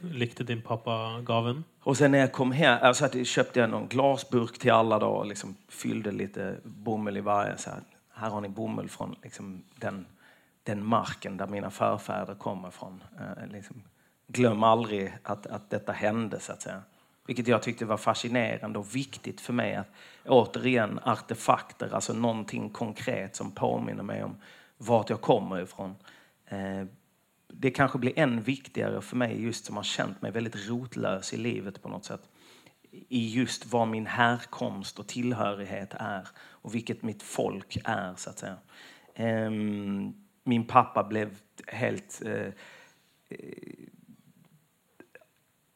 Likte 0.00 0.44
din 0.44 0.62
pappa 0.62 1.20
gaven? 1.20 1.64
Och 1.80 1.96
sen 1.96 2.10
när 2.10 2.18
jag 2.18 2.32
kom 2.32 2.52
hem 2.52 2.78
alltså, 2.82 3.24
köpte 3.24 3.60
jag 3.60 3.70
någon 3.70 3.88
glasburk 3.88 4.58
till 4.58 4.72
alla 4.72 4.98
då 4.98 5.06
och 5.06 5.26
liksom 5.26 5.56
fyllde 5.68 6.12
lite 6.12 6.56
bomull 6.64 7.16
i 7.16 7.20
varje. 7.20 7.56
Så 7.56 7.70
här 7.70 7.80
här 8.20 8.30
har 8.30 8.40
ni 8.40 8.48
bomull 8.48 8.88
från 8.88 9.16
liksom, 9.22 9.62
den, 9.76 10.06
den 10.62 10.86
marken 10.86 11.36
där 11.36 11.46
mina 11.46 11.70
förfäder 11.70 12.34
kommer 12.34 12.68
ifrån. 12.68 13.02
Eh, 13.20 13.46
liksom, 13.52 13.82
glöm 14.26 14.62
aldrig 14.62 15.12
att, 15.22 15.46
att 15.46 15.70
detta 15.70 15.92
hände, 15.92 16.40
så 16.40 16.52
att 16.52 16.62
säga. 16.62 16.82
Vilket 17.26 17.48
jag 17.48 17.62
tyckte 17.62 17.84
var 17.84 17.96
fascinerande 17.96 18.78
och 18.78 18.96
viktigt 18.96 19.40
för 19.40 19.52
mig. 19.52 19.74
att 19.74 19.88
Återigen 20.24 21.00
artefakter, 21.02 21.94
alltså 21.94 22.12
någonting 22.12 22.70
konkret 22.70 23.36
som 23.36 23.50
påminner 23.50 24.02
mig 24.02 24.24
om 24.24 24.36
vart 24.76 25.10
jag 25.10 25.20
kommer 25.20 25.60
ifrån. 25.60 25.94
Eh, 26.46 26.84
det 27.48 27.70
kanske 27.70 27.98
blir 27.98 28.18
än 28.18 28.42
viktigare 28.42 29.00
för 29.00 29.16
mig 29.16 29.42
just 29.42 29.64
som 29.64 29.76
har 29.76 29.82
känt 29.82 30.22
mig 30.22 30.30
väldigt 30.30 30.68
rotlös 30.68 31.32
i 31.32 31.36
livet 31.36 31.82
på 31.82 31.88
något 31.88 32.04
sätt 32.04 32.22
i 32.90 33.28
just 33.28 33.66
vad 33.66 33.88
min 33.88 34.06
härkomst 34.06 34.98
och 34.98 35.06
tillhörighet 35.06 35.94
är 35.94 36.28
och 36.62 36.74
vilket 36.74 37.02
mitt 37.02 37.22
folk 37.22 37.78
är, 37.84 38.14
så 38.16 38.30
att 38.30 38.38
säga. 38.38 38.56
Ehm, 39.14 40.14
min 40.44 40.66
pappa 40.66 41.04
blev 41.04 41.38
helt... 41.66 42.22
Eh, 42.26 42.46
eh, 43.28 43.74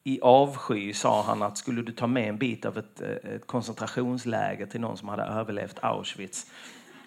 I 0.07 0.20
avsky 0.22 0.93
sa 0.93 1.22
han 1.22 1.43
att 1.43 1.59
skulle 1.59 1.82
du 1.82 1.93
ta 1.93 2.07
med 2.07 2.28
en 2.28 2.39
bit 2.39 2.64
av 2.64 2.78
ett, 2.78 3.01
eh, 3.01 3.35
ett 3.35 3.47
koncentrationsläger 3.47 4.66
till 4.66 4.80
någon 4.80 4.97
som 4.97 5.09
hade 5.09 5.22
överlevt 5.22 5.78
Auschwitz, 5.82 6.51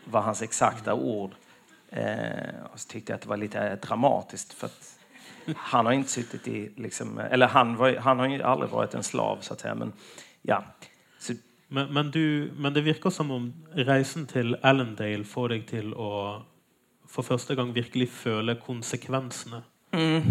var 0.05 0.21
hans 0.21 0.41
exakta 0.41 0.93
ord. 0.93 1.31
Och 2.71 2.79
så 2.79 2.89
tyckte 2.89 3.11
jag 3.11 3.15
att 3.15 3.21
det 3.21 3.29
var 3.29 3.37
lite 3.37 3.75
dramatiskt. 3.75 4.53
för 4.53 4.67
att 4.67 4.97
han 5.55 5.85
har 5.85 5.93
inte 5.93 6.11
suttit 6.11 6.47
i, 6.47 6.71
liksom, 6.75 7.19
eller 7.19 7.47
han, 7.47 7.75
var, 7.75 7.95
han 7.95 8.19
har 8.19 8.27
ju 8.27 8.41
aldrig 8.41 8.71
varit 8.71 8.93
en 8.93 9.03
slav 9.03 9.37
så 9.41 9.53
att 9.53 9.59
säga. 9.59 9.75
Men, 9.75 9.93
ja. 10.41 10.63
Så, 11.19 11.33
men, 11.67 11.93
men, 11.93 12.11
du, 12.11 12.51
men 12.57 12.73
det 12.73 12.81
verkar 12.81 13.09
som 13.09 13.31
om 13.31 13.53
resan 13.73 14.25
till 14.25 14.57
Allendale 14.61 15.23
får 15.23 15.49
dig 15.49 15.65
till 15.65 15.93
att 15.93 16.43
för 17.07 17.21
första 17.21 17.55
gången 17.55 17.73
verkligen 17.73 18.07
känna 18.23 18.55
konsekvenserna. 18.55 19.63
Mm. 19.91 20.23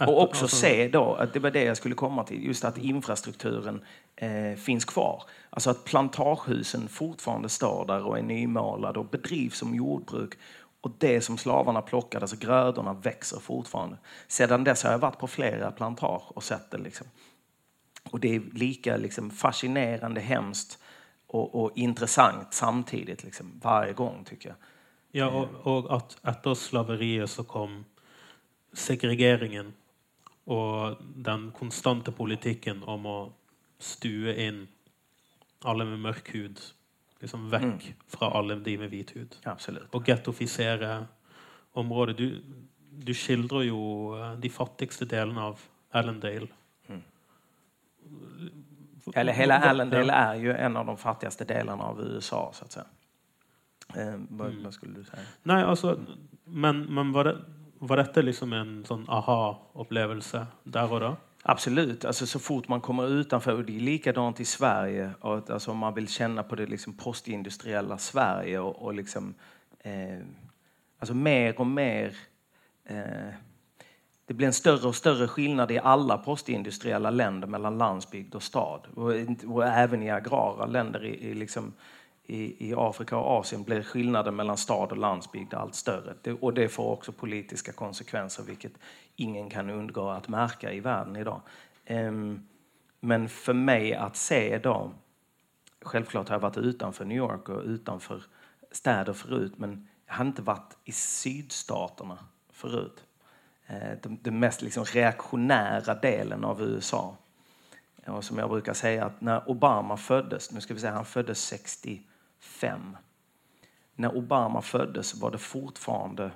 Och 0.00 0.22
också 0.22 0.44
alltså, 0.44 0.56
se 0.56 0.88
då, 0.88 1.14
att 1.14 1.32
det 1.32 1.40
var 1.40 1.50
det 1.50 1.64
jag 1.64 1.76
skulle 1.76 1.94
komma 1.94 2.24
till, 2.24 2.44
just 2.44 2.64
att 2.64 2.78
infrastrukturen 2.78 3.80
eh, 4.16 4.54
finns 4.56 4.84
kvar. 4.84 5.22
Alltså 5.50 5.70
att 5.70 5.84
plantagehusen 5.84 6.88
fortfarande 6.88 7.48
står 7.48 7.86
där 7.86 8.06
och 8.06 8.18
är 8.18 8.22
nymålade 8.22 8.98
och 8.98 9.06
bedrivs 9.06 9.58
som 9.58 9.74
jordbruk 9.74 10.34
och 10.80 10.90
det 10.98 11.20
som 11.20 11.38
slavarna 11.38 11.82
plockade, 11.82 12.22
alltså 12.22 12.36
grödorna, 12.36 12.92
växer 12.92 13.40
fortfarande. 13.40 13.96
Sedan 14.28 14.64
dess 14.64 14.84
har 14.84 14.90
jag 14.90 14.98
varit 14.98 15.18
på 15.18 15.26
flera 15.26 15.70
plantage 15.70 16.22
och 16.36 16.42
sett 16.42 16.70
det. 16.70 16.78
Liksom. 16.78 17.06
Och 18.10 18.20
det 18.20 18.36
är 18.36 18.40
lika 18.52 18.96
liksom, 18.96 19.30
fascinerande, 19.30 20.20
hemskt 20.20 20.78
och, 21.26 21.54
och 21.54 21.72
intressant 21.74 22.54
samtidigt, 22.54 23.24
liksom, 23.24 23.60
varje 23.62 23.92
gång 23.92 24.24
tycker 24.24 24.48
jag. 24.48 24.56
Ja, 25.10 25.26
och, 25.28 25.76
och 25.76 25.96
att 25.96 26.18
efter 26.22 26.54
slaveriet 26.54 27.30
så 27.30 27.44
kom 27.44 27.84
segregeringen 28.72 29.72
och 30.44 30.96
den 31.16 31.52
konstanta 31.52 32.12
politiken 32.12 32.82
om 32.82 33.06
att 33.06 33.32
stue 33.78 34.46
in 34.46 34.68
alla 35.60 35.84
med 35.84 35.98
mörk 35.98 36.34
hud 36.34 36.60
liksom 37.20 37.50
väck 37.50 37.62
mm. 37.62 37.78
från 38.08 38.32
alla 38.32 38.54
de 38.54 38.78
med 38.78 38.90
vit 38.90 39.16
hud. 39.16 39.36
Absolut. 39.42 39.94
Och 39.94 40.08
gettofiera 40.08 41.06
området. 41.72 42.16
Du, 42.16 42.42
du 42.90 43.14
skildrar 43.14 43.62
ju 43.62 43.72
eh, 44.20 44.38
de 44.38 44.48
fattigaste 44.48 45.04
delarna 45.04 45.44
av 45.44 45.60
Allendale. 45.90 46.46
Eller 49.14 49.32
hela 49.32 49.58
Allendale 49.58 50.12
är 50.12 50.34
ju 50.34 50.52
en 50.52 50.76
av 50.76 50.86
de 50.86 50.96
fattigaste 50.96 51.44
delarna 51.44 51.84
av 51.84 52.00
USA 52.00 52.50
så 52.54 52.64
att 52.64 52.72
säga. 52.72 52.86
Eh, 53.96 54.20
vad, 54.28 54.50
mm. 54.50 54.64
vad, 54.64 54.74
skulle 54.74 54.94
du 54.94 55.04
säga? 55.04 55.22
Nej, 55.42 55.62
alltså, 55.62 56.00
men, 56.44 56.94
men 56.94 57.12
var, 57.12 57.24
det, 57.24 57.36
var 57.78 57.96
detta 57.96 58.22
liksom 58.22 58.52
en 58.52 58.84
sån 58.84 59.04
aha-upplevelse 59.08 60.46
där 60.64 60.92
och 60.92 61.00
då? 61.00 61.16
Absolut, 61.42 62.04
alltså 62.04 62.26
så 62.26 62.38
fort 62.38 62.68
man 62.68 62.80
kommer 62.80 63.08
utanför, 63.08 63.52
och 63.52 63.64
det 63.64 63.76
är 63.76 63.80
likadant 63.80 64.40
i 64.40 64.44
Sverige, 64.44 65.10
och, 65.20 65.50
alltså 65.50 65.70
om 65.70 65.78
man 65.78 65.94
vill 65.94 66.08
känna 66.08 66.42
på 66.42 66.56
det 66.56 66.66
liksom 66.66 66.96
postindustriella 66.96 67.98
Sverige 67.98 68.58
och, 68.58 68.82
och 68.82 68.94
liksom, 68.94 69.34
eh, 69.78 70.18
alltså 70.98 71.14
mer 71.14 71.60
och 71.60 71.66
mer 71.66 72.16
eh, 72.84 73.34
det 74.28 74.34
blir 74.34 74.46
en 74.46 74.52
större 74.52 74.88
och 74.88 74.96
större 74.96 75.28
skillnad 75.28 75.70
i 75.70 75.78
alla 75.78 76.18
postindustriella 76.18 77.10
länder 77.10 77.48
mellan 77.48 77.78
landsbygd 77.78 78.34
och 78.34 78.42
stad. 78.42 78.86
Och, 78.94 79.12
och 79.46 79.66
även 79.66 80.02
i 80.02 80.10
agrara 80.10 80.66
länder 80.66 81.04
i, 81.04 81.30
i 81.30 81.34
liksom, 81.34 81.72
i, 82.26 82.68
i 82.68 82.74
Afrika 82.76 83.16
och 83.16 83.38
Asien 83.38 83.62
blir 83.62 83.82
skillnaden 83.82 84.36
mellan 84.36 84.56
stad 84.56 84.90
och 84.90 84.96
landsbygd 84.98 85.54
allt 85.54 85.74
större. 85.74 86.14
Det, 86.22 86.32
och 86.32 86.54
det 86.54 86.68
får 86.68 86.90
också 86.90 87.12
politiska 87.12 87.72
konsekvenser, 87.72 88.42
vilket 88.42 88.72
ingen 89.16 89.50
kan 89.50 89.70
undgå 89.70 90.08
att 90.08 90.28
märka 90.28 90.72
i 90.72 90.80
världen 90.80 91.16
idag. 91.16 91.40
Um, 91.90 92.48
men 93.00 93.28
för 93.28 93.54
mig 93.54 93.94
att 93.94 94.16
se 94.16 94.58
då, 94.58 94.92
självklart 95.80 96.28
har 96.28 96.34
jag 96.34 96.40
varit 96.40 96.56
utanför 96.56 97.04
New 97.04 97.18
York 97.18 97.48
och 97.48 97.62
utanför 97.64 98.22
städer 98.72 99.12
förut, 99.12 99.52
men 99.56 99.88
jag 100.06 100.14
har 100.14 100.24
inte 100.24 100.42
varit 100.42 100.76
i 100.84 100.92
sydstaterna 100.92 102.18
förut. 102.52 103.04
Uh, 103.70 104.16
den, 104.22 104.38
mest 104.38 104.62
liksom 104.62 104.84
reaktionära 104.84 105.94
delen 105.94 106.44
av 106.44 106.62
USA. 106.62 107.16
Och 108.06 108.24
som 108.24 108.38
jag 108.38 108.50
brukar 108.50 108.74
säga, 108.74 109.04
att 109.04 109.20
när 109.20 109.50
Obama 109.50 109.96
föddes, 109.96 110.52
nu 110.52 110.60
ska 110.60 110.74
vi 110.74 110.80
säga 110.80 110.92
han 110.92 111.04
föddes 111.04 111.44
60 111.44 112.02
när 113.94 114.16
Obama 114.16 114.62
föddes 114.62 115.14
var 115.14 115.30
det 115.30 115.38
fortfarande 115.38 116.30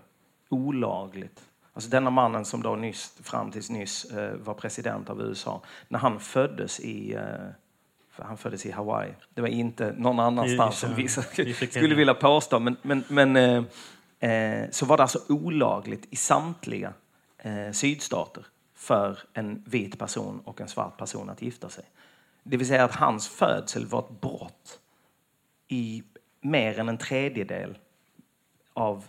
olagligt 0.49 1.43
Alltså 1.74 1.91
denna 1.91 2.11
mannen 2.11 2.45
som 2.45 2.62
då 2.62 2.76
nyss, 2.76 3.14
fram 3.22 3.51
tills 3.51 3.70
nyss 3.70 4.05
eh, 4.05 4.35
var 4.35 4.55
president 4.55 5.11
av 5.11 5.22
USA. 5.22 5.62
När 5.89 5.99
han 5.99 6.20
föddes 6.20 6.80
i 6.80 7.14
eh, 7.14 7.49
han 8.11 8.37
föddes 8.37 8.66
i 8.66 8.70
Hawaii. 8.70 9.14
Det 9.35 9.41
var 9.41 9.49
inte 9.49 9.95
någon 9.99 10.20
annanstans 10.20 10.78
som 10.78 10.95
vissa 10.95 11.22
skulle 11.22 11.95
vilja 11.95 12.14
påstå. 12.14 12.59
Men, 12.59 12.76
men, 12.83 13.05
men 13.09 13.37
eh, 13.37 14.30
eh, 14.30 14.70
så 14.70 14.87
var 14.87 14.97
det 14.97 15.03
alltså 15.03 15.20
olagligt 15.28 16.07
i 16.11 16.16
samtliga 16.16 16.93
eh, 17.43 17.72
sydstater 17.72 18.47
för 18.74 19.18
en 19.32 19.64
vit 19.66 19.99
person 19.99 20.40
och 20.45 20.61
en 20.61 20.68
svart 20.68 20.99
person 20.99 21.30
att 21.30 21.43
gifta 21.43 21.68
sig. 21.68 21.84
Det 22.43 22.57
vill 22.57 22.66
säga 22.66 22.84
att 22.84 22.95
hans 22.95 23.28
födsel 23.28 23.86
var 23.86 23.99
ett 23.99 24.20
brott 24.20 24.80
i 25.68 26.03
mer 26.40 26.78
än 26.78 26.88
en 26.88 26.99
tredjedel 26.99 27.78
av 28.72 29.05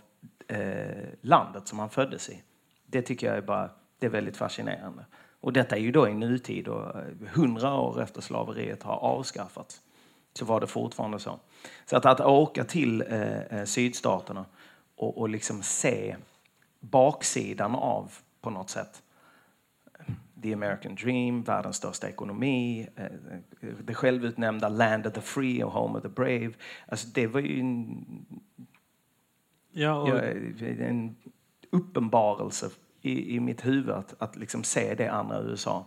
eh, 0.48 1.08
landet 1.20 1.68
som 1.68 1.78
han 1.78 1.90
föddes 1.90 2.28
i. 2.28 2.42
Det 2.86 3.02
tycker 3.02 3.26
jag 3.26 3.36
är 3.36 3.42
bara 3.42 3.70
det 3.98 4.06
är 4.06 4.10
väldigt 4.10 4.36
fascinerande. 4.36 5.04
Och 5.40 5.52
detta 5.52 5.76
är 5.76 5.80
ju 5.80 5.92
då 5.92 6.08
i 6.08 6.14
nutid 6.14 6.68
och 6.68 6.96
eh, 6.96 7.04
hundra 7.32 7.74
år 7.74 8.02
efter 8.02 8.20
slaveriet 8.20 8.82
har 8.82 8.96
avskaffats 8.96 9.82
så 10.32 10.44
var 10.44 10.60
det 10.60 10.66
fortfarande 10.66 11.18
så. 11.18 11.38
Så 11.86 11.96
att, 11.96 12.06
att 12.06 12.20
åka 12.20 12.64
till 12.64 13.02
eh, 13.02 13.38
eh, 13.38 13.64
sydstaterna 13.64 14.44
och, 14.96 15.18
och 15.18 15.28
liksom 15.28 15.62
se 15.62 16.16
baksidan 16.90 17.74
av, 17.74 18.12
på 18.40 18.50
något 18.50 18.70
sätt, 18.70 19.02
the 20.42 20.52
American 20.52 20.94
dream, 20.94 21.42
världens 21.42 21.76
största 21.76 22.08
ekonomi, 22.08 22.88
eh, 22.96 23.06
det 23.84 23.94
självutnämnda 23.94 24.68
land 24.68 25.06
of 25.06 25.12
the 25.12 25.20
free 25.20 25.64
och 25.64 25.72
home 25.72 25.98
of 25.98 26.02
the 26.02 26.08
brave. 26.08 26.52
Alltså 26.88 27.08
det 27.14 27.26
var 27.26 27.40
ju 27.40 27.60
en, 27.60 28.06
ja, 29.72 29.94
och... 29.94 30.08
en 30.62 31.16
uppenbarelse 31.70 32.70
i, 33.02 33.36
i 33.36 33.40
mitt 33.40 33.66
huvud 33.66 33.90
att, 33.90 34.14
att 34.18 34.36
liksom 34.36 34.64
se 34.64 34.94
det 34.94 35.08
andra 35.08 35.42
USA. 35.42 35.86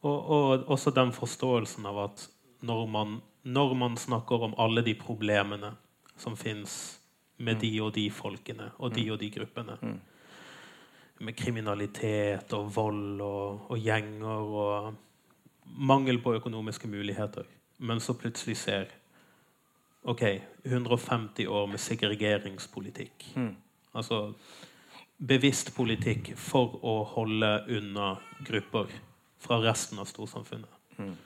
Och, 0.00 0.24
och 0.24 0.70
också 0.70 0.90
den 0.90 1.12
förståelsen 1.12 1.86
av 1.86 1.98
att 1.98 2.28
när 2.60 2.86
man, 2.86 3.20
när 3.42 3.74
man 3.74 3.96
snackar 3.96 4.42
om 4.42 4.54
alla 4.54 4.82
de 4.82 4.94
problemen 4.94 5.66
som 6.16 6.36
finns 6.36 7.00
med 7.36 7.54
mm. 7.54 7.60
de 7.60 7.80
och 7.80 7.92
de 7.92 8.10
folkene 8.10 8.70
och 8.76 8.90
de 8.90 9.00
mm. 9.00 9.12
och 9.12 9.18
de 9.18 9.28
grupperna. 9.28 9.78
Mm. 9.82 10.00
Med 11.22 11.36
kriminalitet 11.36 12.52
och 12.52 12.74
våld 12.74 13.20
och, 13.20 13.70
och 13.70 13.78
gänger 13.78 14.26
och 14.26 14.94
mangel 15.62 16.18
på 16.18 16.36
ekonomiska 16.36 16.88
möjligheter. 16.88 17.46
Men 17.76 18.00
så 18.00 18.14
plötsligt 18.14 18.58
ser 18.58 18.88
okej, 20.02 20.48
okay, 20.58 20.72
150 20.72 21.46
år 21.46 21.66
med 21.66 21.80
segregeringspolitik. 21.80 23.32
Mm. 23.34 23.56
Alltså 23.92 24.34
bevisst 25.16 25.76
politik 25.76 26.36
för 26.36 26.64
att 26.64 27.08
hålla 27.08 27.58
undan 27.58 28.16
grupper 28.46 28.86
från 29.38 29.62
resten 29.62 29.98
av 29.98 30.04
storsamfunnet. 30.04 30.70
Mm. 30.96 31.16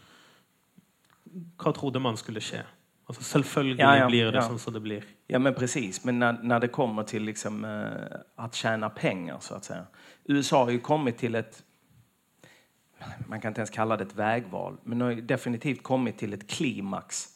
Vad 1.57 1.74
trodde 1.74 1.99
man 1.99 2.16
skulle 2.16 2.40
ske? 2.40 2.62
Alltså, 3.07 3.34
självföljligt 3.34 3.80
ja, 3.80 3.96
ja, 3.96 4.07
blir 4.07 4.32
det 4.32 4.38
ja. 4.38 4.59
som 4.59 4.72
det 4.72 4.80
blir. 4.80 5.04
Ja, 5.26 5.38
men 5.38 5.54
precis. 5.54 6.04
Men 6.04 6.18
när, 6.18 6.32
när 6.42 6.61
det 6.61 6.68
kommer 6.68 7.02
till 7.02 7.22
liksom, 7.22 7.64
eh, 7.64 8.18
att 8.36 8.54
tjäna 8.54 8.90
pengar, 8.90 9.36
så 9.40 9.54
att 9.54 9.64
säga. 9.64 9.86
USA 10.24 10.64
har 10.64 10.70
ju 10.70 10.80
kommit 10.80 11.18
till 11.18 11.34
ett... 11.34 11.62
Man 13.28 13.40
kan 13.40 13.48
inte 13.48 13.61
ens 13.61 13.70
kalla 13.70 13.96
det 13.96 14.04
ett 14.04 14.16
vägval, 14.16 14.76
men 14.82 15.00
har 15.00 15.12
definitivt 15.12 15.82
kommit 15.82 16.18
till 16.18 16.32
ett 16.32 16.50
klimax. 16.50 17.26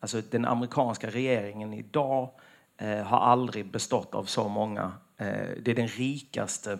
Alltså, 0.00 0.22
den 0.30 0.44
amerikanska 0.44 1.10
regeringen 1.10 1.74
idag 1.74 2.30
eh, 2.78 3.02
har 3.02 3.18
aldrig 3.18 3.70
bestått 3.70 4.14
av 4.14 4.24
så 4.24 4.48
många 4.48 4.92
Eh, 5.16 5.48
det 5.62 5.70
är 5.70 5.74
den 5.74 5.88
rikaste, 5.88 6.78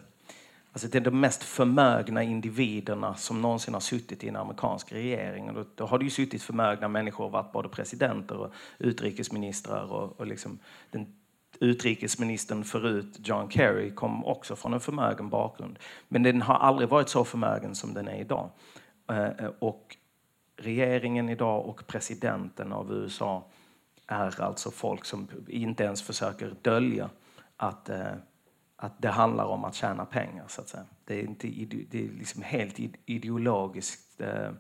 alltså 0.74 0.88
det 0.88 0.98
är 0.98 1.00
de 1.00 1.20
mest 1.20 1.42
förmögna 1.42 2.22
individerna 2.22 3.14
som 3.14 3.42
någonsin 3.42 3.74
har 3.74 3.80
suttit 3.80 4.24
i 4.24 4.28
en 4.28 4.36
amerikansk 4.36 4.92
regering. 4.92 5.48
Och 5.48 5.54
då, 5.54 5.64
då 5.74 5.86
har 5.86 5.98
det 5.98 6.04
ju 6.04 6.10
suttit 6.10 6.42
förmögna 6.42 6.88
människor 6.88 7.24
och 7.24 7.32
varit 7.32 7.52
både 7.52 7.68
presidenter 7.68 8.36
och 8.36 8.52
utrikesministrar 8.78 9.92
och, 9.92 10.20
och 10.20 10.26
liksom 10.26 10.58
den 10.90 11.06
utrikesministern 11.60 12.64
förut, 12.64 13.16
John 13.24 13.50
Kerry, 13.50 13.90
kom 13.90 14.24
också 14.24 14.56
från 14.56 14.74
en 14.74 14.80
förmögen 14.80 15.28
bakgrund. 15.28 15.78
Men 16.08 16.22
den 16.22 16.42
har 16.42 16.54
aldrig 16.54 16.88
varit 16.88 17.08
så 17.08 17.24
förmögen 17.24 17.74
som 17.74 17.94
den 17.94 18.08
är 18.08 18.20
idag. 18.20 18.50
Eh, 19.10 19.24
eh 19.24 19.50
och 19.58 19.96
regeringen 20.56 21.28
idag 21.28 21.66
och 21.66 21.86
presidenten 21.86 22.72
av 22.72 22.92
USA 22.92 23.44
är 24.06 24.40
alltså 24.40 24.70
folk 24.70 25.04
som 25.04 25.28
inte 25.48 25.84
ens 25.84 26.02
försöker 26.02 26.54
dölja 26.62 27.10
att, 27.56 27.88
eh, 27.88 28.12
att 28.85 29.03
det 29.03 29.09
handlar 29.09 29.45
om 29.45 29.64
att 29.64 29.74
tjäna 29.74 30.05
pengar. 30.05 30.45
Så 30.49 30.61
att 30.61 30.68
säga. 30.68 30.85
Det 31.05 31.14
är, 31.14 31.22
inte, 31.22 31.47
det 31.91 32.05
är 32.05 32.09
liksom 32.09 32.43
helt 32.43 32.78
ideologiskt 33.07 34.20
eh, 34.20 34.51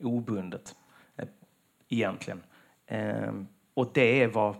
obundet 0.00 0.74
eh, 1.16 1.28
egentligen. 1.88 2.42
Eh, 2.86 3.32
och 3.74 3.90
det 3.94 4.22
är 4.22 4.28
vad 4.28 4.54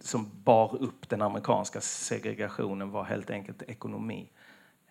som 0.00 0.30
bar 0.44 0.82
upp 0.82 1.08
den 1.08 1.22
amerikanska 1.22 1.80
segregationen 1.80 2.90
var 2.90 3.04
helt 3.04 3.30
enkelt 3.30 3.62
ekonomi. 3.62 4.30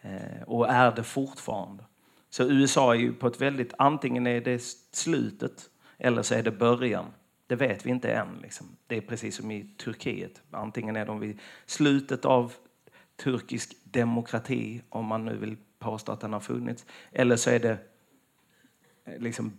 Eh, 0.02 0.42
och 0.48 0.70
är 0.70 0.96
det 0.96 1.04
fortfarande. 1.04 1.84
Så 2.30 2.44
USA 2.44 2.94
är 2.94 3.00
ju 3.00 3.14
på 3.14 3.28
ett 3.28 3.42
väldigt, 3.42 3.74
antingen 3.78 4.28
är 4.28 4.42
det 4.42 4.64
slutet 4.92 5.70
eller 5.98 6.22
så 6.22 6.36
är 6.36 6.44
det 6.44 6.52
början 6.52 7.06
det 7.48 7.56
vet 7.56 7.86
vi 7.86 7.90
inte 7.90 8.12
än. 8.12 8.40
Liksom. 8.42 8.68
Det 8.88 8.98
är 8.98 9.02
precis 9.02 9.36
som 9.36 9.52
i 9.52 9.64
Turkiet. 9.78 10.42
Antingen 10.52 10.96
är 10.96 11.06
de 11.06 11.20
vid 11.20 11.40
slutet 11.66 12.26
av 12.26 12.54
turkisk 13.24 13.76
demokrati, 13.84 14.82
om 14.90 15.06
man 15.06 15.26
nu 15.26 15.38
vill 15.38 15.58
påstå 15.80 16.12
att 16.12 16.22
den 16.22 16.34
har 16.34 16.40
funnits, 16.40 16.86
eller 17.12 17.36
så 17.36 17.50
är 17.50 17.60
det 17.60 17.78
eh, 19.06 19.20
liksom 19.20 19.58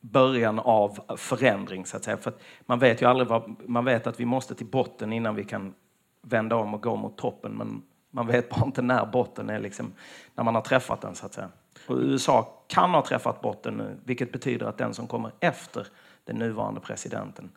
början 0.00 0.58
av 0.58 1.16
förändring. 1.16 1.86
Så 1.86 1.96
att 1.96 2.04
säga. 2.04 2.16
För 2.16 2.30
att 2.30 2.42
man 2.60 2.78
vet 2.78 3.02
ju 3.02 3.06
aldrig 3.06 3.28
vad, 3.28 3.56
man 3.68 3.84
vet 3.84 4.06
att 4.06 4.20
vi 4.20 4.24
måste 4.24 4.54
till 4.54 4.66
botten 4.66 5.12
innan 5.12 5.34
vi 5.34 5.44
kan 5.44 5.74
vända 6.22 6.56
om 6.56 6.74
och 6.74 6.82
gå 6.82 6.96
mot 6.96 7.16
toppen. 7.16 7.52
Men 7.52 7.82
man 8.10 8.26
vet 8.26 8.50
bara 8.50 8.64
inte 8.64 8.82
när 8.82 9.06
botten 9.06 9.50
är, 9.50 9.60
liksom, 9.60 9.92
när 10.34 10.44
man 10.44 10.54
har 10.54 10.62
träffat 10.62 11.00
den. 11.00 11.14
så 11.14 11.26
att 11.26 11.34
säga. 11.34 11.48
Och 11.86 11.96
USA 11.96 12.64
kan 12.66 12.90
ha 12.90 13.06
träffat 13.06 13.40
botten 13.40 13.74
nu, 13.74 13.96
vilket 14.04 14.32
betyder 14.32 14.66
att 14.66 14.78
den 14.78 14.94
som 14.94 15.06
kommer 15.06 15.32
efter 15.40 15.86
den 16.24 16.36
nuvarande 16.36 16.80
presidenten 16.80 17.50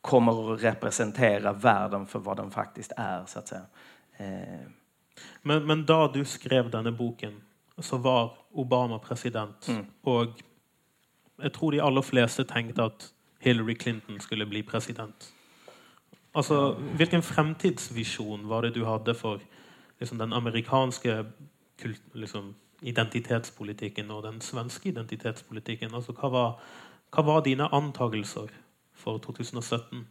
kommer 0.00 0.54
att 0.54 0.62
representera 0.62 1.52
världen 1.52 2.06
för 2.06 2.18
vad 2.18 2.36
den 2.36 2.50
faktiskt 2.50 2.92
är. 2.96 3.24
så 3.26 3.38
att 3.38 3.48
säga. 3.48 3.62
Eh. 4.16 4.60
Men, 5.42 5.66
men 5.66 5.86
då 5.86 6.10
du 6.14 6.24
skrev 6.24 6.70
den 6.70 6.84
här 6.84 6.92
boken 6.92 7.42
så 7.78 7.96
var 7.96 8.38
Obama 8.50 8.98
president 8.98 9.68
mm. 9.68 9.86
och 10.02 10.26
jag 11.42 11.52
tror 11.52 11.72
de 11.72 11.80
allra 11.80 12.02
flesta 12.02 12.44
tänkte 12.44 12.84
att 12.84 13.08
Hillary 13.38 13.74
Clinton 13.74 14.20
skulle 14.20 14.46
bli 14.46 14.62
president. 14.62 15.32
Alltså, 16.32 16.82
vilken 16.92 17.22
framtidsvision 17.22 18.48
var 18.48 18.62
det 18.62 18.70
du 18.70 18.84
hade 18.84 19.14
för 19.14 19.40
liksom, 19.98 20.18
den 20.18 20.32
amerikanska 20.32 21.26
kult, 21.82 22.02
liksom, 22.12 22.54
identitetspolitiken 22.80 24.10
och 24.10 24.22
den 24.22 24.40
svenska 24.40 24.88
identitetspolitiken? 24.88 25.94
Alltså, 25.94 26.12
vad 26.12 26.32
var 26.32 26.60
vad 27.16 27.24
var 27.24 27.42
dina 27.42 27.68
antagelser 27.68 28.50
för 28.94 29.18
2017? 29.18 30.06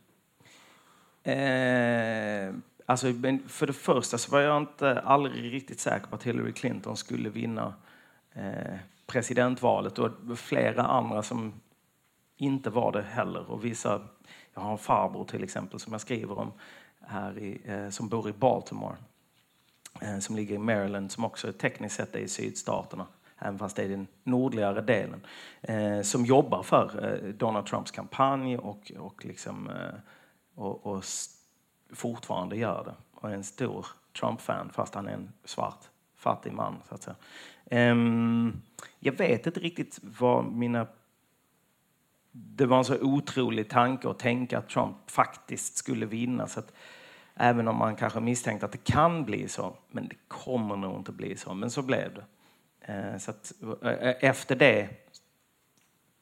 Eh, 1.24 2.54
alltså, 2.92 3.14
för 3.48 3.68
det 3.68 3.74
första 3.74 4.18
så 4.18 4.32
var 4.32 4.40
jag 4.40 4.58
inte 4.58 5.00
aldrig 5.00 5.54
riktigt 5.54 5.80
säker 5.80 6.08
på 6.08 6.16
att 6.16 6.24
Hillary 6.24 6.54
Clinton 6.54 6.98
skulle 6.98 7.30
vinna 7.30 7.74
eh, 8.34 8.76
presidentvalet 9.08 10.00
och 10.00 10.12
flera 10.36 10.84
andra 10.84 11.24
som 11.24 11.54
inte 12.38 12.70
var 12.70 12.92
det 12.92 13.02
heller. 13.02 13.52
Och 13.52 13.66
vissa, 13.66 14.02
jag 14.54 14.62
har 14.62 14.72
en 14.72 14.78
farbror 14.78 15.26
till 15.26 15.44
exempel 15.44 15.80
som 15.80 15.92
jag 15.92 16.02
skriver 16.02 16.40
om 16.40 16.52
här 17.02 17.40
i, 17.40 17.62
eh, 17.66 17.90
som 17.90 18.10
bor 18.10 18.30
i 18.30 18.34
Baltimore 18.34 18.96
eh, 20.02 20.20
som 20.20 20.36
ligger 20.36 20.56
i 20.56 20.58
Maryland 20.58 21.12
som 21.12 21.26
också 21.26 21.54
tekniskt 21.54 21.96
sett 21.96 22.16
är 22.16 22.20
i 22.20 22.28
sydstaterna 22.28 23.08
även 23.42 23.60
fast 23.60 23.76
det 23.76 23.84
är 23.84 23.90
den 23.90 24.08
nordligare 24.24 24.82
delen, 24.82 25.26
eh, 25.62 26.02
som 26.02 26.26
jobbar 26.26 26.64
för 26.64 27.06
eh, 27.06 27.34
Donald 27.34 27.66
Trumps 27.66 27.92
kampanj 27.92 28.58
och, 28.58 28.92
och, 29.00 29.26
liksom, 29.26 29.70
eh, 29.70 30.00
och, 30.56 30.86
och 30.86 31.04
fortfarande 31.94 32.58
gör 32.58 32.84
det. 32.84 32.96
Och 33.12 33.30
är 33.30 33.34
en 33.34 33.44
stor 33.44 33.86
Trump-fan 34.20 34.70
fast 34.74 34.96
han 34.96 35.08
är 35.08 35.14
en 35.14 35.34
svart, 35.44 35.90
fattig 36.16 36.54
man. 36.54 36.76
Så 36.90 36.96
att 36.96 37.04
säga. 37.04 37.16
Um, 37.92 38.62
jag 39.00 39.14
vet 39.14 39.46
inte 39.46 39.60
riktigt 39.60 40.00
vad 40.20 40.46
mina... 40.46 40.88
Det 42.32 42.66
var 42.66 42.78
en 42.78 42.86
så 42.86 43.02
otrolig 43.02 43.70
tanke 43.70 44.10
att 44.10 44.20
tänka 44.20 44.58
att 44.58 44.70
Trump 44.70 44.96
faktiskt 45.12 45.78
skulle 45.78 46.06
vinna. 46.06 46.48
Så 46.48 46.60
att, 46.60 46.74
även 47.36 47.68
om 47.68 47.76
man 47.76 47.96
kanske 47.96 48.20
misstänkte 48.20 48.66
att 48.66 48.72
det 48.72 48.84
kan 48.84 49.26
bli 49.26 49.48
så, 49.48 49.78
men 49.90 50.08
det 50.08 50.16
kommer 50.28 50.76
nog 50.76 50.98
inte 50.98 51.12
bli 51.12 51.38
så. 51.38 51.54
Men 51.54 51.72
så 51.72 51.82
blev 51.82 52.14
det. 52.14 52.26
Ehm, 52.82 53.20
så 53.20 53.32
att, 53.32 53.54
eh, 53.84 53.92
eh, 53.92 54.16
efter 54.20 54.56
det, 54.56 54.90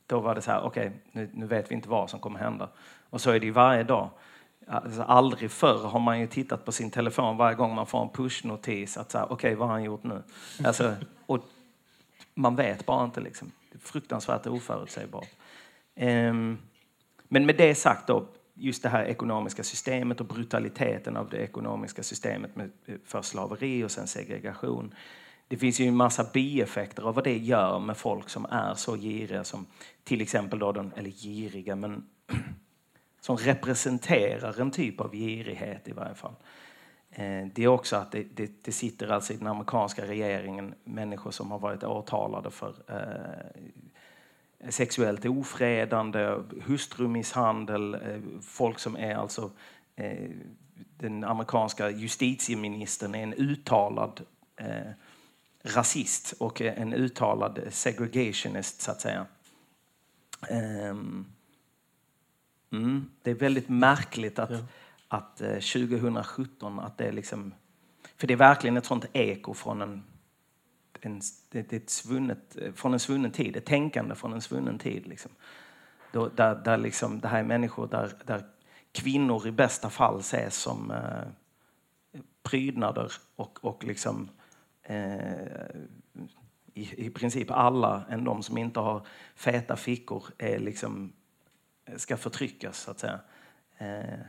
då 0.05 0.19
var 0.19 0.35
det 0.35 0.41
så 0.41 0.51
här, 0.51 0.61
okej, 0.61 0.87
okay, 0.87 0.99
nu, 1.11 1.29
nu, 1.33 1.45
vet 1.45 1.71
vi 1.71 1.75
inte 1.75 1.89
vad 1.89 2.09
som 2.09 2.19
kommer 2.19 2.39
hända. 2.39 2.69
Och 3.09 3.21
så 3.21 3.31
är 3.31 3.39
det 3.39 3.45
ju 3.45 3.51
varje 3.51 3.83
dag. 3.83 4.09
Alltså 4.71 5.01
aldrig 5.01 5.51
förr 5.51 5.87
har 5.87 5.99
man 5.99 6.19
ju 6.19 6.27
tittat 6.27 6.65
på 6.65 6.71
sin 6.71 6.91
telefon 6.91 7.37
varje 7.37 7.55
gång 7.55 7.75
man 7.75 7.87
får 7.87 8.01
en 8.01 8.09
pushnotis 8.09 8.97
att 8.97 9.15
okej, 9.15 9.33
okay, 9.33 9.55
vad 9.55 9.67
har 9.67 9.73
han 9.73 9.83
gjort 9.83 10.03
nu? 10.03 10.23
Alltså, 10.63 10.95
och 11.25 11.39
man 12.33 12.55
vet 12.55 12.85
bara 12.85 13.05
inte 13.05 13.21
liksom. 13.21 13.51
Det 13.71 13.77
är 13.77 13.79
fruktansvärt 13.79 14.47
oförutsägbart. 14.47 15.27
Um, 15.95 16.57
men 17.27 17.45
med 17.45 17.55
det 17.57 17.75
sagt 17.75 18.07
då, 18.07 18.25
just 18.53 18.83
det 18.83 18.89
här 18.89 19.05
ekonomiska 19.05 19.63
systemet 19.63 20.19
och 20.19 20.25
brutaliteten 20.25 21.17
av 21.17 21.29
det 21.29 21.37
ekonomiska 21.37 22.03
systemet 22.03 22.55
med 22.55 22.71
eh, 22.85 22.95
för 23.05 23.21
slaveri 23.21 23.83
och 23.83 23.91
sen 23.91 24.07
segregation. 24.07 24.93
Det 25.47 25.57
finns 25.57 25.79
ju 25.79 25.85
en 25.85 25.95
massa 25.95 26.23
bieffekter 26.33 27.03
av 27.03 27.15
vad 27.15 27.23
det 27.23 27.37
gör 27.37 27.79
med 27.79 27.97
folk 27.97 28.29
som 28.29 28.45
är 28.45 28.73
så 28.73 28.95
giriga 28.95 29.43
som 29.43 29.65
till 30.03 30.21
exempel 30.21 30.59
då 30.59 30.71
den, 30.71 30.91
eller 30.95 31.09
giriga, 31.09 31.75
men 31.75 32.05
som 33.21 33.37
representerar 33.37 34.61
en 34.61 34.71
typ 34.71 35.01
av 35.01 35.15
girighet 35.15 35.87
i 35.87 35.91
varje 35.91 36.15
fall. 36.15 36.35
Eh, 37.11 37.45
det 37.53 37.63
är 37.63 37.67
också 37.67 37.95
att 37.95 38.11
det, 38.11 38.23
det, 38.33 38.51
det, 38.63 38.71
sitter 38.71 39.07
alltså 39.07 39.33
i 39.33 39.37
den 39.37 39.47
amerikanska 39.47 40.05
regeringen 40.05 40.73
människor 40.83 41.31
som 41.31 41.51
har 41.51 41.59
varit 41.59 41.83
åtalade 41.83 42.51
för 42.51 42.75
eh, 42.87 44.69
sexuellt 44.69 45.25
ofredande, 45.25 46.37
hustrumisshandel, 46.65 47.93
eh, 47.93 48.19
folk 48.41 48.79
som 48.79 48.95
är 48.95 49.15
alltså 49.15 49.51
eh, 49.95 50.29
den 50.97 51.23
amerikanska 51.23 51.89
justitieministern 51.89 53.15
är 53.15 53.23
en 53.23 53.33
uttalad 53.33 54.21
eh, 54.55 54.91
rasist 55.63 56.33
och 56.39 56.61
en 56.61 56.93
uttalad 56.93 57.59
segregationist 57.69 58.81
så 58.81 58.91
att 58.91 59.01
säga. 59.01 59.25
Um, 60.89 61.25
Mm, 62.71 63.09
det 63.21 63.31
är 63.31 63.35
väldigt 63.35 63.69
märkligt 63.69 64.39
att, 64.39 64.51
ja. 64.51 64.59
att 65.07 65.37
2017, 65.37 66.79
eh, 66.79 66.85
att 66.85 66.97
det 66.97 67.05
är 67.05 67.11
liksom... 67.11 67.53
För 68.17 68.27
det 68.27 68.33
är 68.33 68.37
verkligen 68.37 68.77
ett 68.77 68.85
sånt 68.85 69.05
eko 69.13 69.53
från 69.53 69.81
en, 69.81 70.03
en, 71.01 71.21
det, 71.49 71.73
ett 71.73 71.89
svunnet, 71.89 72.57
från 72.75 72.93
en 72.93 72.99
svunnen 72.99 73.31
tid, 73.31 73.57
ett 73.57 73.65
tänkande 73.65 74.15
från 74.15 74.33
en 74.33 74.41
svunnen 74.41 74.77
tid. 74.77 75.07
Liksom. 75.07 75.31
Då, 76.11 76.27
där, 76.27 76.55
där 76.55 76.77
liksom, 76.77 77.19
det 77.19 77.27
här 77.27 77.39
är 77.39 77.43
människor 77.43 77.87
där, 77.87 78.11
där 78.25 78.43
kvinnor 78.91 79.47
i 79.47 79.51
bästa 79.51 79.89
fall 79.89 80.19
ses 80.19 80.55
som 80.55 80.91
eh, 80.91 82.19
prydnader 82.43 83.11
och, 83.35 83.59
och 83.61 83.83
liksom, 83.83 84.29
eh, 84.83 85.65
i, 86.73 87.05
i 87.05 87.09
princip 87.09 87.51
alla 87.51 88.03
än 88.09 88.23
de 88.23 88.43
som 88.43 88.57
inte 88.57 88.79
har 88.79 89.05
feta 89.35 89.75
fickor 89.75 90.23
är 90.37 90.59
liksom 90.59 91.13
ska 91.97 92.17
förtryckas, 92.17 92.79
så 92.79 92.91
att 92.91 92.99
säga. 92.99 93.19
Eh, 93.77 94.19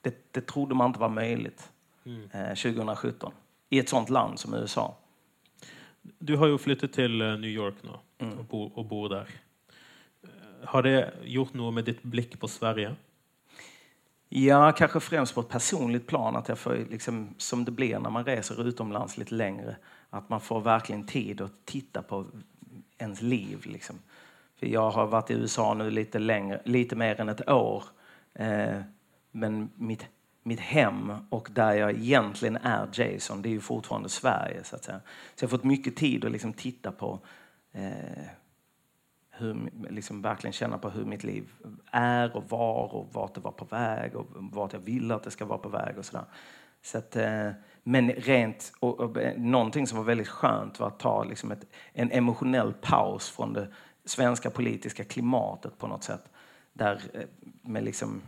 det, 0.00 0.32
det 0.32 0.40
trodde 0.40 0.74
man 0.74 0.86
inte 0.86 1.00
var 1.00 1.08
möjligt 1.08 1.72
mm. 2.04 2.28
2017 2.56 3.32
eh, 3.32 3.38
i 3.68 3.78
ett 3.78 3.88
sånt 3.88 4.10
land 4.10 4.38
som 4.38 4.54
USA. 4.54 4.96
Du 6.18 6.36
har 6.36 6.46
ju 6.46 6.58
flyttat 6.58 6.92
till 6.92 7.20
eh, 7.20 7.28
New 7.28 7.50
York 7.50 7.74
nu 7.82 7.90
mm. 8.26 8.38
och, 8.38 8.44
bor, 8.44 8.78
och 8.78 8.84
bor 8.84 9.08
där. 9.08 9.28
Har 10.64 10.82
det 10.82 11.14
gjort 11.24 11.54
något 11.54 11.74
med 11.74 11.84
ditt 11.84 12.02
blick 12.02 12.40
på 12.40 12.48
Sverige? 12.48 12.96
Ja, 14.28 14.72
kanske 14.72 15.00
främst 15.00 15.34
på 15.34 15.40
ett 15.40 15.48
personligt 15.48 16.06
plan, 16.06 16.36
att 16.36 16.48
jag 16.48 16.58
får, 16.58 16.86
liksom, 16.90 17.34
som 17.38 17.64
det 17.64 17.70
blir 17.70 17.98
när 17.98 18.10
man 18.10 18.24
reser 18.24 18.68
utomlands 18.68 19.18
lite 19.18 19.34
längre, 19.34 19.76
att 20.10 20.28
man 20.28 20.40
får 20.40 20.60
verkligen 20.60 21.06
tid 21.06 21.40
att 21.40 21.52
titta 21.64 22.02
på 22.02 22.26
ens 22.98 23.22
liv. 23.22 23.66
Liksom. 23.66 23.98
För 24.58 24.66
jag 24.66 24.90
har 24.90 25.06
varit 25.06 25.30
i 25.30 25.34
USA 25.34 25.74
nu 25.74 25.90
lite, 25.90 26.18
längre, 26.18 26.62
lite 26.64 26.96
mer 26.96 27.20
än 27.20 27.28
ett 27.28 27.48
år. 27.48 27.84
Eh, 28.34 28.80
men 29.32 29.70
mitt, 29.74 30.06
mitt 30.42 30.60
hem 30.60 31.12
och 31.30 31.48
där 31.52 31.72
jag 31.72 31.90
egentligen 31.90 32.56
är 32.56 32.88
Jason, 32.92 33.42
det 33.42 33.48
är 33.48 33.50
ju 33.50 33.60
fortfarande 33.60 34.08
Sverige. 34.08 34.64
Så, 34.64 34.76
att 34.76 34.84
säga. 34.84 35.00
så 35.34 35.44
jag 35.44 35.48
har 35.48 35.58
fått 35.58 35.64
mycket 35.64 35.96
tid 35.96 36.24
att 36.24 36.32
liksom 36.32 36.52
titta 36.52 36.92
på 36.92 37.20
eh, 37.72 38.24
hur, 39.30 39.70
liksom 39.90 40.22
verkligen 40.22 40.52
känna 40.52 40.78
på 40.78 40.90
hur 40.90 41.04
mitt 41.04 41.24
liv 41.24 41.52
är 41.90 42.36
och 42.36 42.50
var 42.50 42.94
och 42.94 43.08
vart 43.12 43.34
det 43.34 43.40
var 43.40 43.52
på 43.52 43.64
väg 43.64 44.16
och 44.16 44.26
vart 44.32 44.72
jag 44.72 44.80
vill 44.80 45.12
att 45.12 45.22
det 45.22 45.30
ska 45.30 45.44
vara 45.44 45.58
på 45.58 45.68
väg 45.68 45.98
och 45.98 46.04
sådär. 46.04 46.24
Så 46.82 46.98
att, 46.98 47.16
eh, 47.16 47.50
men 47.82 48.12
rent, 48.12 48.72
och, 48.80 49.00
och, 49.00 49.16
eh, 49.16 49.38
någonting 49.38 49.86
som 49.86 49.98
var 49.98 50.04
väldigt 50.04 50.28
skönt 50.28 50.80
var 50.80 50.86
att 50.86 50.98
ta 50.98 51.24
liksom 51.24 51.52
ett, 51.52 51.64
en 51.92 52.12
emotionell 52.12 52.72
paus 52.72 53.30
från 53.30 53.52
det 53.52 53.68
svenska 54.06 54.50
politiska 54.50 55.04
klimatet 55.04 55.78
på 55.78 55.86
något 55.86 56.04
sätt. 56.04 56.30
Där, 56.72 57.00
eh, 57.14 57.20
med, 57.62 57.84
liksom, 57.84 58.22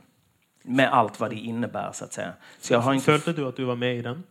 med 0.62 0.92
allt 0.92 1.20
vad 1.20 1.30
det 1.30 1.36
innebär, 1.36 1.92
så 1.92 2.04
att 2.04 2.12
säga. 2.12 2.32
Så 2.60 2.72
jag 2.72 2.80
har 2.80 2.94
inte... 2.94 3.04
Följde 3.04 3.32
du 3.32 3.48
att 3.48 3.56
du 3.56 3.64
var 3.64 3.76
med 3.76 3.96
i 3.96 4.02
den? 4.02 4.22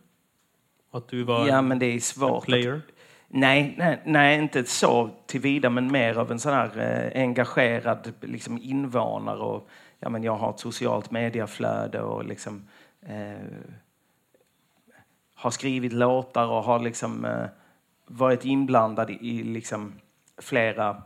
Att 0.90 1.08
du 1.08 1.22
var 1.22 1.48
ja, 1.48 1.62
men 1.62 1.78
det 1.78 1.86
är 1.86 2.00
svårt. 2.00 2.44
player? 2.44 2.74
Att... 2.74 2.94
Nej, 3.28 3.74
nej, 3.78 4.02
nej, 4.04 4.38
inte 4.38 4.64
så 4.64 5.10
tillvida, 5.26 5.70
men 5.70 5.92
mer 5.92 6.18
av 6.18 6.32
en 6.32 6.38
sån 6.38 6.52
här 6.52 6.78
eh, 6.78 7.22
engagerad 7.22 8.12
liksom, 8.20 8.58
invånare. 8.58 9.38
Och, 9.38 9.68
ja, 9.98 10.08
men 10.08 10.22
jag 10.22 10.36
har 10.36 10.50
ett 10.50 10.60
socialt 10.60 11.10
mediaflöde 11.10 12.00
och 12.00 12.24
liksom, 12.24 12.68
eh, 13.02 13.36
har 15.34 15.50
skrivit 15.50 15.92
låtar 15.92 16.46
och 16.46 16.62
har 16.62 16.78
liksom, 16.78 17.24
eh, 17.24 17.46
varit 18.06 18.44
inblandad 18.44 19.10
i, 19.10 19.18
i 19.20 19.42
liksom, 19.42 19.92
flera 20.38 21.02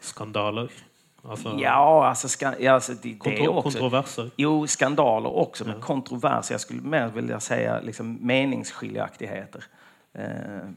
Skandaler? 0.00 0.70
Alltså, 1.28 1.56
ja, 1.60 2.06
alltså, 2.06 2.28
ska, 2.28 2.60
ja, 2.60 2.72
alltså 2.72 2.92
det, 3.02 3.18
kontro 3.18 3.42
det 3.42 3.48
också. 3.48 3.78
Kontroverser? 3.78 4.30
Jo, 4.36 4.66
skandaler 4.66 5.36
också, 5.36 5.64
men 5.64 5.80
kontroverser. 5.80 6.54
Jag 6.54 6.60
skulle 6.60 6.82
mer 6.82 7.08
vilja 7.08 7.40
säga 7.40 7.80
liksom, 7.80 8.18
meningsskiljaktigheter. 8.20 9.64
Eh, 10.12 10.68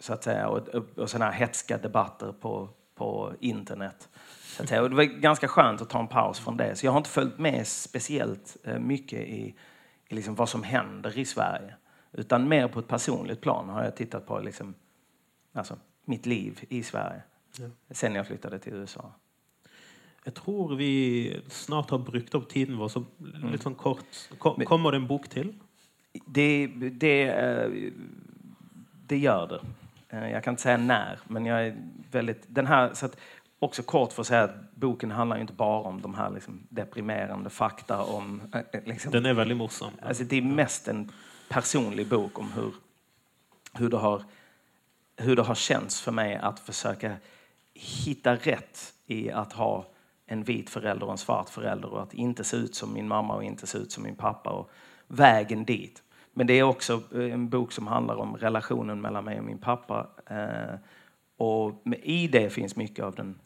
så 0.00 0.12
att 0.12 0.24
säga, 0.24 0.48
och, 0.48 0.68
och, 0.68 0.98
och 0.98 1.10
sådana 1.10 1.30
här 1.30 1.38
hetska 1.38 1.78
debatter 1.78 2.32
på, 2.32 2.68
på 2.94 3.32
internet. 3.40 4.08
Så 4.56 4.62
att 4.62 4.68
säga. 4.68 4.82
Och 4.82 4.90
det 4.90 4.96
var 4.96 5.04
ganska 5.04 5.48
skönt 5.48 5.82
att 5.82 5.90
ta 5.90 6.00
en 6.00 6.08
paus 6.08 6.40
från 6.40 6.56
det. 6.56 6.76
Så 6.76 6.86
jag 6.86 6.92
har 6.92 6.98
inte 6.98 7.10
följt 7.10 7.38
med 7.38 7.66
speciellt 7.66 8.56
eh, 8.64 8.78
mycket 8.78 9.20
i, 9.20 9.54
i 10.08 10.14
liksom 10.14 10.34
vad 10.34 10.48
som 10.48 10.62
händer 10.62 11.18
i 11.18 11.24
Sverige. 11.24 11.74
Utan 12.12 12.48
mer 12.48 12.68
på 12.68 12.78
ett 12.80 12.88
personligt 12.88 13.40
plan 13.40 13.68
har 13.68 13.84
jag 13.84 13.96
tittat 13.96 14.26
på 14.26 14.38
liksom, 14.38 14.74
alltså, 15.52 15.76
mitt 16.04 16.26
liv 16.26 16.64
i 16.68 16.82
Sverige 16.82 17.22
ja. 17.58 17.66
sen 17.90 18.14
jag 18.14 18.26
flyttade 18.26 18.58
till 18.58 18.72
USA. 18.72 19.12
Jag 20.24 20.34
tror 20.34 20.76
vi 20.76 21.40
snart 21.48 21.90
har 21.90 21.98
brukt 21.98 22.34
upp 22.34 22.48
tiden 22.48 22.76
vår, 22.76 22.88
så 22.88 23.04
mm. 23.20 23.52
lite 23.52 23.62
sån 23.62 23.74
kort. 23.74 24.28
Kom, 24.38 24.64
kommer 24.64 24.90
det 24.90 24.96
en 24.96 25.06
bok 25.06 25.28
till? 25.28 25.54
Det, 26.26 26.66
det, 26.76 27.28
eh, 27.28 27.70
det 29.06 29.18
gör 29.18 29.46
det. 29.46 29.60
Eh, 30.16 30.30
jag 30.30 30.44
kan 30.44 30.52
inte 30.52 30.62
säga 30.62 30.76
när, 30.76 31.18
men 31.28 31.46
jag 31.46 31.66
är 31.66 31.76
väldigt... 32.10 32.44
Den 32.46 32.66
här, 32.66 32.94
så 32.94 33.06
att, 33.06 33.16
också 33.58 33.82
kort 33.82 34.12
för 34.12 34.22
att 34.22 34.26
säga 34.26 34.42
att 34.42 34.74
boken 34.74 35.10
handlar 35.10 35.38
inte 35.38 35.52
bara 35.52 35.80
om 35.80 36.00
de 36.00 36.14
här 36.14 36.30
liksom 36.30 36.66
deprimerande 36.68 37.50
fakta 37.50 38.02
om... 38.02 38.42
Eh, 38.52 38.80
liksom, 38.84 39.12
Den 39.12 39.26
är 39.26 39.34
väldigt 39.34 39.56
morsom. 39.56 39.90
Alltså 40.02 40.24
det 40.24 40.36
är 40.36 40.42
mest 40.42 40.88
en 40.88 41.12
personlig 41.48 42.08
bok 42.08 42.38
om 42.38 42.52
hur, 42.52 42.74
hur 43.72 43.88
det 43.88 43.96
har 43.96 44.22
hur 45.16 45.36
det 45.36 45.42
har 45.42 45.54
känts 45.54 46.00
för 46.00 46.12
mig 46.12 46.36
att 46.36 46.60
försöka 46.60 47.16
hitta 47.74 48.34
rätt 48.34 48.92
i 49.06 49.30
att 49.30 49.52
ha 49.52 49.86
en 50.26 50.42
vit 50.42 50.70
förälder 50.70 51.06
och 51.06 51.12
en 51.12 51.18
svart 51.18 51.48
förälder 51.48 51.88
och 51.88 52.02
att 52.02 52.14
inte 52.14 52.44
se 52.44 52.56
ut 52.56 52.74
som 52.74 52.92
min 52.92 53.08
mamma 53.08 53.34
och 53.34 53.44
inte 53.44 53.66
se 53.66 53.78
ut 53.78 53.92
som 53.92 54.02
min 54.02 54.16
pappa 54.16 54.50
och 54.50 54.70
vägen 55.06 55.64
dit. 55.64 56.02
Men 56.32 56.46
det 56.46 56.58
är 56.58 56.62
också 56.62 57.02
eh, 57.14 57.32
en 57.32 57.48
bok 57.48 57.72
som 57.72 57.86
handlar 57.86 58.16
om 58.16 58.36
relationen 58.36 59.00
mellan 59.00 59.24
mig 59.24 59.38
och 59.38 59.44
min 59.44 59.58
pappa. 59.58 60.06
Eh, 60.26 60.74
och 61.36 61.82
i 62.02 62.28
det 62.28 62.50
finns 62.50 62.76
mycket 62.76 63.04
av 63.04 63.14
den 63.14 63.38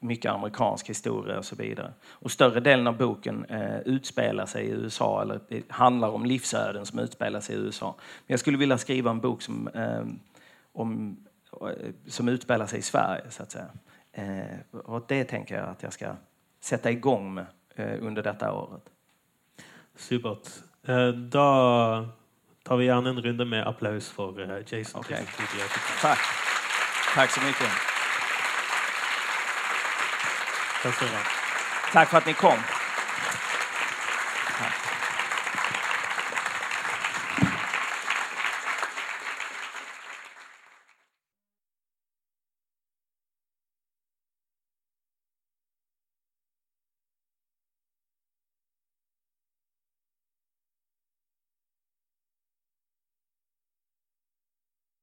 mycket 0.00 0.32
amerikansk 0.32 0.88
historia 0.90 1.38
och 1.38 1.44
så 1.44 1.56
vidare. 1.56 1.92
Och 2.08 2.30
större 2.30 2.60
delen 2.60 2.86
av 2.86 2.96
boken 2.96 3.44
eh, 3.44 3.78
utspelar 3.78 4.46
sig 4.46 4.66
i 4.66 4.70
USA, 4.70 5.22
eller 5.22 5.40
eh, 5.48 5.62
handlar 5.68 6.08
om 6.08 6.26
livsöden 6.26 6.86
som 6.86 6.98
utspelar 6.98 7.40
sig 7.40 7.56
i 7.56 7.58
USA. 7.58 7.94
Men 7.98 8.32
jag 8.32 8.40
skulle 8.40 8.58
vilja 8.58 8.78
skriva 8.78 9.10
en 9.10 9.20
bok 9.20 9.42
som 9.42 9.68
eh, 9.68 10.04
om, 10.74 11.16
som 12.06 12.28
utspelar 12.28 12.66
sig 12.66 12.78
i 12.78 12.82
Sverige, 12.82 13.30
så 13.30 13.42
att 13.42 13.50
säga. 13.50 13.68
Eh, 14.12 14.78
och 14.84 15.04
det 15.08 15.24
tänker 15.24 15.54
jag 15.56 15.68
att 15.68 15.82
jag 15.82 15.92
ska 15.92 16.14
sätta 16.60 16.90
igång 16.90 17.34
med 17.34 17.46
eh, 17.74 17.96
under 18.00 18.22
detta 18.22 18.52
året. 18.52 18.82
Supert. 19.96 20.48
Eh, 20.86 21.08
då 21.08 22.08
tar 22.62 22.76
vi 22.76 22.86
gärna 22.86 23.10
en 23.10 23.22
runda 23.22 23.44
med 23.44 23.66
applaus 23.66 24.10
för 24.10 24.40
eh, 24.40 24.62
Jason. 24.66 25.00
Okay. 25.00 25.24
Tack. 26.00 26.18
Tack 27.14 27.30
så 27.30 27.40
mycket. 27.40 27.70
Tack, 31.92 32.08
för 32.08 32.18
att 32.18 32.26
ni 32.26 32.34
kom. 32.34 32.58